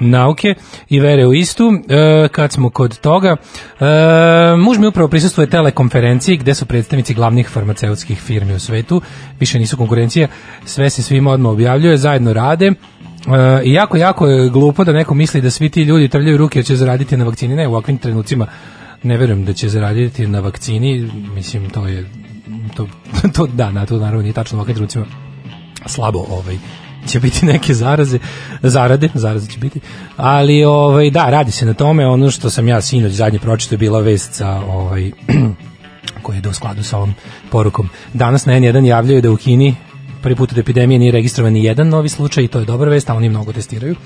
nauke 0.00 0.54
i 0.88 1.00
vere 1.00 1.26
u 1.26 1.34
istu. 1.34 1.72
E, 1.88 2.28
kad 2.28 2.52
smo 2.52 2.70
kod 2.70 2.98
toga, 2.98 3.36
e, 3.80 3.84
muž 4.56 4.78
mi 4.78 4.86
upravo 4.86 5.08
prisustuje 5.08 5.50
telekonferenciji 5.50 6.36
gde 6.36 6.54
su 6.54 6.66
predstavnici 6.66 7.14
glavnih 7.14 7.48
farmaceutskih 7.48 8.20
firmi 8.20 8.54
u 8.54 8.60
svetu, 8.60 9.00
više 9.40 9.58
nisu 9.58 9.76
konkurencija, 9.76 10.28
sve 10.64 10.90
se 10.90 11.02
svima 11.02 11.30
odmah 11.30 11.52
objavljuje, 11.52 11.96
zajedno 11.96 12.32
rade. 12.32 12.66
E, 12.66 12.72
I 13.64 13.72
jako, 13.72 13.96
jako 13.96 14.26
je 14.26 14.48
glupo 14.48 14.84
da 14.84 14.92
neko 14.92 15.14
misli 15.14 15.40
da 15.40 15.50
svi 15.50 15.68
ti 15.68 15.82
ljudi 15.82 16.08
trljaju 16.08 16.36
ruke 16.36 16.58
jer 16.58 16.66
će 16.66 16.76
zaraditi 16.76 17.16
na 17.16 17.24
vakcini. 17.24 17.56
Ne, 17.56 17.68
u 17.68 17.70
ovakvim 17.70 17.98
trenucima 17.98 18.46
ne 19.02 19.16
verujem 19.16 19.44
da 19.44 19.52
će 19.52 19.68
zaraditi 19.68 20.26
na 20.26 20.40
vakcini, 20.40 21.10
mislim 21.34 21.70
to 21.70 21.86
je 21.86 22.10
to, 22.76 22.88
to 23.34 23.46
da, 23.46 23.72
na 23.72 23.86
to 23.86 23.98
naravno 23.98 24.22
nije 24.22 24.32
tačno 24.32 24.56
u 24.56 24.58
ovakvim 24.58 24.74
trenucima 24.74 25.06
slabo 25.86 26.26
ovaj 26.30 26.58
će 27.06 27.20
biti 27.20 27.46
neke 27.46 27.74
zaraze, 27.74 28.18
zarade, 28.62 29.08
zaraze 29.14 29.50
će 29.50 29.58
biti, 29.58 29.80
ali 30.16 30.64
ovaj, 30.64 31.10
da, 31.10 31.30
radi 31.30 31.52
se 31.52 31.66
na 31.66 31.74
tome, 31.74 32.06
ono 32.06 32.30
što 32.30 32.50
sam 32.50 32.68
ja 32.68 32.80
sinoć 32.80 33.12
zadnje 33.12 33.38
pročito 33.38 33.74
je 33.74 33.78
bila 33.78 34.00
vest 34.00 34.34
sa 34.34 34.50
ovaj, 34.50 35.10
koji 36.22 36.36
je 36.36 36.40
da 36.40 36.48
u 36.48 36.52
skladu 36.52 36.82
sa 36.82 36.96
ovom 36.96 37.14
porukom. 37.50 37.88
Danas 38.14 38.46
na 38.46 38.52
N1 38.52 38.84
javljaju 38.84 39.22
da 39.22 39.30
u 39.30 39.36
Kini 39.36 39.74
prvi 40.22 40.36
put 40.36 40.52
od 40.52 40.58
epidemije 40.58 40.98
nije 40.98 41.12
registrovan 41.12 41.52
ni 41.52 41.64
jedan 41.64 41.88
novi 41.88 42.08
slučaj 42.08 42.44
i 42.44 42.48
to 42.48 42.58
je 42.58 42.64
dobra 42.64 42.90
vest, 42.90 43.10
a 43.10 43.14
oni 43.14 43.28
mnogo 43.28 43.52
testiraju. 43.52 43.96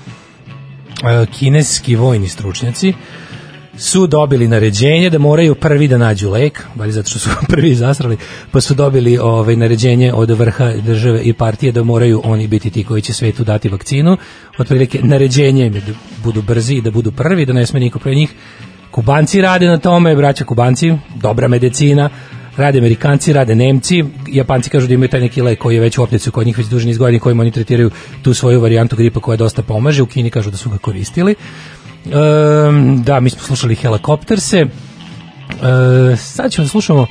E, 1.03 1.25
Kineski 1.39 1.95
vojni 1.95 2.27
stručnjaci 2.27 2.93
su 3.77 4.07
dobili 4.07 4.47
naređenje 4.47 5.09
da 5.09 5.19
moraju 5.19 5.55
prvi 5.55 5.87
da 5.87 5.97
nađu 5.97 6.29
lek, 6.29 6.63
bali 6.75 6.91
zato 6.91 7.09
što 7.09 7.19
su 7.19 7.29
prvi 7.51 7.75
zasrali, 7.75 8.17
pa 8.51 8.61
su 8.61 8.73
dobili 8.73 9.17
ovaj 9.17 9.55
naređenje 9.55 10.13
od 10.13 10.29
vrha 10.29 10.73
države 10.73 11.21
i 11.23 11.33
partije 11.33 11.71
da 11.71 11.83
moraju 11.83 12.21
oni 12.23 12.47
biti 12.47 12.69
ti 12.69 12.83
koji 12.83 13.01
će 13.01 13.13
svetu 13.13 13.43
dati 13.43 13.69
vakcinu. 13.69 14.17
Otprilike 14.57 14.99
naređenje 15.03 15.69
da 15.69 15.79
budu 16.23 16.41
brzi 16.41 16.75
i 16.75 16.81
da 16.81 16.91
budu 16.91 17.11
prvi, 17.11 17.45
da 17.45 17.53
ne 17.53 17.65
sme 17.65 17.79
niko 17.79 17.99
pre 17.99 18.15
njih. 18.15 18.33
Kubanci 18.91 19.41
rade 19.41 19.67
na 19.67 19.77
tome, 19.77 20.15
braća 20.15 20.45
Kubanci, 20.45 20.93
dobra 21.15 21.47
medicina, 21.47 22.09
rade 22.57 22.79
Amerikanci, 22.79 23.33
rade 23.33 23.55
Nemci, 23.55 24.03
Japanci 24.27 24.69
kažu 24.69 24.87
da 24.87 24.93
imaju 24.93 25.09
taj 25.09 25.19
neki 25.19 25.41
lek 25.41 25.59
koji 25.59 25.75
je 25.75 25.81
već 25.81 25.97
u 25.97 26.03
opticu 26.03 26.31
kod 26.31 26.45
njih 26.45 26.57
već 26.57 26.67
duži 26.67 26.87
niz 26.87 26.97
godina 26.97 27.19
kojim 27.19 27.39
oni 27.39 27.51
tretiraju 27.51 27.91
tu 28.21 28.33
svoju 28.33 28.61
varijantu 28.61 28.95
gripa 28.95 29.19
koja 29.19 29.37
dosta 29.37 29.61
pomaže, 29.61 30.03
u 30.03 30.05
Kini 30.05 30.29
kažu 30.29 30.51
da 30.51 30.57
su 30.57 30.69
ga 30.69 30.77
koristili. 30.77 31.35
Ehm, 32.05 33.03
da, 33.03 33.19
mi 33.19 33.29
smo 33.29 33.41
slušali 33.41 33.75
Helikopterse. 33.75 34.57
E, 34.59 36.15
sad 36.15 36.51
ćemo 36.51 36.65
da 36.65 36.69
slušamo 36.69 37.07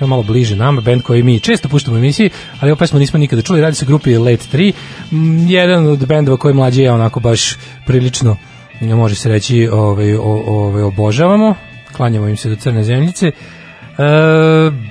evo 0.00 0.08
malo 0.08 0.22
bliže 0.22 0.56
nama, 0.56 0.80
band 0.80 1.02
koji 1.02 1.22
mi 1.22 1.40
često 1.40 1.68
puštamo 1.68 1.96
u 1.96 1.98
emisiji, 1.98 2.30
ali 2.60 2.70
ovu 2.70 2.78
pesmu 2.78 2.98
nismo 2.98 3.18
nikada 3.18 3.42
čuli, 3.42 3.60
radi 3.60 3.76
se 3.76 3.86
grupi 3.86 4.18
Late 4.18 4.44
3, 4.52 4.72
Mm, 5.10 5.46
jedan 5.48 5.86
od 5.86 6.06
bendova 6.06 6.36
koji 6.36 6.54
mlađi 6.54 6.82
ja 6.82 6.94
onako 6.94 7.20
baš 7.20 7.56
prilično, 7.86 8.36
može 8.80 9.14
se 9.14 9.28
reći, 9.28 9.68
ovaj, 9.72 10.14
ovaj, 10.14 10.82
obožavamo, 10.82 11.54
klanjamo 11.92 12.28
im 12.28 12.36
se 12.36 12.48
do 12.48 12.56
crne 12.56 12.84
zemljice. 12.84 13.26
E, 13.26 13.32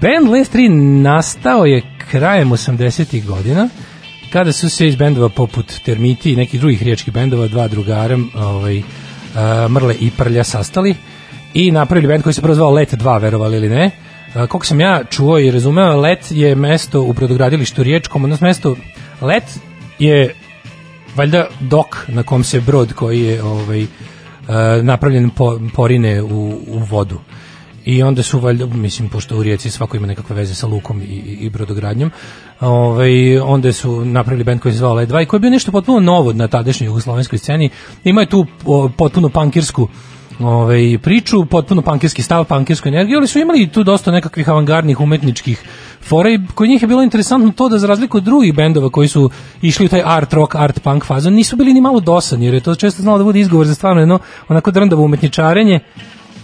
band 0.01 0.29
Late 0.29 0.57
3 0.57 0.69
nastao 1.01 1.65
je 1.65 1.81
krajem 2.11 2.49
80. 2.49 3.25
godina, 3.25 3.69
kada 4.33 4.51
su 4.51 4.69
se 4.69 4.87
iz 4.87 4.95
bendova 4.95 5.29
poput 5.29 5.73
Termiti 5.85 6.31
i 6.31 6.35
nekih 6.35 6.59
drugih 6.59 6.83
riječkih 6.83 7.13
bendova, 7.13 7.47
dva 7.47 7.67
drugara, 7.67 8.17
ovaj, 8.35 8.81
Mrle 9.69 9.95
i 9.99 10.11
Prlja 10.17 10.43
sastali 10.43 10.95
i 11.53 11.71
napravili 11.71 12.07
bend 12.07 12.23
koji 12.23 12.33
se 12.33 12.41
prvo 12.41 12.55
zvao 12.55 12.71
Let 12.71 12.93
2, 12.93 13.21
verovali 13.21 13.57
ili 13.57 13.69
ne. 13.69 13.91
A, 14.33 14.47
koliko 14.47 14.65
sam 14.65 14.81
ja 14.81 15.03
čuo 15.09 15.39
i 15.39 15.51
razumeo, 15.51 15.95
Let 15.95 16.27
je 16.29 16.55
mesto 16.55 17.01
u 17.01 17.13
brodogradilištu 17.13 17.83
Riječkom, 17.83 18.23
odnosno 18.23 18.47
mesto 18.47 18.75
Let 19.21 19.43
je 19.99 20.35
valjda 21.15 21.47
dok 21.59 21.97
na 22.07 22.23
kom 22.23 22.43
se 22.43 22.61
brod 22.61 22.93
koji 22.93 23.21
je 23.21 23.43
ovaj, 23.43 23.85
a, 24.47 24.79
napravljen 24.83 25.29
po, 25.29 25.59
porine 25.75 26.21
u, 26.21 26.61
u 26.67 26.79
vodu 26.89 27.19
i 27.85 28.03
onda 28.03 28.23
su 28.23 28.39
valjda, 28.39 28.65
mislim, 28.65 29.09
pošto 29.09 29.37
u 29.37 29.43
Rijeci 29.43 29.69
svako 29.69 29.97
ima 29.97 30.07
nekakve 30.07 30.35
veze 30.35 30.55
sa 30.55 30.67
lukom 30.67 31.01
i, 31.01 31.37
i 31.39 31.49
brodogradnjom, 31.49 32.11
ovaj, 32.59 33.39
onda 33.39 33.73
su 33.73 34.05
napravili 34.05 34.43
band 34.43 34.61
koji 34.61 34.71
se 34.71 34.77
zvao 34.77 34.93
Led 34.93 35.09
2 35.09 35.23
i 35.23 35.25
koji 35.25 35.37
je 35.37 35.41
bio 35.41 35.49
nešto 35.49 35.71
potpuno 35.71 35.99
novo 35.99 36.33
na 36.33 36.47
tadašnjoj 36.47 36.87
jugoslovenskoj 36.87 37.39
sceni. 37.39 37.69
Ima 38.03 38.21
je 38.21 38.29
tu 38.29 38.45
o, 38.65 38.89
potpuno 38.97 39.29
pankirsku 39.29 39.87
ovaj, 40.39 40.97
priču, 41.01 41.45
potpuno 41.45 41.81
pankirski 41.81 42.21
stav, 42.21 42.45
pankirsku 42.45 42.87
energiju, 42.87 43.17
ali 43.17 43.27
su 43.27 43.39
imali 43.39 43.67
tu 43.67 43.83
dosta 43.83 44.11
nekakvih 44.11 44.49
avangardnih 44.49 44.99
umetničkih 44.99 45.63
fora 46.01 46.29
i 46.29 46.39
kod 46.55 46.69
njih 46.69 46.81
je 46.81 46.87
bilo 46.87 47.03
interesantno 47.03 47.51
to 47.51 47.69
da 47.69 47.77
za 47.77 47.87
razliku 47.87 48.17
od 48.17 48.23
drugih 48.23 48.55
bendova 48.55 48.89
koji 48.89 49.07
su 49.07 49.29
išli 49.61 49.85
u 49.85 49.89
taj 49.89 50.01
art 50.05 50.33
rock, 50.33 50.55
art 50.55 50.79
punk 50.79 51.05
fazon, 51.05 51.33
nisu 51.33 51.55
bili 51.55 51.73
ni 51.73 51.81
malo 51.81 51.99
dosadni, 51.99 52.45
jer 52.45 52.53
je 52.53 52.59
to 52.59 52.75
često 52.75 53.01
znalo 53.01 53.17
da 53.17 53.23
bude 53.23 53.39
izgovor 53.39 53.67
za 53.67 53.75
stvarno 53.75 54.01
jedno 54.01 54.19
onako 54.47 54.71
drndavo 54.71 55.03
umetničarenje, 55.03 55.79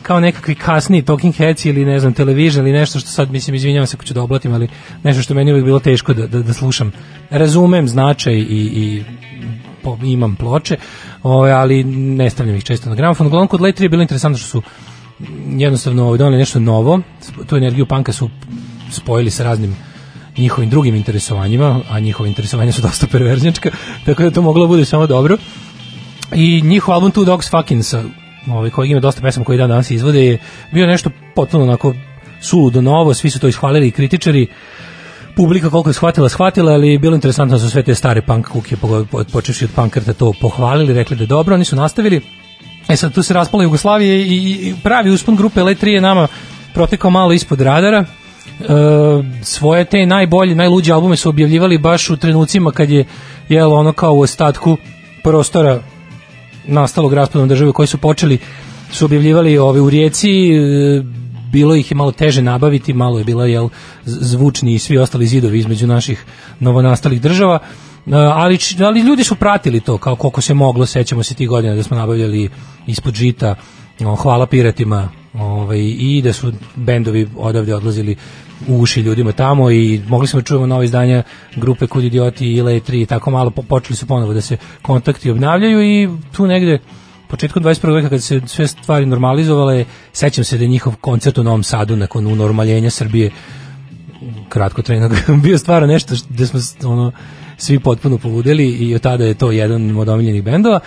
kao 0.01 0.19
nekakvi 0.19 0.55
kasni 0.55 1.01
Talking 1.01 1.35
Heads 1.35 1.65
ili 1.65 1.85
ne 1.85 1.99
znam 1.99 2.13
Television 2.13 2.67
ili 2.67 2.79
nešto 2.79 2.99
što 2.99 3.09
sad 3.09 3.31
mislim 3.31 3.55
izvinjavam 3.55 3.87
se 3.87 3.95
ako 3.95 4.05
ću 4.05 4.13
da 4.13 4.21
oblatim 4.21 4.53
ali 4.53 4.67
nešto 5.03 5.23
što 5.23 5.33
meni 5.33 5.51
uvijek 5.51 5.65
bilo 5.65 5.79
teško 5.79 6.13
da, 6.13 6.27
da, 6.27 6.41
da 6.41 6.53
slušam. 6.53 6.91
Razumem 7.29 7.87
značaj 7.87 8.33
i, 8.33 8.41
i 8.75 9.03
po, 9.83 9.97
imam 10.03 10.35
ploče 10.35 10.77
ovaj, 11.23 11.51
ali 11.51 11.83
ne 11.83 12.29
stavljam 12.29 12.55
ih 12.55 12.63
često 12.63 12.89
na 12.89 12.95
gramofon. 12.95 13.27
Uglavnom 13.27 13.47
kod 13.47 13.61
Letri 13.61 13.85
je 13.85 13.89
bilo 13.89 14.01
interesantno 14.01 14.37
što 14.37 14.47
su 14.47 14.61
jednostavno 15.57 16.17
doneli 16.17 16.37
nešto 16.37 16.59
novo. 16.59 16.99
Tu 17.47 17.57
energiju 17.57 17.85
panka 17.85 18.13
su 18.13 18.29
spojili 18.91 19.31
sa 19.31 19.43
raznim 19.43 19.75
njihovim 20.37 20.69
drugim 20.69 20.95
interesovanjima, 20.95 21.81
a 21.89 21.99
njihova 21.99 22.29
interesovanja 22.29 22.71
su 22.71 22.81
dosta 22.81 23.07
perverznjačka, 23.07 23.69
tako 24.05 24.23
da 24.23 24.31
to 24.31 24.41
moglo 24.41 24.63
da 24.63 24.67
bude 24.67 24.85
samo 24.85 25.07
dobro. 25.07 25.37
I 26.35 26.61
njihov 26.61 26.93
album 26.93 27.11
Two 27.11 27.25
Dogs 27.25 27.49
Fucking 27.49 27.83
sa 27.83 28.03
ovaj, 28.47 28.69
koji 28.69 28.89
ima 28.89 28.99
dosta 28.99 29.21
pesama 29.21 29.45
koji 29.45 29.57
dan 29.57 29.69
danas 29.69 29.91
izvode, 29.91 30.25
je 30.25 30.37
bio 30.71 30.87
nešto 30.87 31.09
potpuno 31.35 31.63
onako 31.63 31.93
suludo 32.41 32.81
novo, 32.81 33.13
svi 33.13 33.29
su 33.29 33.39
to 33.39 33.47
ishvalili 33.47 33.87
i 33.87 33.91
kritičari, 33.91 34.47
publika 35.35 35.69
koliko 35.69 35.89
je 35.89 35.93
shvatila, 35.93 36.29
shvatila, 36.29 36.73
ali 36.73 36.89
je 36.89 36.99
bilo 36.99 37.15
interesantno 37.15 37.57
da 37.57 37.63
su 37.63 37.69
sve 37.69 37.83
te 37.83 37.95
stare 37.95 38.21
punk 38.21 38.47
kuke, 38.47 38.75
po- 38.77 39.23
počevši 39.31 39.65
od 39.65 39.71
pankrta, 39.75 40.13
to 40.13 40.33
pohvalili, 40.41 40.93
rekli 40.93 41.15
da 41.17 41.23
je 41.23 41.27
dobro, 41.27 41.55
oni 41.55 41.65
su 41.65 41.75
nastavili. 41.75 42.21
E 42.89 42.95
sad, 42.95 43.13
tu 43.13 43.23
se 43.23 43.33
raspala 43.33 43.63
Jugoslavija 43.63 44.15
i, 44.15 44.21
i 44.21 44.75
pravi 44.83 45.09
uspon 45.09 45.35
grupe 45.35 45.61
L3 45.61 45.87
je 45.87 46.01
nama 46.01 46.27
protekao 46.73 47.11
malo 47.11 47.33
ispod 47.33 47.61
radara, 47.61 48.05
E, 48.61 48.63
svoje 49.41 49.85
te 49.85 50.05
najbolje, 50.05 50.55
najluđe 50.55 50.93
albume 50.93 51.17
su 51.17 51.29
objavljivali 51.29 51.77
baš 51.77 52.09
u 52.09 52.17
trenucima 52.17 52.71
kad 52.71 52.89
je 52.89 53.05
jelo 53.49 53.75
ono 53.75 53.93
kao 53.93 54.13
u 54.13 54.19
ostatku 54.19 54.77
prostora 55.23 55.79
nastalog 56.65 57.13
raspadom 57.13 57.47
države 57.47 57.71
koji 57.71 57.87
su 57.87 57.97
počeli 57.97 58.37
su 58.91 59.05
objavljivali 59.05 59.57
ove 59.57 59.81
u 59.81 59.89
rijeci 59.89 60.29
e, 60.29 61.03
bilo 61.51 61.75
ih 61.75 61.91
je 61.91 61.95
malo 61.95 62.11
teže 62.11 62.41
nabaviti 62.41 62.93
malo 62.93 63.17
je 63.17 63.25
bila 63.25 63.45
jel 63.45 63.69
zvučni 64.05 64.73
i 64.73 64.79
svi 64.79 64.97
ostali 64.97 65.27
zidovi 65.27 65.59
između 65.59 65.87
naših 65.87 66.25
novonastalih 66.59 67.21
država 67.21 67.59
E, 68.07 68.15
ali, 68.15 68.57
ali 68.79 68.99
ljudi 68.99 69.23
su 69.23 69.35
pratili 69.35 69.79
to 69.79 69.97
kao 69.97 70.15
koliko 70.15 70.41
se 70.41 70.53
moglo, 70.53 70.85
sećamo 70.85 71.23
se 71.23 71.33
tih 71.33 71.49
godina 71.49 71.75
da 71.75 71.83
smo 71.83 71.97
nabavljali 71.97 72.49
ispod 72.87 73.13
žita 73.13 73.55
hvala 74.21 74.45
piratima 74.45 75.09
ovaj, 75.33 75.79
i 75.79 76.21
da 76.23 76.33
su 76.33 76.53
bendovi 76.75 77.27
odavde 77.37 77.75
odlazili 77.75 78.15
u 78.67 78.79
uši 78.79 79.01
ljudima 79.01 79.31
tamo 79.31 79.71
i 79.71 80.01
mogli 80.07 80.27
smo 80.27 80.39
da 80.39 80.45
čujemo 80.45 80.65
nove 80.65 80.85
izdanja 80.85 81.23
grupe 81.55 81.87
Kud 81.87 82.03
idioti 82.03 82.47
i 82.47 82.61
3 82.61 83.01
i 83.01 83.05
tako 83.05 83.31
malo 83.31 83.49
po- 83.51 83.61
počeli 83.61 83.95
su 83.95 84.07
ponovo 84.07 84.33
da 84.33 84.41
se 84.41 84.57
kontakti 84.81 85.31
obnavljaju 85.31 85.81
i 85.83 86.09
tu 86.31 86.47
negde 86.47 86.79
početku 87.27 87.59
21. 87.59 87.93
veka 87.93 88.09
kad 88.09 88.23
se 88.23 88.41
sve 88.45 88.67
stvari 88.67 89.05
normalizovale, 89.05 89.85
sećam 90.13 90.43
se 90.43 90.57
da 90.57 90.63
je 90.63 90.67
njihov 90.67 90.95
koncert 90.95 91.37
u 91.37 91.43
Novom 91.43 91.63
Sadu 91.63 91.95
nakon 91.95 92.27
unormaljenja 92.27 92.89
Srbije 92.89 93.31
kratko 94.49 94.81
trenog 94.81 95.11
bio 95.43 95.57
stvarno 95.57 95.87
nešto 95.87 96.15
što- 96.15 96.27
gde 96.29 96.47
smo 96.47 96.59
ono 96.91 97.11
svi 97.57 97.79
potpuno 97.79 98.17
poludeli 98.17 98.65
i 98.65 98.95
od 98.95 99.01
tada 99.01 99.25
je 99.25 99.33
to 99.33 99.51
jedan 99.51 99.97
od 99.97 100.09
omiljenih 100.09 100.43
bendova. 100.43 100.79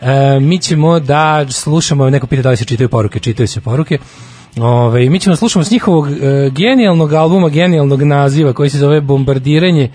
E, 0.00 0.40
mi 0.40 0.58
ćemo 0.58 1.00
da 1.00 1.46
slušamo, 1.50 2.10
neko 2.10 2.26
pita 2.26 2.42
da 2.42 2.50
li 2.50 2.56
se 2.56 2.64
čitaju 2.64 2.88
poruke, 2.88 3.18
čitaju 3.18 3.46
se 3.48 3.60
poruke. 3.60 3.98
Ove, 4.56 5.10
mi 5.10 5.20
ćemo 5.20 5.32
da 5.32 5.36
slušamo 5.36 5.64
s 5.64 5.70
njihovog 5.70 6.08
e, 6.08 6.50
genijalnog 6.50 7.12
albuma, 7.12 7.48
genijalnog 7.48 8.02
naziva 8.02 8.52
koji 8.52 8.70
se 8.70 8.78
zove 8.78 9.00
Bombardiranje 9.00 9.90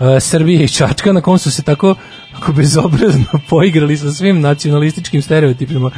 e, 0.00 0.20
Srbije 0.20 0.64
i 0.64 0.68
Čačka, 0.68 1.12
na 1.12 1.20
kom 1.20 1.38
su 1.38 1.50
se 1.50 1.62
tako 1.62 1.94
ako 2.36 2.52
bezobrazno 2.52 3.26
poigrali 3.50 3.96
sa 3.96 4.12
svim 4.12 4.40
nacionalističkim 4.40 5.22
stereotipima. 5.22 5.90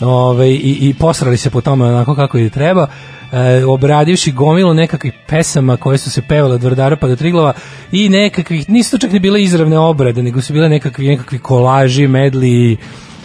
Ove, 0.00 0.50
i, 0.50 0.88
i 0.88 0.94
posrali 0.94 1.36
se 1.36 1.50
po 1.50 1.60
tome 1.60 1.84
onako 1.84 2.14
kako 2.14 2.38
i 2.38 2.50
treba 2.50 2.86
e, 3.32 3.64
obradivši 3.64 4.32
gomilu 4.32 4.74
nekakvih 4.74 5.12
pesama 5.28 5.76
koje 5.76 5.98
su 5.98 6.10
se 6.10 6.22
pevale 6.28 6.54
od 6.54 6.62
Vrdara 6.62 6.96
pa 6.96 7.08
do 7.08 7.16
Triglova 7.16 7.52
i 7.92 8.08
nekakvih, 8.08 8.68
nisu 8.68 8.90
to 8.90 8.98
čak 8.98 9.12
ni 9.12 9.18
bile 9.18 9.42
izravne 9.42 9.78
obrade, 9.78 10.22
nego 10.22 10.40
su 10.40 10.52
bile 10.52 10.68
nekakvi, 10.68 11.08
nekakvi 11.08 11.38
kolaži, 11.38 12.06
medli 12.06 12.76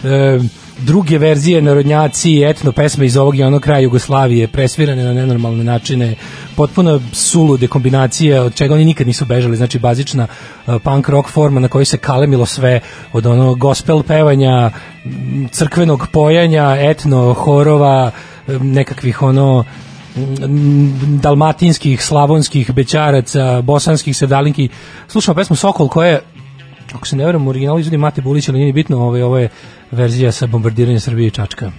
e, 0.04 0.38
druge 0.78 1.18
verzije 1.18 1.62
narodnjaci, 1.62 2.44
etno 2.44 2.72
pesme 2.72 3.06
iz 3.06 3.16
ovog 3.16 3.38
i 3.38 3.42
onog 3.42 3.62
kraja 3.62 3.80
Jugoslavije, 3.80 4.48
presvirane 4.48 5.04
na 5.04 5.12
nenormalne 5.12 5.64
načine, 5.64 6.14
potpuno 6.56 7.00
sulude 7.12 7.66
kombinacije 7.66 8.40
od 8.40 8.54
čega 8.54 8.74
oni 8.74 8.84
nikad 8.84 9.06
nisu 9.06 9.24
bežali, 9.24 9.56
znači 9.56 9.78
bazična 9.78 10.26
uh, 10.66 10.74
punk 10.82 11.08
rock 11.08 11.28
forma 11.28 11.60
na 11.60 11.68
kojoj 11.68 11.84
se 11.84 11.98
kalemilo 11.98 12.46
sve 12.46 12.80
od 13.12 13.26
onog 13.26 13.58
gospel 13.58 14.02
pevanja, 14.02 14.70
crkvenog 15.50 16.06
pojanja, 16.12 16.76
etno, 16.80 17.34
horova, 17.34 18.10
m, 18.48 18.72
nekakvih 18.72 19.22
ono 19.22 19.64
dalmatinskih, 21.22 22.04
slavonskih, 22.04 22.72
bećaraca, 22.72 23.60
bosanskih 23.62 24.16
sedalinki. 24.16 24.68
Slušamo 25.08 25.34
pesmu 25.34 25.56
Sokol 25.56 25.88
koja 25.88 26.08
je 26.08 26.20
ako 26.94 27.06
se 27.06 27.16
ne 27.16 27.24
verujem, 27.24 27.46
u 27.46 27.50
originalu 27.50 27.78
izvodi 27.78 27.96
Mate 27.96 28.20
Bulić, 28.20 28.48
ali 28.48 28.58
nije 28.58 28.66
ni 28.66 28.72
bitno, 28.72 28.96
ovo 28.96 29.16
je, 29.16 29.24
ovo 29.24 29.38
je 29.38 29.48
verzija 29.90 30.32
sa 30.32 30.46
bombardiranjem 30.46 31.00
Srbije 31.00 31.26
i 31.26 31.30
Čačka. 31.30 31.72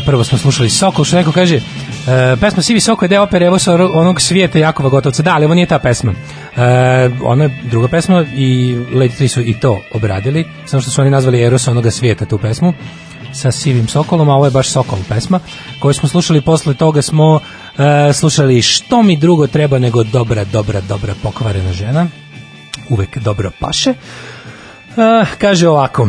Prvo 0.00 0.24
smo 0.24 0.38
slušali 0.38 0.70
Sokol, 0.70 1.04
što 1.04 1.16
neko 1.16 1.32
kaže, 1.32 1.56
e, 1.56 1.60
pesma 2.40 2.62
Sivi 2.62 2.80
Soko 2.80 3.04
je 3.04 3.08
deo 3.08 3.22
opere 3.22 3.46
evo 3.46 3.58
onog 3.92 4.20
svijeta 4.20 4.58
Jakova 4.58 4.88
Gotovca, 4.88 5.22
da, 5.22 5.34
ali 5.34 5.44
ovo 5.44 5.54
nije 5.54 5.66
ta 5.66 5.78
pesma. 5.78 6.12
E, 6.12 7.10
ona 7.22 7.44
je 7.44 7.60
druga 7.70 7.88
pesma 7.88 8.24
i 8.34 8.76
3 8.92 9.28
su 9.28 9.40
i 9.40 9.60
to 9.60 9.80
obradili, 9.92 10.44
samo 10.66 10.80
što 10.80 10.90
su 10.90 11.00
oni 11.00 11.10
nazvali 11.10 11.42
Eros 11.42 11.68
onoga 11.68 11.90
svijeta 11.90 12.24
tu 12.24 12.38
pesmu 12.38 12.72
sa 13.32 13.50
Sivim 13.50 13.88
Sokolom, 13.88 14.28
a 14.28 14.34
ovo 14.34 14.44
je 14.44 14.50
baš 14.50 14.68
Sokol 14.68 14.98
pesma, 15.08 15.40
koju 15.80 15.94
smo 15.94 16.08
slušali 16.08 16.40
posle 16.40 16.74
toga 16.74 17.02
smo 17.02 17.40
e, 17.78 18.12
slušali 18.12 18.62
Što 18.62 19.02
mi 19.02 19.16
drugo 19.16 19.46
treba 19.46 19.78
nego 19.78 20.04
dobra, 20.04 20.44
dobra, 20.44 20.80
dobra 20.80 21.14
pokvarena 21.22 21.72
žena, 21.72 22.06
uvek 22.88 23.18
dobro 23.18 23.50
paše. 23.60 23.94
A, 24.96 25.24
kaže 25.38 25.68
ovako, 25.68 26.08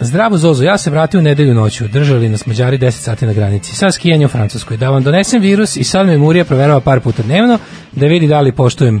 Zdravo 0.00 0.36
Zozo, 0.38 0.64
ja 0.64 0.78
se 0.78 0.90
vratio 0.90 1.20
u 1.20 1.22
nedelju 1.22 1.54
noću, 1.54 1.88
držali 1.88 2.28
nas 2.28 2.46
mađari 2.46 2.78
10 2.78 2.90
sati 2.90 3.26
na 3.26 3.32
granici, 3.32 3.76
sa 3.76 3.90
skijanje 3.90 4.26
u 4.26 4.28
Francuskoj, 4.28 4.76
da 4.76 4.90
vam 4.90 5.02
donesem 5.02 5.42
virus 5.42 5.76
i 5.76 5.84
sad 5.84 6.06
me 6.06 6.18
Murija 6.18 6.44
proverava 6.44 6.80
par 6.80 7.00
puta 7.00 7.22
dnevno, 7.22 7.58
da 7.92 8.06
vidi 8.06 8.26
da 8.26 8.40
li 8.40 8.52
poštujem 8.52 9.00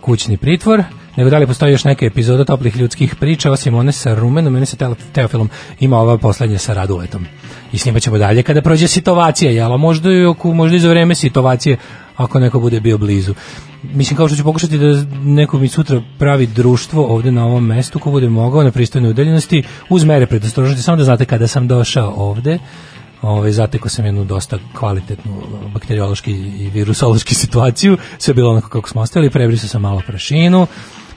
kućni 0.00 0.36
pritvor, 0.36 0.82
nego 1.16 1.30
da 1.30 1.38
li 1.38 1.46
postoji 1.46 1.72
još 1.72 1.84
neka 1.84 2.06
epizoda 2.06 2.44
toplih 2.44 2.76
ljudskih 2.76 3.14
priča, 3.16 3.52
osim 3.52 3.74
one 3.74 3.92
sa 3.92 4.14
Rumenom, 4.14 4.52
mene 4.52 4.66
sa 4.66 4.76
Teo- 4.76 4.94
Teofilom 5.12 5.50
ima 5.80 5.98
ova 5.98 6.18
poslednja 6.18 6.58
sa 6.58 6.74
Raduletom. 6.74 7.26
I 7.72 7.78
snimat 7.78 8.02
ćemo 8.02 8.18
dalje 8.18 8.42
kada 8.42 8.62
prođe 8.62 8.88
situacija, 8.88 9.50
jel? 9.50 9.76
Možda 9.76 10.08
oko, 10.30 10.54
možda 10.54 10.76
i 10.76 10.80
za 10.80 10.88
vreme 10.88 11.14
situacije, 11.14 11.76
ako 12.16 12.38
neko 12.38 12.60
bude 12.60 12.80
bio 12.80 12.98
blizu. 12.98 13.34
Mislim, 13.82 14.16
kao 14.16 14.28
što 14.28 14.36
ću 14.36 14.44
pokušati 14.44 14.78
da 14.78 15.04
neko 15.24 15.58
mi 15.58 15.68
sutra 15.68 16.02
pravi 16.18 16.46
društvo 16.46 17.06
ovde 17.06 17.32
na 17.32 17.46
ovom 17.46 17.66
mestu, 17.66 17.98
ko 17.98 18.10
bude 18.10 18.28
mogao 18.28 18.62
na 18.62 18.70
pristojnoj 18.70 19.10
udaljenosti, 19.10 19.62
uz 19.88 20.04
mere 20.04 20.26
predostrožnosti, 20.26 20.82
samo 20.82 20.96
da 20.96 21.04
znate 21.04 21.24
kada 21.24 21.46
sam 21.46 21.68
došao 21.68 22.14
ovde, 22.16 22.58
Ovaj 23.22 23.50
zatekao 23.50 23.88
sam 23.88 24.04
jednu 24.04 24.24
dosta 24.24 24.58
kvalitetnu 24.78 25.42
bakteriološki 25.74 26.32
i 26.32 26.70
virusološki 26.70 27.34
situaciju. 27.34 27.98
Sve 28.18 28.34
bilo 28.34 28.50
onako 28.50 28.68
kako 28.68 28.88
smo 28.88 29.00
ostavili, 29.00 29.30
prebrisao 29.30 29.68
sam 29.68 29.82
malo 29.82 30.02
prašinu, 30.06 30.66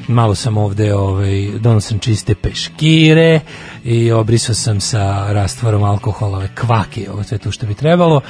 malo 0.08 0.36
sam 0.36 0.58
ovde, 0.58 0.94
ovaj, 0.94 1.48
donao 1.60 1.82
sam 1.82 2.00
čiste 2.00 2.36
peškire 2.36 3.40
i 3.84 4.12
obrisao 4.12 4.56
sam 4.56 4.82
sa 4.82 5.34
rastvorom 5.34 5.84
alkohola 5.84 6.38
ove 6.38 6.50
kvake, 6.56 7.12
ovo 7.12 7.24
sve 7.24 7.38
to 7.38 7.52
što 7.52 7.66
bi 7.66 7.74
trebalo. 7.74 8.22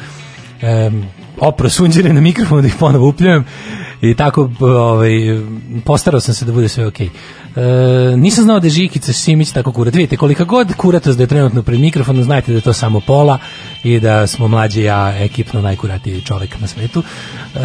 Um, 0.62 1.06
opro 1.40 1.70
sunđere 1.70 2.14
na 2.14 2.22
mikrofon 2.22 2.62
da 2.62 2.68
ih 2.68 2.76
ponovo 2.80 3.08
upljujem 3.08 3.46
i 4.02 4.14
tako 4.14 4.50
ovaj, 4.60 5.12
postarao 5.86 6.20
sam 6.20 6.34
se 6.34 6.46
da 6.46 6.52
bude 6.52 6.70
sve 6.70 6.88
okej. 6.88 7.10
E, 7.56 8.18
nisam 8.18 8.44
znao 8.44 8.60
da 8.60 8.68
je 8.68 8.72
Žikica 8.72 9.14
Simić 9.14 9.52
tako 9.52 9.72
kurat. 9.72 9.96
Vidite, 9.96 10.18
kolika 10.18 10.44
god 10.44 10.74
kuratost 10.74 11.18
da 11.18 11.24
je 11.24 11.28
trenutno 11.28 11.64
pred 11.64 11.80
mikrofonom, 11.80 12.24
znajte 12.24 12.52
da 12.52 12.58
je 12.58 12.62
to 12.62 12.74
samo 12.74 13.00
pola 13.00 13.38
i 13.84 14.00
da 14.00 14.28
smo 14.28 14.48
mlađi 14.48 14.82
ja 14.82 15.14
ekipno 15.18 15.62
najkuratiji 15.62 16.22
čovek 16.22 16.60
na 16.60 16.68
svetu. 16.68 17.04
E, 17.56 17.60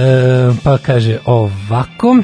pa 0.65 0.79
kaže 0.79 1.19
ovako... 1.25 2.17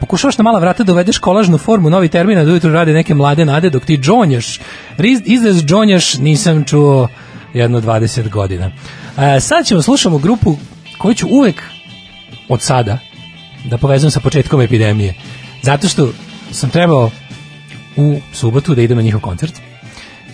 Pokušavaš 0.00 0.38
na 0.38 0.42
mala 0.44 0.58
vrata 0.58 0.84
da 0.84 0.92
uvedeš 0.92 1.18
kolažnu 1.18 1.58
formu, 1.58 1.90
novi 1.90 2.08
termin, 2.08 2.38
a 2.38 2.44
da 2.44 2.50
ujutru 2.50 2.72
rade 2.72 2.92
neke 2.92 3.14
mlade 3.14 3.44
nade 3.44 3.70
dok 3.70 3.84
ti 3.84 3.98
džonjaš. 3.98 4.60
Izraz 5.24 5.64
džonjaš 5.64 6.18
nisam 6.18 6.64
čuo 6.64 7.08
jedno 7.54 7.80
20 7.80 8.28
godina. 8.28 8.70
E, 9.18 9.40
sad 9.40 9.66
ćemo 9.66 9.82
slušamo 9.82 10.18
grupu 10.18 10.56
koju 10.98 11.14
ću 11.14 11.26
uvek 11.30 11.62
od 12.48 12.62
sada 12.62 12.98
da 13.64 13.78
povezujem 13.78 14.10
sa 14.10 14.20
početkom 14.20 14.60
epidemije. 14.60 15.14
Zato 15.62 15.88
što 15.88 16.08
sam 16.50 16.70
trebao 16.70 17.10
u 17.96 18.20
subotu 18.32 18.74
da 18.74 18.82
idem 18.82 18.96
na 18.96 19.02
njihov 19.02 19.20
koncert. 19.20 19.52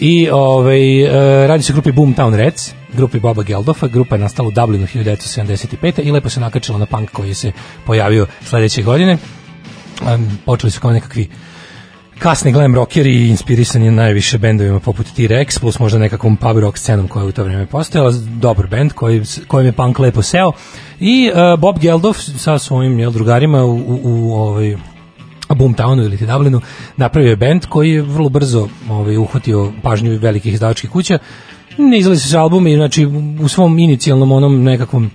I 0.00 0.28
ovaj, 0.32 1.02
e, 1.02 1.46
radi 1.46 1.62
se 1.62 1.72
o 1.72 1.74
grupi 1.74 1.92
Boomtown 1.92 2.36
Reds, 2.36 2.70
grupi 2.92 3.20
Boba 3.20 3.42
Geldofa, 3.42 3.86
grupa 3.86 4.14
je 4.14 4.18
nastala 4.18 4.48
u 4.48 4.52
Dublinu 4.52 4.86
1975. 4.86 6.02
i 6.02 6.10
lepo 6.10 6.28
se 6.28 6.40
nakačila 6.40 6.78
na 6.78 6.86
punk 6.86 7.10
koji 7.10 7.34
se 7.34 7.52
pojavio 7.86 8.26
sledeće 8.44 8.82
godine. 8.82 9.18
Počeli 10.44 10.70
su 10.70 10.80
kao 10.80 10.92
nekakvi 10.92 11.28
kasni 12.18 12.52
glam 12.52 12.74
rockeri 12.74 13.28
inspirisani 13.28 13.90
najviše 13.90 14.38
bendovima 14.38 14.80
poput 14.80 15.06
T-Rex 15.06 15.60
plus 15.60 15.78
možda 15.78 15.98
nekakvom 15.98 16.36
pub 16.36 16.58
rock 16.58 16.78
scenom 16.78 17.08
koja 17.08 17.22
je 17.22 17.28
u 17.28 17.32
to 17.32 17.44
vreme 17.44 17.66
postojala 17.66 18.12
dobar 18.40 18.66
bend 18.66 18.92
koji, 18.92 19.22
kojem 19.46 19.66
je 19.66 19.72
punk 19.72 19.98
lepo 19.98 20.22
seo. 20.22 20.52
I 21.00 21.30
uh, 21.30 21.60
Bob 21.60 21.78
Geldof 21.78 22.16
sa 22.18 22.58
svojim 22.58 22.98
jel, 22.98 23.10
drugarima 23.10 23.64
u, 23.64 23.76
u, 23.76 24.00
u 24.04 24.34
ovaj, 24.34 24.76
Boomtownu 25.48 26.04
ili 26.04 26.16
Dublinu 26.16 26.60
napravio 26.96 27.30
je 27.30 27.36
bend 27.36 27.66
koji 27.66 27.90
je 27.90 28.02
vrlo 28.02 28.28
brzo 28.28 28.68
ovaj, 28.90 29.16
uhvatio 29.16 29.72
pažnju 29.82 30.18
velikih 30.18 30.54
izdavačkih 30.54 30.90
kuća. 30.90 31.18
Ne 31.78 31.98
izlazi 31.98 32.28
se 32.28 32.38
albumi, 32.38 32.76
znači 32.76 33.06
u 33.40 33.48
svom 33.48 33.78
inicijalnom 33.78 34.32
onom 34.32 34.62
nekakvom 34.62 35.10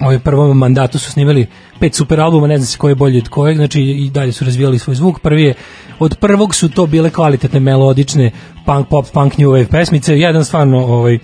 ovaj 0.00 0.18
prvom 0.18 0.58
mandatu 0.58 0.98
su 0.98 1.10
snimali 1.10 1.46
pet 1.80 1.94
super 1.94 2.20
albuma, 2.20 2.46
ne 2.46 2.58
znam 2.58 2.66
se 2.66 2.78
koji 2.78 2.90
je 2.90 2.94
bolji 2.94 3.18
od 3.18 3.28
kojeg, 3.28 3.56
znači 3.56 3.80
i 3.80 4.10
dalje 4.10 4.32
su 4.32 4.44
razvijali 4.44 4.78
svoj 4.78 4.94
zvuk. 4.94 5.20
Prvi 5.20 5.42
je, 5.42 5.54
od 5.98 6.16
prvog 6.20 6.54
su 6.54 6.68
to 6.68 6.86
bile 6.86 7.10
kvalitetne 7.10 7.60
melodične 7.60 8.30
punk 8.66 8.88
pop, 8.88 9.06
punk 9.12 9.38
new 9.38 9.50
wave 9.50 9.70
pesmice, 9.70 10.18
jedan 10.18 10.44
stvarno 10.44 10.78
ovaj 10.78 11.18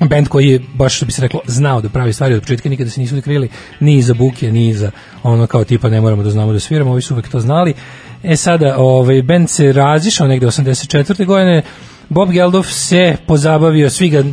band 0.00 0.28
koji 0.28 0.48
je 0.48 0.60
baš 0.74 0.96
što 0.96 1.06
bi 1.06 1.12
se 1.12 1.22
reklo 1.22 1.40
znao 1.46 1.80
da 1.80 1.88
pravi 1.88 2.12
stvari 2.12 2.34
od 2.34 2.40
početka 2.40 2.68
nikada 2.68 2.90
se 2.90 3.00
nisu 3.00 3.22
krili 3.22 3.48
ni 3.80 4.02
za 4.02 4.14
buke 4.14 4.52
ni 4.52 4.74
za 4.74 4.90
ono 5.22 5.46
kao 5.46 5.64
tipa 5.64 5.88
ne 5.88 6.00
moramo 6.00 6.22
da 6.22 6.30
znamo 6.30 6.52
da 6.52 6.60
sviramo 6.60 6.90
ovi 6.90 7.02
su 7.02 7.14
uvek 7.14 7.28
to 7.28 7.40
znali 7.40 7.74
e 8.22 8.36
sada 8.36 8.76
ovaj 8.78 9.22
band 9.22 9.50
se 9.50 9.72
razišao 9.72 10.28
negde 10.28 10.46
84. 10.46 11.26
godine 11.26 11.62
Bob 12.08 12.30
Geldof 12.30 12.66
se 12.66 13.16
pozabavio 13.26 13.90
svi 13.90 14.08
ga 14.08 14.24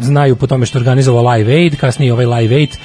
znaju 0.00 0.36
po 0.36 0.46
tome 0.46 0.66
što 0.66 0.78
organizovao 0.78 1.32
Live 1.32 1.54
Aid 1.54 1.76
kasnije 1.76 2.12
ovaj 2.12 2.26
Live 2.26 2.56
Aid 2.56 2.76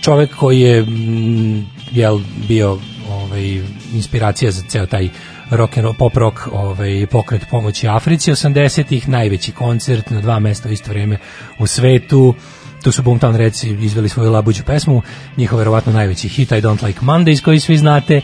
čovek 0.00 0.36
koji 0.36 0.60
je 0.60 0.82
mm, 0.82 1.66
jel 1.92 2.20
bio 2.48 2.78
ovaj 3.10 3.62
inspiracija 3.94 4.50
za 4.50 4.62
ceo 4.68 4.86
taj 4.86 5.08
rock 5.50 5.78
and 5.78 5.84
roll, 5.84 5.94
pop 5.94 6.16
rock 6.16 6.38
ovaj 6.52 7.06
pokret 7.06 7.42
pomoći 7.50 7.88
Africi 7.88 8.30
80-ih, 8.30 9.08
najveći 9.08 9.52
koncert 9.52 10.10
na 10.10 10.20
dva 10.20 10.38
mesta 10.38 10.68
u 10.68 10.72
isto 10.72 10.90
vrijeme 10.90 11.18
u 11.58 11.66
svetu. 11.66 12.34
Tu 12.82 12.92
su 12.92 13.02
Boomtown 13.02 13.36
Reds 13.36 13.64
izveli 13.64 14.08
svoju 14.08 14.32
labuđu 14.32 14.62
pesmu, 14.62 15.02
njihov 15.36 15.58
verovatno 15.58 15.92
najveći 15.92 16.28
hit 16.28 16.52
I 16.52 16.54
Don't 16.54 16.86
Like 16.86 17.00
Mondays 17.00 17.42
koji 17.42 17.60
svi 17.60 17.76
znate. 17.76 18.20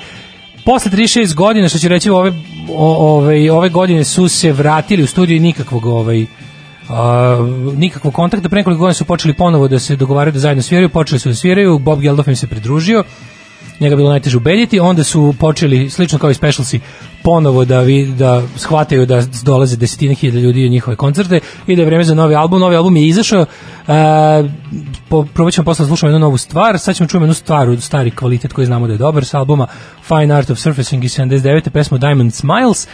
Posle 0.64 0.90
36 0.90 1.34
godina, 1.34 1.68
što 1.68 1.78
ću 1.78 1.88
reći, 1.88 2.10
ove, 2.10 2.32
ove, 2.76 3.52
ove 3.52 3.68
godine 3.68 4.04
su 4.04 4.28
se 4.28 4.52
vratili 4.52 5.02
u 5.02 5.06
studiju 5.06 5.36
i 5.36 5.40
nikakvog 5.40 5.86
ovaj, 5.86 6.26
nikakvog 7.76 8.14
kontakta, 8.14 8.48
pre 8.48 8.56
nekoliko 8.56 8.80
godina 8.80 8.94
su 8.94 9.04
počeli 9.04 9.34
ponovo 9.34 9.68
da 9.68 9.78
se 9.78 9.96
dogovaraju 9.96 10.32
da 10.32 10.38
zajedno 10.38 10.62
sviraju, 10.62 10.88
počeli 10.88 11.18
su 11.18 11.28
da 11.28 11.34
sviraju, 11.34 11.78
Bob 11.78 12.00
Geldof 12.00 12.28
im 12.28 12.36
se 12.36 12.46
pridružio, 12.46 13.04
njega 13.80 13.92
je 13.92 13.96
bilo 13.96 14.10
najteže 14.10 14.36
ubediti, 14.36 14.80
onda 14.80 15.04
su 15.04 15.34
počeli, 15.38 15.90
slično 15.90 16.18
kao 16.18 16.30
i 16.30 16.34
Specialsi, 16.34 16.80
ponovo 17.22 17.64
da, 17.64 17.80
vi, 17.80 18.06
da 18.06 18.42
shvataju 18.56 19.06
da 19.06 19.22
dolaze 19.42 19.76
desetine 19.76 20.14
hiljada 20.14 20.38
ljudi 20.38 20.66
u 20.66 20.70
njihove 20.70 20.96
koncerte 20.96 21.40
i 21.66 21.76
da 21.76 21.82
je 21.82 21.86
vreme 21.86 22.04
za 22.04 22.14
novi 22.14 22.34
album. 22.34 22.60
Novi 22.60 22.76
album 22.76 22.96
je 22.96 23.06
izašao, 23.06 23.46
a, 23.88 24.44
po, 25.08 25.24
probat 25.34 25.54
ćemo 25.54 25.64
posle 25.64 25.82
da 25.82 25.86
slušamo 25.86 26.08
jednu 26.08 26.18
novu 26.18 26.36
stvar, 26.36 26.78
sad 26.78 26.96
ćemo 26.96 27.08
čujemo 27.08 27.24
jednu 27.24 27.34
stvar, 27.34 27.76
stari 27.80 28.10
kvalitet 28.10 28.52
koji 28.52 28.66
znamo 28.66 28.86
da 28.86 28.92
je 28.92 28.98
dobar 28.98 29.24
sa 29.24 29.38
albuma 29.38 29.66
Fine 30.08 30.34
Art 30.34 30.50
of 30.50 30.58
Surfacing 30.58 31.04
iz 31.04 31.16
79. 31.16 31.70
pesmu 31.70 31.98
Diamond 31.98 32.34
Smiles. 32.34 32.88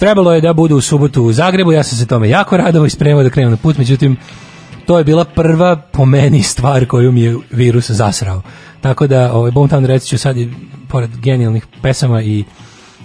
Trebalo 0.00 0.32
je 0.32 0.40
da 0.40 0.52
bude 0.52 0.74
u 0.74 0.80
subotu 0.80 1.22
u 1.22 1.32
Zagrebu, 1.32 1.72
ja 1.72 1.82
sam 1.82 1.98
se 1.98 2.06
tome 2.06 2.28
jako 2.28 2.56
radovao 2.56 2.86
i 2.86 2.90
spremao 2.90 3.22
da 3.22 3.30
krenem 3.30 3.50
na 3.50 3.56
put, 3.56 3.78
međutim, 3.78 4.16
to 4.86 4.98
je 4.98 5.04
bila 5.04 5.24
prva 5.24 5.76
po 5.76 6.04
meni 6.04 6.42
stvar 6.42 6.86
koju 6.86 7.12
mi 7.12 7.20
je 7.20 7.36
virus 7.50 7.90
zasrao. 7.90 8.42
Tako 8.80 9.06
da, 9.06 9.32
ovaj 9.32 9.50
Boomtown 9.50 9.86
reći 9.86 10.06
ću 10.06 10.18
sad, 10.18 10.36
pored 10.88 11.16
genijalnih 11.16 11.66
pesama 11.82 12.22
i 12.22 12.44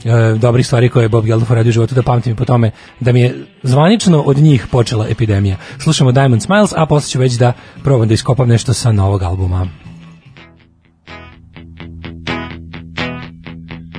e, 0.06 0.36
dobrih 0.38 0.66
stvari 0.66 0.90
koje 0.90 1.04
je 1.04 1.10
Bob 1.10 1.26
Geldof 1.26 1.52
radio 1.52 1.70
u 1.70 1.74
životu, 1.74 1.96
da 1.96 2.02
pamtim 2.02 2.34
i 2.34 2.36
po 2.36 2.46
tome 2.46 2.72
da 3.00 3.12
mi 3.12 3.22
je 3.22 3.46
zvanično 3.64 4.22
od 4.22 4.38
njih 4.38 4.68
počela 4.72 5.08
epidemija. 5.10 5.58
Slušamo 5.80 6.12
Diamond 6.12 6.44
Smiles, 6.44 6.74
a 6.76 6.86
posle 6.86 7.10
ću 7.10 7.20
već 7.20 7.34
da 7.34 7.54
probam 7.84 8.08
da 8.08 8.14
iskopam 8.14 8.48
nešto 8.48 8.74
sa 8.74 8.92
novog 8.92 9.24
albuma. 9.24 9.68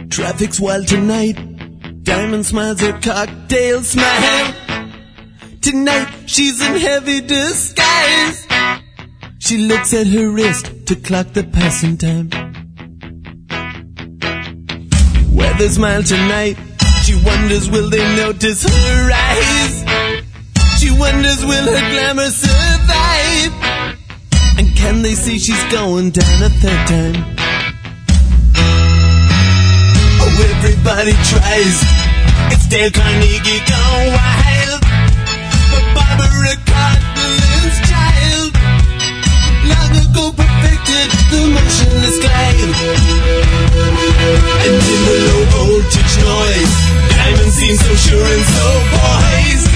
Traffic's 0.09 0.61
wild 0.61 0.89
tonight. 0.89 1.56
Diamond 2.07 2.47
smiles 2.47 2.81
her 2.83 2.93
cocktail 3.01 3.83
smile. 3.83 4.55
Tonight 5.61 6.09
she's 6.27 6.65
in 6.65 6.77
heavy 6.77 7.21
disguise. 7.21 8.47
She 9.41 9.59
looks 9.59 9.93
at 9.93 10.07
her 10.07 10.31
wrist 10.31 10.71
to 10.87 10.95
clock 10.95 11.33
the 11.33 11.43
passing 11.43 11.99
time. 11.99 12.31
Weather 15.35 15.69
smile 15.69 16.05
tonight. 16.05 16.57
She 17.03 17.21
wonders 17.25 17.69
will 17.69 17.91
they 17.91 18.07
notice 18.15 18.63
her 18.63 19.11
eyes. 19.13 19.75
She 20.79 20.93
wonders 20.97 21.45
will 21.45 21.67
her 21.75 21.91
glamour 21.91 22.31
survive. 22.31 23.53
And 24.59 24.77
can 24.77 25.03
they 25.03 25.15
see 25.15 25.41
she's 25.41 25.65
going 25.73 26.11
down 26.11 26.43
a 26.45 26.51
third 26.51 26.87
time? 26.87 27.37
Oh, 30.21 30.55
everybody 30.55 31.13
tries. 31.13 31.96
It's 32.53 32.67
Dale 32.67 32.91
Carnegie 32.91 33.63
gone 33.67 34.07
wild. 34.15 34.83
But 35.73 35.85
Barbara 35.97 36.55
Cartland's 36.67 37.79
child 37.91 38.53
long 39.71 39.93
ago 40.05 40.25
perfected 40.37 41.09
the 41.31 41.41
motionless 41.55 42.17
glide. 42.23 42.61
And 44.63 44.77
in 44.77 45.01
the 45.07 45.17
low 45.27 45.43
voltage 45.55 46.15
noise, 46.23 46.75
Diamond 47.11 47.53
seems 47.53 47.81
so 47.81 47.93
sure 48.07 48.27
and 48.27 48.45
so 48.55 48.67
poised. 48.95 49.71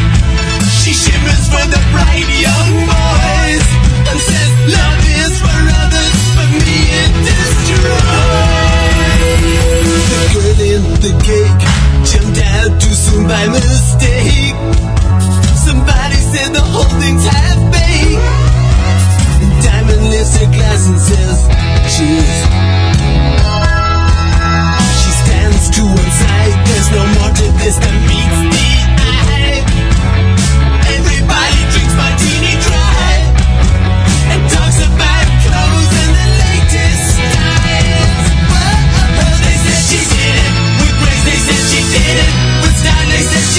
She 0.81 0.93
shimmers 0.95 1.45
for 1.51 1.65
the 1.71 1.81
bright 1.93 2.29
young 2.39 2.71
boys 2.87 3.67
and 4.11 4.19
says, 4.19 4.51
Love 4.71 5.03
is 5.25 5.35
for 5.43 5.61
others, 5.83 6.19
but 6.37 6.51
me 6.63 6.79
it 7.03 7.13
destroys. 7.27 8.31
The 10.11 10.23
girl 10.35 10.61
in 10.61 10.83
the 11.03 11.13
cake 11.25 11.80
Jumped 12.05 12.40
out 12.40 12.81
too 12.81 12.94
soon 12.94 13.27
by 13.28 13.47
mistake. 13.48 14.56
Somebody 15.66 16.16
said 16.32 16.55
the 16.55 16.62
whole 16.62 16.89
thing's 17.01 17.24
half 17.24 17.60
baked. 17.72 18.20
Diamond 19.64 20.09
lifts 20.09 20.36
her 20.39 20.47
glass 20.47 20.89
and 20.89 20.98
says, 20.98 21.39
Cheers. 21.93 22.39
She 25.01 25.10
stands 25.22 25.70
to 25.77 25.82
one 25.85 26.12
side, 26.22 26.55
there's 26.66 26.90
no 26.90 27.02
more 27.20 27.32
to 27.35 27.47
this 27.60 27.77
than 27.77 27.97
meets 28.09 28.56
the 28.56 28.80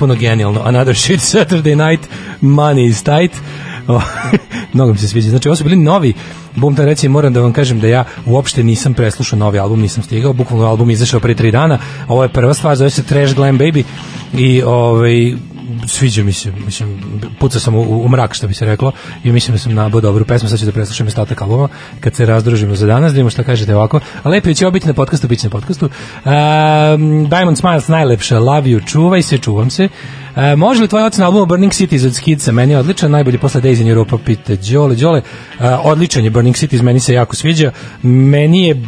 potpuno 0.00 0.14
genijalno. 0.14 0.62
Another 0.64 0.96
shit 0.96 1.20
Saturday 1.20 1.74
night, 1.74 2.08
money 2.40 2.88
is 2.88 3.02
tight. 3.02 3.34
Mnogo 4.74 4.92
mi 4.92 4.98
se 4.98 5.08
sviđa. 5.08 5.30
Znači, 5.30 5.48
ovo 5.48 5.56
su 5.56 5.64
bili 5.64 5.76
novi 5.76 6.14
Bum 6.56 6.74
da 6.74 6.84
reći, 6.84 7.08
moram 7.08 7.32
da 7.32 7.40
vam 7.40 7.52
kažem 7.52 7.80
da 7.80 7.86
ja 7.86 8.04
uopšte 8.26 8.62
nisam 8.62 8.94
preslušao 8.94 9.38
novi 9.38 9.58
album, 9.58 9.80
nisam 9.80 10.02
stigao, 10.02 10.32
bukvalno 10.32 10.66
album 10.66 10.90
izašao 10.90 11.20
pre 11.20 11.34
tri 11.34 11.50
dana, 11.50 11.78
ovo 12.08 12.22
je 12.22 12.28
prva 12.28 12.54
stvar, 12.54 12.76
zove 12.76 12.90
se 12.90 13.02
Trash 13.02 13.34
Glam 13.34 13.58
Baby 13.58 13.82
i 14.34 14.62
ovaj, 14.62 15.34
sviđa 15.86 16.22
mi 16.22 16.32
se, 16.32 16.52
mislim, 16.64 17.00
pucao 17.38 17.60
sam 17.60 17.74
u, 17.74 18.04
u 18.04 18.08
mrak, 18.08 18.34
što 18.34 18.48
bi 18.48 18.54
se 18.54 18.66
reklo, 18.66 18.92
i 19.24 19.32
mislim 19.32 19.54
da 19.54 19.58
sam 19.58 19.74
nabao 19.74 20.00
dobru 20.00 20.24
pesmu, 20.24 20.48
sad 20.48 20.58
ću 20.58 20.66
da 20.66 20.72
preslušam 20.72 21.06
ostatak 21.06 21.42
albuma, 21.42 21.68
kad 22.00 22.14
se 22.14 22.26
razdružimo 22.26 22.74
za 22.74 22.86
danas, 22.86 23.12
da 23.12 23.14
vidimo 23.14 23.30
šta 23.30 23.42
kažete 23.42 23.76
ovako, 23.76 24.00
a 24.22 24.28
lepo 24.28 24.54
će 24.54 24.66
ovo 24.66 24.72
biti 24.72 24.86
na 24.86 24.94
podcastu, 24.94 25.28
bit 25.28 25.40
će 25.40 25.46
na 25.46 25.50
podcastu. 25.50 25.84
Um, 26.24 27.28
Diamond 27.28 27.58
Smiles, 27.58 27.88
najlepša, 27.88 28.38
love 28.38 28.68
you, 28.68 28.86
čuvaj 28.86 29.22
se, 29.22 29.38
čuvam 29.38 29.70
se. 29.70 29.88
E, 30.36 30.56
može 30.56 30.82
li 30.82 30.88
tvoj 30.88 31.02
ocena 31.02 31.26
albuma 31.26 31.46
Burning 31.46 31.72
Cities 31.72 32.04
od 32.04 32.14
Skidsa? 32.14 32.52
Meni 32.52 32.72
je 32.72 32.78
odličan, 32.78 33.10
najbolji 33.10 33.38
posle 33.38 33.60
Days 33.60 33.80
in 33.80 33.88
Europa, 33.88 34.18
pite 34.24 34.56
Đole, 34.56 34.94
Đole. 34.94 35.22
E, 35.60 35.68
odličan 35.84 36.24
je 36.24 36.30
Burning 36.30 36.56
Cities, 36.56 36.82
meni 36.82 37.00
se 37.00 37.14
jako 37.14 37.36
sviđa. 37.36 37.72
Meni 38.02 38.66
je 38.68 38.82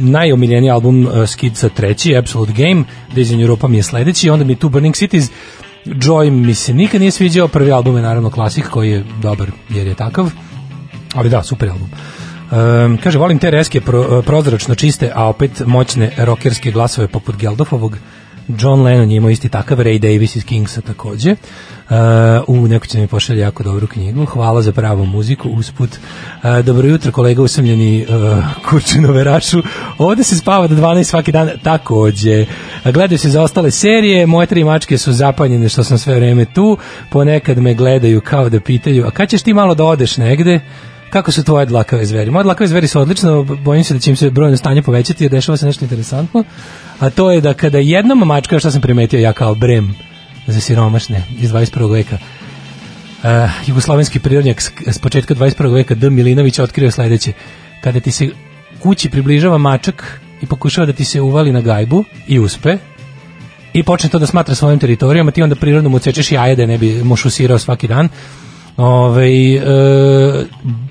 najomiljeniji 0.00 0.70
album 0.70 1.06
uh, 1.06 1.28
Skidsa 1.28 1.68
treći, 1.68 2.16
Absolute 2.16 2.52
Game, 2.52 2.84
Days 3.14 3.32
in 3.32 3.40
Europa 3.40 3.68
mi 3.68 3.76
je 3.76 3.82
sledeći, 3.82 4.30
onda 4.30 4.44
mi 4.44 4.52
je 4.52 4.56
tu 4.56 4.68
Burning 4.68 4.94
Cities, 4.94 5.30
Joy 5.84 6.30
mi 6.30 6.54
se 6.54 6.74
nikad 6.74 7.00
nije 7.00 7.10
sviđao, 7.10 7.48
prvi 7.48 7.72
album 7.72 7.96
je 7.96 8.02
naravno 8.02 8.30
klasik 8.30 8.68
koji 8.68 8.90
je 8.90 9.04
dobar 9.22 9.50
jer 9.68 9.86
je 9.86 9.94
takav, 9.94 10.30
ali 11.14 11.30
da, 11.30 11.42
super 11.42 11.70
album. 11.70 11.88
Um, 12.50 12.98
kaže, 13.02 13.18
volim 13.18 13.38
te 13.38 13.50
reske 13.50 13.80
pro, 13.80 14.22
prozračno 14.22 14.74
čiste, 14.74 15.12
a 15.14 15.28
opet 15.28 15.62
moćne 15.66 16.12
rokerske 16.18 16.70
glasove 16.70 17.08
poput 17.08 17.36
Geldofovog. 17.36 17.98
John 18.48 18.82
Lennon 18.82 19.10
je 19.10 19.16
imao 19.16 19.30
isti 19.30 19.48
takav, 19.48 19.78
Ray 19.78 19.98
Davis 19.98 20.36
iz 20.36 20.44
Kingsa 20.44 20.80
takođe. 20.80 21.30
Uh, 21.32 21.96
u 22.46 22.68
neko 22.68 22.86
će 22.86 22.98
mi 22.98 23.06
pošalje 23.06 23.40
jako 23.40 23.62
dobru 23.62 23.86
knjigu. 23.86 24.24
Hvala 24.24 24.62
za 24.62 24.72
pravu 24.72 25.06
muziku, 25.06 25.48
usput. 25.48 25.90
Uh, 25.90 26.64
dobro 26.64 26.88
jutro, 26.88 27.12
kolega 27.12 27.42
usamljeni 27.42 28.06
uh, 28.08 28.44
Kurčinoverašu. 28.70 29.62
Ovde 29.98 30.24
se 30.24 30.36
spava 30.36 30.66
do 30.66 30.74
12 30.74 31.04
svaki 31.04 31.32
dan, 31.32 31.50
takođe. 31.62 32.46
Gledaju 32.84 33.18
se 33.18 33.30
za 33.30 33.42
ostale 33.42 33.70
serije, 33.70 34.26
moje 34.26 34.46
tri 34.46 34.64
mačke 34.64 34.98
su 34.98 35.12
zapanjene 35.12 35.68
što 35.68 35.84
sam 35.84 35.98
sve 35.98 36.14
vreme 36.14 36.44
tu, 36.44 36.78
ponekad 37.10 37.58
me 37.58 37.74
gledaju 37.74 38.20
kao 38.20 38.48
da 38.48 38.60
pitaju, 38.60 39.06
a 39.06 39.10
kad 39.10 39.28
ćeš 39.28 39.42
ti 39.42 39.54
malo 39.54 39.74
da 39.74 39.84
odeš 39.84 40.16
negde? 40.16 40.60
Kako 41.14 41.32
su 41.32 41.44
tvoje 41.44 41.66
dlakave 41.66 42.06
zveri? 42.06 42.30
Moje 42.30 42.42
dlakave 42.44 42.68
zveri 42.68 42.88
su 42.88 43.00
odlično, 43.00 43.42
bojim 43.42 43.84
se 43.84 43.94
da 43.94 44.00
će 44.00 44.10
im 44.10 44.16
se 44.16 44.30
brojno 44.30 44.56
stanje 44.56 44.82
povećati 44.82 45.24
jer 45.24 45.30
dešava 45.30 45.56
se 45.56 45.66
nešto 45.66 45.84
interesantno, 45.84 46.44
a 46.98 47.10
to 47.10 47.30
je 47.30 47.40
da 47.40 47.54
kada 47.54 47.78
jednom 47.78 48.18
mačka, 48.18 48.58
što 48.58 48.70
sam 48.70 48.80
primetio 48.80 49.20
ja 49.20 49.32
kao 49.32 49.54
brem 49.54 49.94
za 50.46 50.60
siromašne 50.60 51.22
iz 51.40 51.52
21. 51.52 51.92
veka, 51.92 52.18
uh, 52.18 53.28
jugoslovenski 53.66 54.18
prirodnjak 54.18 54.60
s, 54.60 54.70
s 54.86 54.98
početka 54.98 55.34
21. 55.34 55.74
veka 55.74 55.94
D. 55.94 56.10
Milinović 56.10 56.58
otkrio 56.58 56.90
sledeće. 56.90 57.32
Kada 57.80 58.00
ti 58.00 58.10
se 58.10 58.28
kući 58.78 59.10
približava 59.10 59.58
mačak 59.58 60.20
i 60.42 60.46
pokušava 60.46 60.86
da 60.86 60.92
ti 60.92 61.04
se 61.04 61.20
uvali 61.20 61.52
na 61.52 61.60
gajbu 61.60 62.04
i 62.26 62.38
uspe, 62.38 62.78
i 63.72 63.82
počne 63.82 64.10
to 64.10 64.18
da 64.18 64.26
smatra 64.26 64.54
svojim 64.54 64.80
a 65.28 65.30
ti 65.30 65.42
onda 65.42 65.54
prirodno 65.54 65.90
mu 65.90 65.98
cečeš 65.98 66.32
jaje 66.32 66.56
da 66.56 66.66
ne 66.66 66.78
bi 66.78 67.04
mu 67.04 67.16
šusirao 67.16 67.58
svaki 67.58 67.88
dan, 67.88 68.08
Ove, 68.76 69.54
e, 69.54 69.60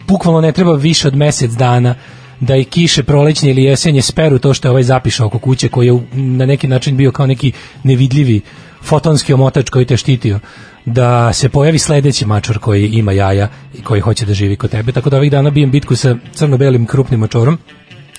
bukvalno 0.08 0.42
ne 0.42 0.52
treba 0.52 0.74
više 0.74 1.08
od 1.08 1.16
mesec 1.16 1.52
dana 1.52 1.96
da 2.40 2.56
i 2.56 2.64
kiše 2.64 3.04
prolećnje 3.04 3.50
ili 3.50 3.64
jesenje 3.64 4.02
speru 4.02 4.40
to 4.40 4.54
što 4.54 4.68
je 4.68 4.70
ovaj 4.70 4.84
zapišao 4.84 5.28
oko 5.28 5.40
kuće 5.40 5.70
koji 5.70 5.88
je 5.88 6.00
na 6.14 6.46
neki 6.46 6.68
način 6.68 6.98
bio 6.98 7.12
kao 7.12 7.28
neki 7.28 7.52
nevidljivi 7.84 8.42
fotonski 8.84 9.34
omotač 9.34 9.70
koji 9.70 9.86
te 9.86 9.98
štitio 9.98 10.40
da 10.86 11.34
se 11.34 11.50
pojavi 11.50 11.80
sledeći 11.80 12.26
mačor 12.26 12.60
koji 12.60 12.88
ima 12.88 13.12
jaja 13.12 13.48
i 13.74 13.82
koji 13.82 14.02
hoće 14.02 14.26
da 14.26 14.34
živi 14.34 14.56
kod 14.56 14.72
tebe. 14.72 14.92
Tako 14.92 15.10
da 15.10 15.18
ovih 15.18 15.32
dana 15.32 15.50
bijem 15.50 15.72
bitku 15.72 15.96
sa 15.96 16.16
crno-belim 16.34 16.86
krupnim 16.86 17.20
mačorom 17.20 17.58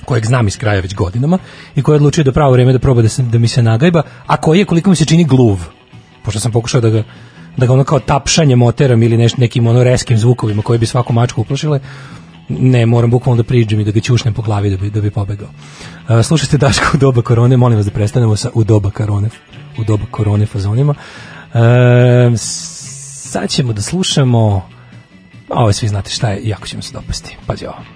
kojeg 0.05 0.27
znam 0.27 0.47
iz 0.47 0.59
kraja 0.59 0.81
već 0.81 0.95
godinama 0.95 1.39
i 1.77 1.83
koji 1.83 1.95
je 1.95 1.97
odlučio 1.97 2.25
da 2.25 2.33
pravo 2.33 2.53
vreme 2.53 2.73
da 2.73 2.79
proba 2.79 3.03
da, 3.03 3.09
se, 3.09 3.23
da 3.23 3.39
mi 3.39 3.49
se 3.49 3.63
nagajba 3.63 4.03
a 4.27 4.37
koji 4.37 4.59
je 4.59 4.65
koliko 4.65 4.91
mi 4.91 4.97
se 4.97 5.05
čini 5.05 5.25
gluv 5.25 5.59
pošto 6.23 6.41
sam 6.41 6.53
pokušao 6.53 6.81
da 6.81 6.91
ga 6.91 7.03
da 7.57 7.67
ga 7.67 7.73
ono 7.73 7.85
kao 7.85 8.01
tapšanje 8.01 8.57
moterom 8.57 9.03
ili 9.03 9.17
neš, 9.17 9.37
nekim 9.37 9.67
ono 9.67 9.85
reskim 9.85 10.19
zvukovima 10.19 10.63
koji 10.63 10.79
bi 10.79 10.87
svaku 10.87 11.13
mačku 11.13 11.41
uplašile, 11.41 11.81
ne, 12.49 12.87
moram 12.87 13.11
bukvalno 13.11 13.43
da 13.43 13.47
priđem 13.47 13.81
i 13.81 13.85
da 13.85 13.91
ga 13.91 14.01
ćušnem 14.01 14.35
po 14.35 14.43
glavi 14.43 14.71
da 14.71 14.77
bi, 14.77 14.91
da 14.91 15.01
bi 15.01 15.11
pobegao. 15.11 15.49
Uh, 16.09 16.23
slušajte 16.23 16.59
Daško 16.59 16.85
u 16.95 16.97
doba 16.99 17.23
korone, 17.23 17.57
molim 17.57 17.77
vas 17.77 17.87
da 17.87 17.93
prestanemo 17.93 18.37
sa 18.37 18.51
u 18.55 18.65
doba 18.65 18.91
korone, 18.91 19.29
u 19.79 19.85
doba 19.85 20.05
korone 20.11 20.47
fazonima. 20.47 20.95
Uh, 21.55 21.61
sad 22.37 23.51
ćemo 23.51 23.73
da 23.73 23.83
slušamo 23.83 24.63
a 25.49 25.61
ovo 25.61 25.73
svi 25.73 25.89
znate 25.89 26.11
šta 26.11 26.31
je, 26.31 26.49
jako 26.49 26.67
ćemo 26.67 26.83
se 26.83 26.93
dopasti. 26.93 27.37
Pazi 27.47 27.67
ovo. 27.67 27.94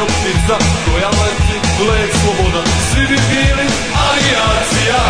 Bio 0.00 0.06
ptica 0.06 0.56
koja 0.84 1.08
leti 1.08 1.56
let 1.88 2.10
sloboda 2.20 2.62
Svi 2.90 3.00
bi 3.00 3.18
bili 3.30 3.66
alijacija. 4.08 5.02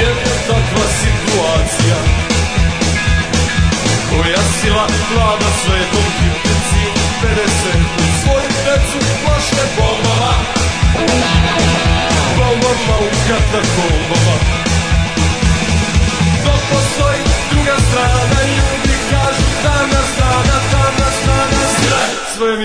Jedna 0.00 0.34
takva 0.48 0.86
situacija 1.02 1.98
Koja 4.10 4.42
sila 4.60 4.86
vlada 5.14 5.50
svetom 5.62 6.06
hipnici. 6.18 6.84
50 7.22 7.78
u 7.98 8.06
svoju 8.22 8.50
decu 8.66 8.98
plaše 9.24 9.64
bombama. 9.76 10.32
Bombama 12.36 12.96
u 13.00 13.10
katakombama. 13.28 14.36
Dok 16.44 16.60
postoji 16.70 17.20
druga 17.50 17.76
strana 17.90 18.40
Ljudi 18.42 18.98
kažu 19.10 19.46
strana, 19.60 19.78
tamna 19.78 20.02
strana 20.14 20.57
Sve, 22.38 22.56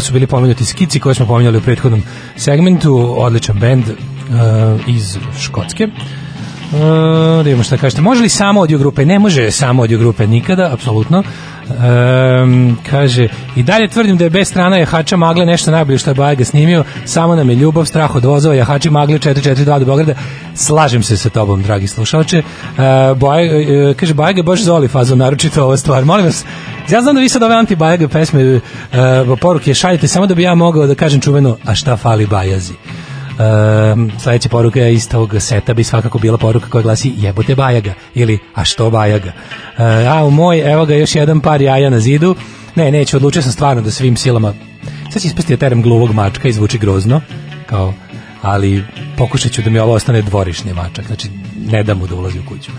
ovo 0.00 0.06
su 0.06 0.12
bili 0.12 0.26
pomenuti 0.26 0.64
Skici 0.64 1.00
koje 1.00 1.14
smo 1.14 1.26
pominjali 1.26 1.58
u 1.58 1.60
prethodnom 1.60 2.02
segmentu, 2.36 3.14
odličan 3.18 3.58
bend 3.58 3.84
uh, 3.88 3.94
iz 4.88 5.18
Škotske. 5.40 5.84
Uh, 5.84 6.80
da 7.36 7.42
vidimo 7.42 7.62
šta 7.62 7.76
kažete. 7.76 8.02
Može 8.02 8.22
li 8.22 8.28
samo 8.28 8.60
audio 8.60 8.78
grupe? 8.78 9.04
Ne 9.06 9.18
može 9.18 9.50
samo 9.50 9.82
audio 9.82 9.98
grupe 9.98 10.26
nikada, 10.26 10.70
apsolutno. 10.72 11.22
Um, 11.68 12.78
kaže, 12.90 13.28
i 13.56 13.62
dalje 13.62 13.88
tvrdim 13.88 14.16
da 14.16 14.24
je 14.24 14.30
bez 14.30 14.48
strana 14.48 14.76
jahača 14.76 15.16
magle 15.16 15.46
nešto 15.46 15.70
najbolje 15.70 15.98
što 15.98 16.10
je 16.10 16.14
Bajega 16.14 16.44
snimio, 16.44 16.84
samo 17.04 17.36
nam 17.36 17.50
je 17.50 17.56
ljubav, 17.56 17.84
strah 17.84 18.14
od 18.14 18.24
vozova, 18.24 18.54
jahači 18.54 18.90
magle 18.90 19.18
442 19.18 19.78
do 19.78 19.84
Beograda. 19.84 20.14
Slažem 20.54 21.02
se 21.02 21.16
sa 21.16 21.30
tobom, 21.30 21.62
dragi 21.62 21.86
slušalče. 21.86 22.38
Uh, 22.38 23.18
Baj, 23.18 23.46
uh, 23.46 23.96
kaže, 23.96 24.14
Bajega 24.14 24.38
je 24.38 24.42
baš 24.42 24.62
zoli 24.62 24.88
fazom, 24.88 25.18
naročito 25.18 25.64
ova 25.64 25.76
stvar. 25.76 26.04
Molim 26.04 26.26
vas, 26.26 26.44
ja 26.92 27.02
znam 27.02 27.14
da 27.14 27.20
vi 27.20 27.28
sad 27.28 27.42
ove 27.42 27.54
anti-Bajega 27.54 28.08
pesme, 28.08 28.54
uh, 28.54 29.38
poruke 29.40 29.74
šaljete, 29.74 30.08
samo 30.08 30.26
da 30.26 30.34
bi 30.34 30.42
ja 30.42 30.54
mogao 30.54 30.86
da 30.86 30.94
kažem 30.94 31.20
čuveno, 31.20 31.56
a 31.64 31.74
šta 31.74 31.96
fali 31.96 32.26
Bajazi? 32.26 32.72
Um, 33.92 34.12
sledeća 34.18 34.48
poruka 34.48 34.88
iz 34.88 35.08
tog 35.08 35.34
seta 35.38 35.74
bi 35.74 35.84
svakako 35.84 36.18
bila 36.18 36.38
poruka 36.38 36.70
koja 36.70 36.82
glasi 36.82 37.12
jebote 37.16 37.54
bajaga 37.54 37.94
ili 38.14 38.38
a 38.54 38.64
što 38.64 38.90
bajaga? 38.90 39.32
Uh, 39.78 39.84
a 40.16 40.24
u 40.24 40.30
moj 40.30 40.72
evo 40.72 40.86
ga 40.86 40.94
još 40.94 41.14
jedan 41.14 41.40
par 41.40 41.62
jaja 41.62 41.90
na 41.90 42.00
zidu. 42.00 42.34
Ne 42.74 42.90
neću 42.90 43.16
odlučio 43.16 43.42
sam 43.42 43.52
stvarno 43.52 43.82
da 43.82 43.90
svim 43.90 44.16
silama 44.16 44.54
sad 45.10 45.22
će 45.22 45.28
ispasti 45.28 45.52
da 45.52 45.60
terem 45.60 45.82
gluvog 45.82 46.12
mačka 46.12 46.48
i 46.48 46.52
zvuči 46.52 46.78
grozno 46.78 47.20
kao 47.66 47.94
ali 48.42 48.84
pokušat 49.16 49.52
ću 49.52 49.62
da 49.62 49.70
mi 49.70 49.78
ovo 49.78 49.92
ostane 49.92 50.22
dvorišni 50.22 50.74
mačak 50.74 51.06
znači 51.06 51.28
ne 51.66 51.82
da 51.82 51.94
mu 51.94 52.06
da 52.06 52.14
ulazi 52.14 52.38
u 52.38 52.48
kuću 52.48 52.70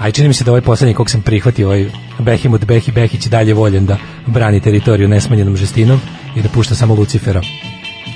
a 0.00 0.08
i 0.08 0.12
čini 0.12 0.28
mi 0.28 0.34
se 0.34 0.44
da 0.44 0.50
ovaj 0.50 0.60
poslednji 0.60 0.94
kog 0.94 1.10
sam 1.10 1.22
prihvatio 1.22 1.66
ovaj 1.66 1.86
Behimut 2.18 2.64
Behi 2.64 2.92
Behić 2.92 3.26
dalje 3.26 3.54
voljen 3.54 3.86
da 3.86 3.96
brani 4.26 4.60
teritoriju 4.60 5.08
nesmanjenom 5.08 5.56
žestinom 5.56 6.00
i 6.36 6.42
da 6.42 6.48
pušta 6.48 6.74
samo 6.74 6.94
Lucifera 6.94 7.40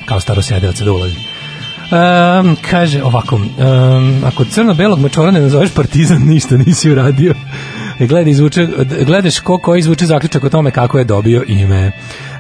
kao 0.07 0.21
starosjedilaca 0.21 0.85
da 0.85 0.93
ulazi 0.93 1.35
Um, 1.85 2.57
kaže 2.71 3.03
ovako, 3.03 3.37
um, 3.37 4.25
ako 4.25 4.45
crno-belog 4.45 4.99
mačora 4.99 5.31
ne 5.31 5.41
nazoveš 5.41 5.71
partizan, 5.75 6.23
ništa 6.33 6.57
nisi 6.57 6.91
uradio. 6.91 7.35
E, 8.01 8.07
Gledaj, 8.07 8.31
izvuče, 8.31 8.69
gledaš 9.07 9.41
ko 9.41 9.59
koji 9.59 9.79
izvuče 9.79 10.07
zaključak 10.07 10.45
o 10.45 10.49
tome 10.49 10.71
kako 10.71 10.99
je 10.99 11.05
dobio 11.05 11.45
ime. 11.47 11.93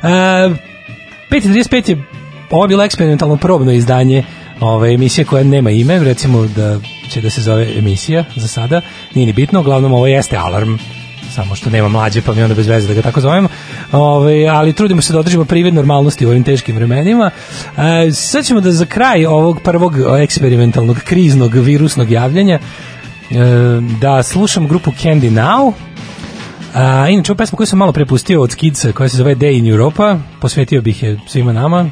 Uh, 0.02 0.08
5.35 0.08 1.90
je 1.90 2.04
ovo 2.50 2.64
je 2.64 2.68
bilo 2.68 2.84
eksperimentalno 2.84 3.36
probno 3.36 3.72
izdanje 3.72 4.24
ove 4.60 4.94
emisije 4.94 5.24
koja 5.24 5.44
nema 5.44 5.70
ime, 5.70 5.98
recimo 5.98 6.46
da 6.46 6.78
će 7.10 7.20
da 7.20 7.30
se 7.30 7.42
zove 7.42 7.78
emisija 7.78 8.24
za 8.36 8.48
sada, 8.48 8.80
nije 9.14 9.26
ni 9.26 9.32
bitno, 9.32 9.60
uglavnom 9.60 9.92
ovo 9.92 10.06
jeste 10.06 10.36
alarm 10.36 10.76
samo 11.34 11.54
što 11.54 11.70
nema 11.70 11.88
mlađe, 11.88 12.22
pa 12.22 12.34
mi 12.34 12.42
onda 12.42 12.54
bez 12.54 12.66
veze 12.66 12.88
da 12.88 12.94
ga 12.94 13.02
tako 13.02 13.20
zovemo. 13.20 13.48
Ove, 13.92 14.46
ali 14.46 14.72
trudimo 14.72 15.02
se 15.02 15.12
da 15.12 15.18
održimo 15.18 15.44
privid 15.44 15.74
normalnosti 15.74 16.26
u 16.26 16.28
ovim 16.28 16.44
teškim 16.44 16.76
vremenima. 16.76 17.30
E, 17.76 18.12
sad 18.12 18.44
ćemo 18.44 18.60
da 18.60 18.72
za 18.72 18.86
kraj 18.86 19.26
ovog 19.26 19.60
prvog 19.60 19.94
eksperimentalnog, 20.22 20.96
kriznog, 21.04 21.54
virusnog 21.54 22.10
javljanja 22.10 22.58
e, 22.58 23.34
da 24.00 24.22
slušam 24.22 24.68
grupu 24.68 24.90
Candy 24.90 25.30
Now, 25.30 25.72
A, 26.74 27.08
inače, 27.08 27.32
ovu 27.32 27.36
pesmu 27.36 27.56
koju 27.56 27.66
sam 27.66 27.78
malo 27.78 27.92
prepustio 27.92 28.42
od 28.42 28.50
Skidsa, 28.50 28.92
koja 28.92 29.08
se 29.08 29.16
zove 29.16 29.34
Day 29.34 29.58
in 29.58 29.66
Europa, 29.66 30.18
posvetio 30.40 30.82
bih 30.82 31.02
je 31.02 31.20
svima 31.26 31.52
nama, 31.52 31.90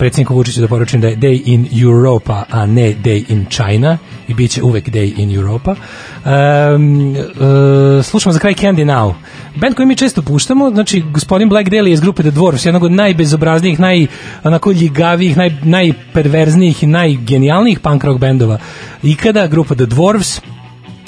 predsjedniku 0.00 0.34
Vučiću 0.34 0.60
da 0.60 0.68
poručim 0.68 1.00
da 1.00 1.08
je 1.08 1.16
Day 1.16 1.42
in 1.44 1.68
Europa, 1.82 2.44
a 2.50 2.66
ne 2.66 2.94
Day 3.04 3.24
in 3.28 3.46
China 3.50 3.98
i 4.28 4.34
bit 4.34 4.50
će 4.50 4.62
uvek 4.62 4.88
Day 4.88 5.12
in 5.16 5.34
Europa. 5.34 5.74
Um, 5.74 7.16
uh, 7.16 8.04
slušamo 8.04 8.32
za 8.32 8.38
kraj 8.38 8.54
Candy 8.54 8.84
Now. 8.84 9.14
Band 9.56 9.74
koji 9.74 9.86
mi 9.86 9.96
često 9.96 10.22
puštamo, 10.22 10.70
znači 10.70 11.02
gospodin 11.12 11.48
Black 11.48 11.68
Daly 11.68 11.92
iz 11.92 12.00
grupe 12.00 12.22
The 12.22 12.30
Dwarfs, 12.30 12.66
jednog 12.66 12.82
od 12.82 12.92
najbezobraznijih, 12.92 13.80
naj, 13.80 14.06
onako 14.44 14.72
ljigavijih, 14.72 15.36
naj, 15.36 15.50
najperverznijih 15.62 16.82
i 16.82 16.86
najgenijalnijih 16.86 17.80
punk 17.80 18.04
rock 18.04 18.20
bendova 18.20 18.58
ikada, 19.02 19.46
grupa 19.46 19.74
The 19.74 19.86
Dwarfs, 19.86 20.40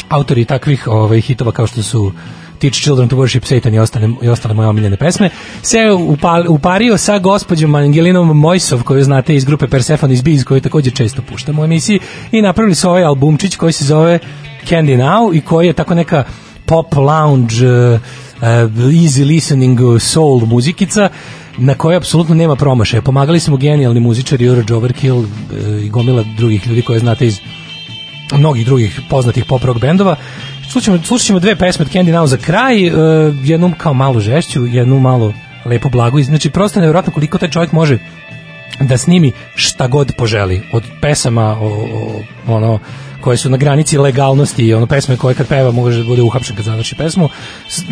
autori 0.08 0.44
takvih 0.44 0.88
ovaj, 0.88 1.20
hitova 1.20 1.52
kao 1.52 1.66
što 1.66 1.82
su 1.82 2.12
Teach 2.62 2.82
Children 2.82 3.08
to 3.08 3.16
Worship 3.16 3.44
Satan 3.44 3.74
i 3.74 3.78
ostale, 3.78 4.08
i 4.22 4.28
ostale 4.28 4.54
moje 4.54 4.68
omiljene 4.68 4.96
pesme, 4.96 5.30
se 5.62 5.78
upal, 5.90 6.44
upario 6.48 6.98
sa 6.98 7.18
gospođom 7.18 7.74
Angelinom 7.74 8.38
Mojsov, 8.38 8.82
koju 8.82 9.04
znate 9.04 9.34
iz 9.34 9.44
grupe 9.44 9.66
Persephone 9.68 10.14
iz 10.14 10.22
Biz, 10.22 10.44
koju 10.44 10.60
takođe 10.60 10.90
često 10.90 11.22
puštamo 11.22 11.62
u 11.62 11.64
emisiji, 11.64 12.00
i 12.32 12.42
napravili 12.42 12.74
su 12.74 12.88
ovaj 12.88 13.04
albumčić 13.04 13.56
koji 13.56 13.72
se 13.72 13.84
zove 13.84 14.18
Candy 14.68 14.96
Now 14.96 15.36
i 15.36 15.40
koji 15.40 15.66
je 15.66 15.72
tako 15.72 15.94
neka 15.94 16.24
pop 16.66 16.94
lounge 16.96 17.54
uh, 17.54 18.00
easy 18.42 19.26
listening 19.26 19.78
soul 20.00 20.46
muzikica 20.46 21.08
na 21.58 21.74
kojoj 21.74 21.96
apsolutno 21.96 22.34
nema 22.34 22.56
promašaja. 22.56 23.02
Pomagali 23.02 23.40
smo 23.40 23.56
genijalni 23.56 24.00
muzičari 24.00 24.48
Urge 24.48 24.74
Overkill 24.74 25.18
uh, 25.18 25.26
i 25.84 25.88
gomila 25.88 26.24
drugih 26.36 26.66
ljudi 26.66 26.82
koje 26.82 26.98
znate 26.98 27.26
iz 27.26 27.40
mnogih 28.38 28.66
drugih 28.66 29.00
poznatih 29.10 29.44
pop 29.44 29.64
rock 29.64 29.80
bendova. 29.80 30.16
Slušamo, 30.70 30.98
slušat 31.02 31.26
ćemo 31.26 31.38
dve 31.38 31.56
pesme 31.56 31.84
od 31.84 31.92
Candy 31.92 32.12
Now 32.12 32.26
za 32.26 32.36
kraj, 32.36 32.86
uh, 32.86 32.94
jednu 33.42 33.72
kao 33.78 33.94
malo 33.94 34.20
žešću, 34.20 34.66
jednu 34.66 35.00
malo 35.00 35.32
lepo 35.64 35.88
blagu. 35.88 36.22
Znači, 36.22 36.50
prosto 36.50 36.78
je 36.78 36.80
nevjerojatno 36.80 37.12
koliko 37.12 37.38
taj 37.38 37.50
čovjek 37.50 37.72
može 37.72 37.98
da 38.80 38.98
snimi 38.98 39.32
šta 39.54 39.86
god 39.86 40.12
poželi. 40.18 40.62
Od 40.72 40.84
pesama 41.00 41.58
o, 41.60 41.66
o, 41.66 42.22
ono, 42.46 42.78
koje 43.22 43.36
su 43.36 43.50
na 43.50 43.56
granici 43.56 43.98
legalnosti 43.98 44.62
i 44.62 44.74
ono 44.74 44.86
pesme 44.86 45.16
koje 45.16 45.34
kad 45.34 45.46
peva 45.46 45.70
može 45.70 45.98
da 45.98 46.04
bude 46.04 46.22
uhapšen 46.22 46.56
kad 46.56 46.64
završi 46.64 46.94
pesmu 46.94 47.28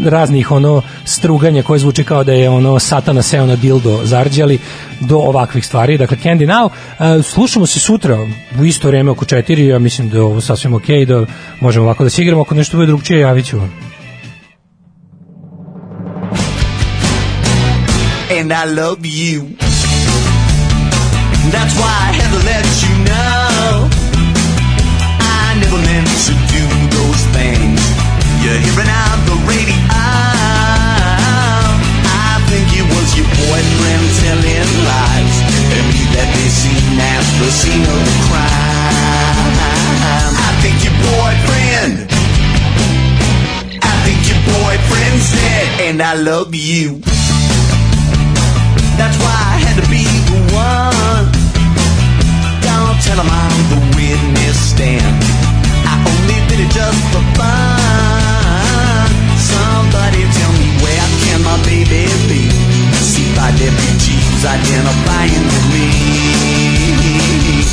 raznih 0.05 0.51
ono 0.51 0.83
struganja 1.05 1.63
koje 1.63 1.79
zvuči 1.79 2.05
kao 2.05 2.25
da 2.25 2.33
je 2.33 2.51
ono 2.51 2.79
satana 2.79 3.23
seo 3.23 3.47
na 3.47 3.57
dildo 3.57 4.01
zarđali 4.05 4.59
do 5.01 5.17
ovakvih 5.17 5.67
stvari 5.67 5.99
dakle 5.99 6.17
Candy 6.23 6.47
Now 6.47 6.65
uh, 6.67 7.25
slušamo 7.25 7.67
se 7.67 7.81
sutra 7.81 8.19
u 8.61 8.65
isto 8.65 8.89
vreme 8.89 9.11
oko 9.11 9.25
4 9.25 9.67
ja 9.67 9.79
mislim 9.79 10.11
da 10.11 10.17
je 10.17 10.23
ovo 10.23 10.41
sasvim 10.41 10.75
ok 10.75 10.87
da 11.07 11.25
možemo 11.61 11.85
ovako 11.85 12.05
da 12.05 12.11
se 12.11 12.23
igramo 12.23 12.43
ako 12.43 12.55
nešto 12.55 12.77
bude 12.77 12.87
drugčije 12.87 13.21
javit 13.21 13.47
ću 13.47 13.59
vam 13.59 13.91
and 18.41 18.53
I 18.53 18.65
love 18.65 19.05
you. 19.05 19.57
That's 21.53 21.75
why 21.79 21.95
I 22.09 22.13
had 22.13 22.31
to 22.33 22.47
let 22.47 22.67
you. 22.83 23.00
Never 25.71 25.87
to 25.87 26.35
do 26.51 26.67
those 26.99 27.23
things. 27.31 27.79
You're 28.43 28.59
hearing 28.59 28.91
out 28.91 29.19
the 29.23 29.39
radio. 29.47 29.79
I 32.11 32.43
think 32.51 32.67
it 32.75 32.83
was 32.91 33.15
your 33.15 33.31
boyfriend 33.39 34.03
telling 34.19 34.67
lies. 34.83 35.37
And 35.71 35.87
me 35.95 36.03
that 36.19 36.27
they 36.27 36.51
seen 36.51 36.99
at 36.99 37.23
the 37.39 37.51
scene 37.55 37.87
of 37.87 38.03
the 38.03 38.17
crime. 38.27 39.55
I 40.43 40.51
think 40.59 40.75
your 40.83 40.97
boyfriend. 41.07 42.11
I 43.79 43.95
think 44.03 44.27
your 44.27 44.43
boyfriend's 44.51 45.31
dead. 45.31 45.87
And 45.87 46.03
I 46.03 46.15
love 46.19 46.53
you. 46.53 46.99
That's 48.99 49.15
why 49.23 49.39
I 49.39 49.63
had 49.63 49.79
to 49.79 49.87
be 49.87 50.03
the 50.03 50.35
one. 50.51 51.31
Don't 52.59 52.99
tell 53.07 53.23
him 53.23 53.31
I'm 53.31 53.55
the 53.71 53.79
witness 53.95 54.59
stand. 54.75 55.40
Just 56.69 57.03
for 57.13 57.25
fun. 57.35 59.09
Somebody 59.39 60.23
tell 60.37 60.53
me 60.53 60.69
where 60.83 61.09
can 61.25 61.41
my 61.43 61.57
baby 61.65 62.05
be? 62.29 62.43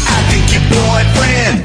I 0.09 0.22
think 0.30 0.47
your 0.53 0.65
boyfriend. 0.72 1.57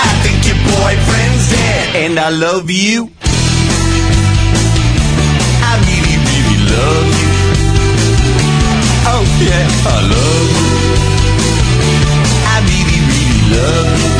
I 0.00 0.10
think 0.22 0.38
your 0.48 0.56
boyfriend's 0.56 1.50
dead, 1.50 1.96
and 1.96 2.18
I 2.18 2.30
love 2.30 2.70
you. 2.70 3.10
I 5.62 5.72
really, 5.86 6.16
really 6.26 6.58
love 6.72 7.08
you. 7.20 7.30
Oh 9.12 9.24
yeah, 9.44 9.68
I 9.86 9.98
love 10.12 10.50
you. 10.58 10.70
I 12.52 12.56
really, 12.68 13.00
really 13.12 13.42
love 13.54 13.90
you. 14.02 14.15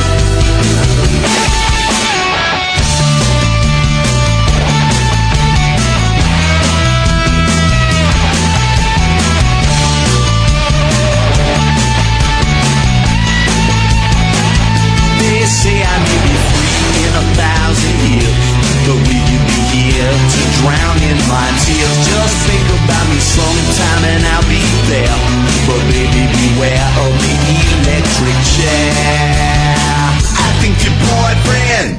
drown 20.66 20.98
in 20.98 21.18
my 21.30 21.46
tears. 21.62 21.98
Just 22.10 22.36
think 22.50 22.66
about 22.82 23.06
me 23.06 23.18
sometime 23.22 24.02
and 24.02 24.22
I'll 24.34 24.48
be 24.50 24.62
there. 24.90 25.14
But 25.66 25.80
baby, 25.94 26.26
beware 26.34 26.88
of 27.06 27.12
the 27.22 27.34
electric 27.86 28.38
chair. 28.54 28.90
I 30.42 30.48
think 30.58 30.74
your 30.82 30.96
boyfriend. 31.06 31.90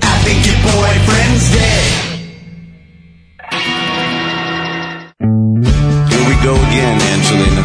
I 0.00 0.14
think 0.24 0.40
your 0.48 0.60
boyfriend's 0.64 1.46
dead. 1.52 1.88
Here 6.08 6.24
we 6.24 6.36
go 6.40 6.54
again, 6.56 6.96
Angelina. 7.12 7.64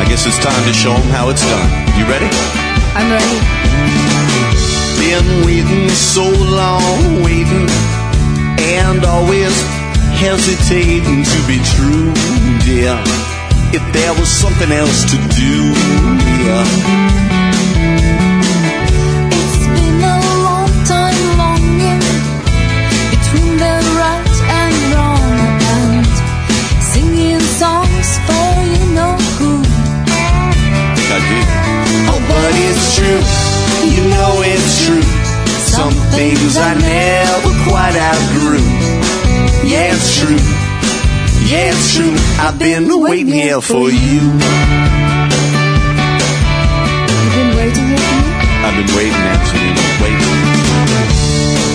I 0.00 0.04
guess 0.08 0.26
it's 0.28 0.38
time 0.38 0.62
to 0.68 0.72
show 0.72 0.92
them 0.92 1.08
how 1.16 1.30
it's 1.32 1.44
done. 1.48 1.68
You 1.96 2.04
ready? 2.04 2.28
I'm 2.92 3.08
ready. 3.08 3.40
Been 5.00 5.46
waiting 5.46 5.88
so 5.88 6.28
long, 6.28 7.24
waiting 7.24 7.79
and 8.60 9.04
always 9.04 9.54
hesitating 10.20 11.24
to 11.24 11.38
be 11.48 11.58
true, 11.72 12.12
dear. 12.64 12.96
If 13.72 13.84
there 13.92 14.12
was 14.14 14.28
something 14.28 14.70
else 14.70 15.04
to 15.12 15.16
do, 15.16 15.54
yeah. 16.44 16.64
It's 19.32 19.66
been 19.74 20.00
a 20.02 20.18
long 20.46 20.70
time 20.84 21.22
longing 21.40 22.02
between 23.14 23.52
the 23.64 23.76
right 24.00 24.36
and 24.60 24.76
wrong 24.92 25.24
and 25.76 26.06
singing 26.82 27.40
songs 27.60 28.08
for 28.26 28.48
you 28.72 28.84
know 28.96 29.16
who. 29.38 29.52
think 30.94 31.10
I 31.16 31.20
do. 31.30 31.38
Oh, 32.12 32.20
but 32.28 32.52
it's 32.68 32.86
true. 32.96 33.22
You 33.96 34.04
know 34.10 34.42
it's 34.44 34.86
true. 34.86 35.09
Things 36.12 36.56
I 36.56 36.74
never 36.74 37.52
quite 37.68 37.96
outgrew. 37.96 38.64
Yeah, 39.66 39.94
it's 39.94 40.18
true. 40.18 40.40
Yeah, 41.48 41.72
it's 41.72 41.94
true. 41.94 42.16
I've 42.38 42.58
been 42.58 42.88
waiting 43.00 43.32
here 43.32 43.60
for 43.60 43.88
you. 43.90 44.20
You've 47.20 47.34
been 47.36 47.52
waiting 47.56 47.86
here 47.88 47.98
for 47.98 48.16
me. 48.20 48.34
I've 48.64 48.76
been 48.76 48.90
waiting, 48.96 49.24
Angelina. 49.32 49.82
Waiting. 50.02 50.36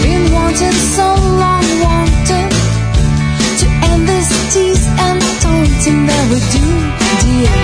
Been 0.03 0.25
wanting 0.33 0.77
so 0.95 1.07
long, 1.41 1.65
wanting 1.81 2.49
to 3.59 3.65
end 3.89 4.03
this 4.07 4.29
tease 4.53 4.85
and 4.87 5.21
taunting 5.41 6.05
that 6.05 6.25
we 6.29 6.37
do, 6.53 6.65
dear. 7.23 7.55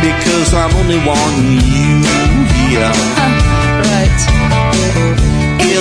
Because 0.00 0.50
I'm 0.54 0.72
only 0.80 0.98
wanting 1.06 1.60
you 1.60 2.02
here. 2.70 2.90
Uh-huh. 2.90 3.41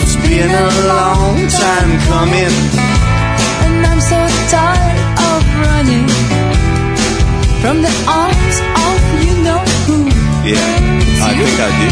It's 0.02 0.16
been 0.18 0.50
a 0.50 0.70
long 0.90 1.38
time 1.48 1.92
coming. 2.10 2.54
And 3.64 3.86
I'm 3.86 4.02
so 4.02 4.18
tired 4.50 4.98
of 5.30 5.40
running 5.62 6.10
from 7.62 7.86
the 7.86 7.94
arms 8.10 8.58
of 8.82 8.98
you 9.22 9.34
know 9.46 9.62
who. 9.86 10.10
Yeah, 10.42 10.58
I 11.22 11.38
think 11.38 11.54
I 11.62 11.70
do. 11.78 11.88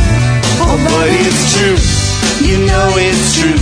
Oh, 0.57 0.76
but 0.90 1.07
it's 1.22 1.44
true. 1.53 1.77
You 2.41 2.65
know 2.65 2.88
it's 2.98 3.38
true. 3.38 3.61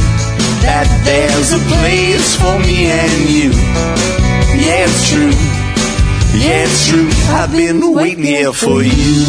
That 0.63 0.87
there's 1.03 1.51
a 1.51 1.61
place 1.67 2.39
for 2.39 2.55
me 2.63 2.87
and 2.87 3.27
you. 3.27 3.51
Yeah, 4.63 4.87
it's 4.87 5.11
true. 5.11 5.35
Yeah, 6.39 6.63
it's 6.63 6.87
true. 6.87 7.09
I've 7.35 7.51
been 7.51 7.93
waiting 7.93 8.23
here 8.23 8.53
for 8.53 8.81
you. 8.81 9.27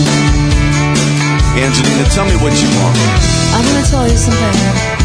Angelina, 1.58 2.06
tell 2.14 2.24
me 2.24 2.38
what 2.38 2.54
you 2.54 2.70
want. 2.78 2.94
I'm 3.50 3.64
gonna 3.66 3.86
tell 3.90 4.06
you 4.06 4.16
something 4.16 4.97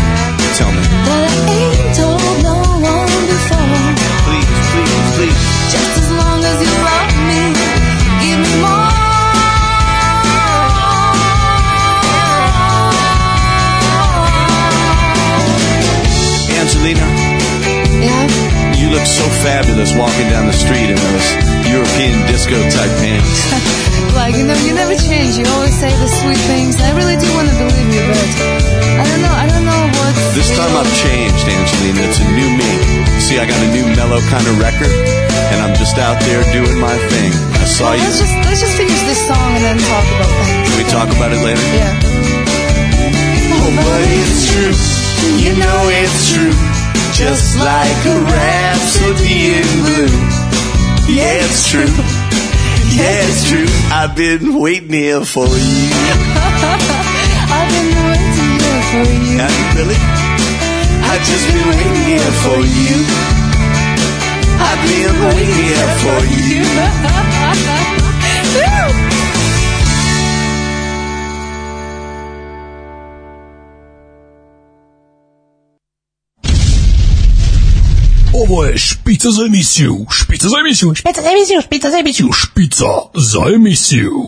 Yeah, 18.03 18.27
you 18.75 18.91
look 18.91 19.07
so 19.07 19.23
fabulous 19.47 19.95
walking 19.95 20.27
down 20.27 20.51
the 20.51 20.57
street 20.59 20.91
in 20.91 20.99
those 20.99 21.27
European 21.71 22.19
disco 22.27 22.59
type 22.67 22.91
pants. 22.99 23.47
like 24.19 24.35
you 24.35 24.43
know, 24.43 24.59
you 24.67 24.75
never 24.75 24.91
change. 24.99 25.39
You 25.39 25.47
always 25.55 25.71
say 25.71 25.87
the 25.87 26.11
sweet 26.19 26.41
things. 26.51 26.75
I 26.83 26.91
really 26.99 27.15
do 27.15 27.31
want 27.31 27.47
to 27.47 27.55
believe 27.55 27.89
you, 27.95 28.03
but 28.03 28.27
I 28.99 29.03
don't 29.07 29.23
know. 29.23 29.31
I 29.31 29.47
don't 29.47 29.63
know 29.63 29.83
what. 29.87 30.11
This 30.35 30.51
time 30.51 30.75
I've 30.75 30.91
changed, 30.99 31.47
Angelina. 31.47 32.03
It's 32.03 32.19
a 32.19 32.27
new 32.35 32.49
me. 32.59 32.71
See, 33.23 33.39
I 33.39 33.47
got 33.47 33.55
a 33.63 33.71
new 33.71 33.87
mellow 33.95 34.19
kind 34.27 34.43
of 34.51 34.59
record, 34.59 34.91
and 35.55 35.63
I'm 35.63 35.71
just 35.79 35.95
out 35.95 36.19
there 36.27 36.43
doing 36.51 36.75
my 36.83 36.99
thing. 37.07 37.31
I 37.55 37.63
saw 37.63 37.95
you. 37.95 38.03
Let's 38.03 38.19
just 38.19 38.35
let's 38.43 38.59
just 38.59 38.75
finish 38.75 38.99
this 39.07 39.21
song 39.31 39.55
and 39.55 39.63
then 39.63 39.79
talk 39.79 40.05
about 40.19 40.27
things. 40.43 40.67
Can 40.67 40.75
we 40.75 40.85
talk 40.91 41.07
about 41.15 41.31
it 41.31 41.39
later? 41.39 41.63
Yeah. 41.71 41.95
Oh, 43.63 43.71
but 43.79 44.03
it's 44.11 44.51
true. 44.51 44.75
You 45.39 45.55
know 45.55 45.87
it's 45.87 46.35
true. 46.35 46.82
Just 47.23 47.55
like 47.57 48.05
a 48.05 48.19
rhapsody 48.19 49.55
in 49.55 49.67
blue. 49.87 50.11
Yeah, 51.07 51.39
it's 51.39 51.71
true. 51.71 51.87
Yeah, 52.91 53.23
it's 53.23 53.47
true. 53.47 53.65
I've 53.95 54.13
been 54.13 54.59
waiting 54.59 54.91
here 54.91 55.23
for 55.23 55.47
you. 55.47 55.87
I've 57.55 57.69
been 57.71 57.95
waiting 58.11 58.59
here 58.59 58.83
for 58.91 59.07
you. 59.23 59.39
You 59.39 59.67
really? 59.71 59.99
I've 61.07 61.23
just 61.23 61.47
been 61.47 61.63
waiting 61.71 62.03
here 62.11 62.31
for 62.43 62.59
you. 62.59 62.95
I've 64.67 64.81
been 64.83 65.15
waiting 65.23 65.55
here 65.63 65.91
for 66.03 66.19
you. 66.27 67.19
Ovo 78.49 78.65
je 78.65 78.77
špica 78.77 79.31
za 79.31 79.45
emisiju, 79.45 80.05
špica 80.11 80.47
za 80.47 80.55
emisiju, 80.59 80.95
špica 80.95 81.21
za 81.21 81.29
emisiju, 81.29 81.61
špica 81.61 81.89
za 81.89 81.97
emisiju, 81.99 82.29
špica 82.31 82.85
za 83.13 83.39
emisiju. 83.55 84.27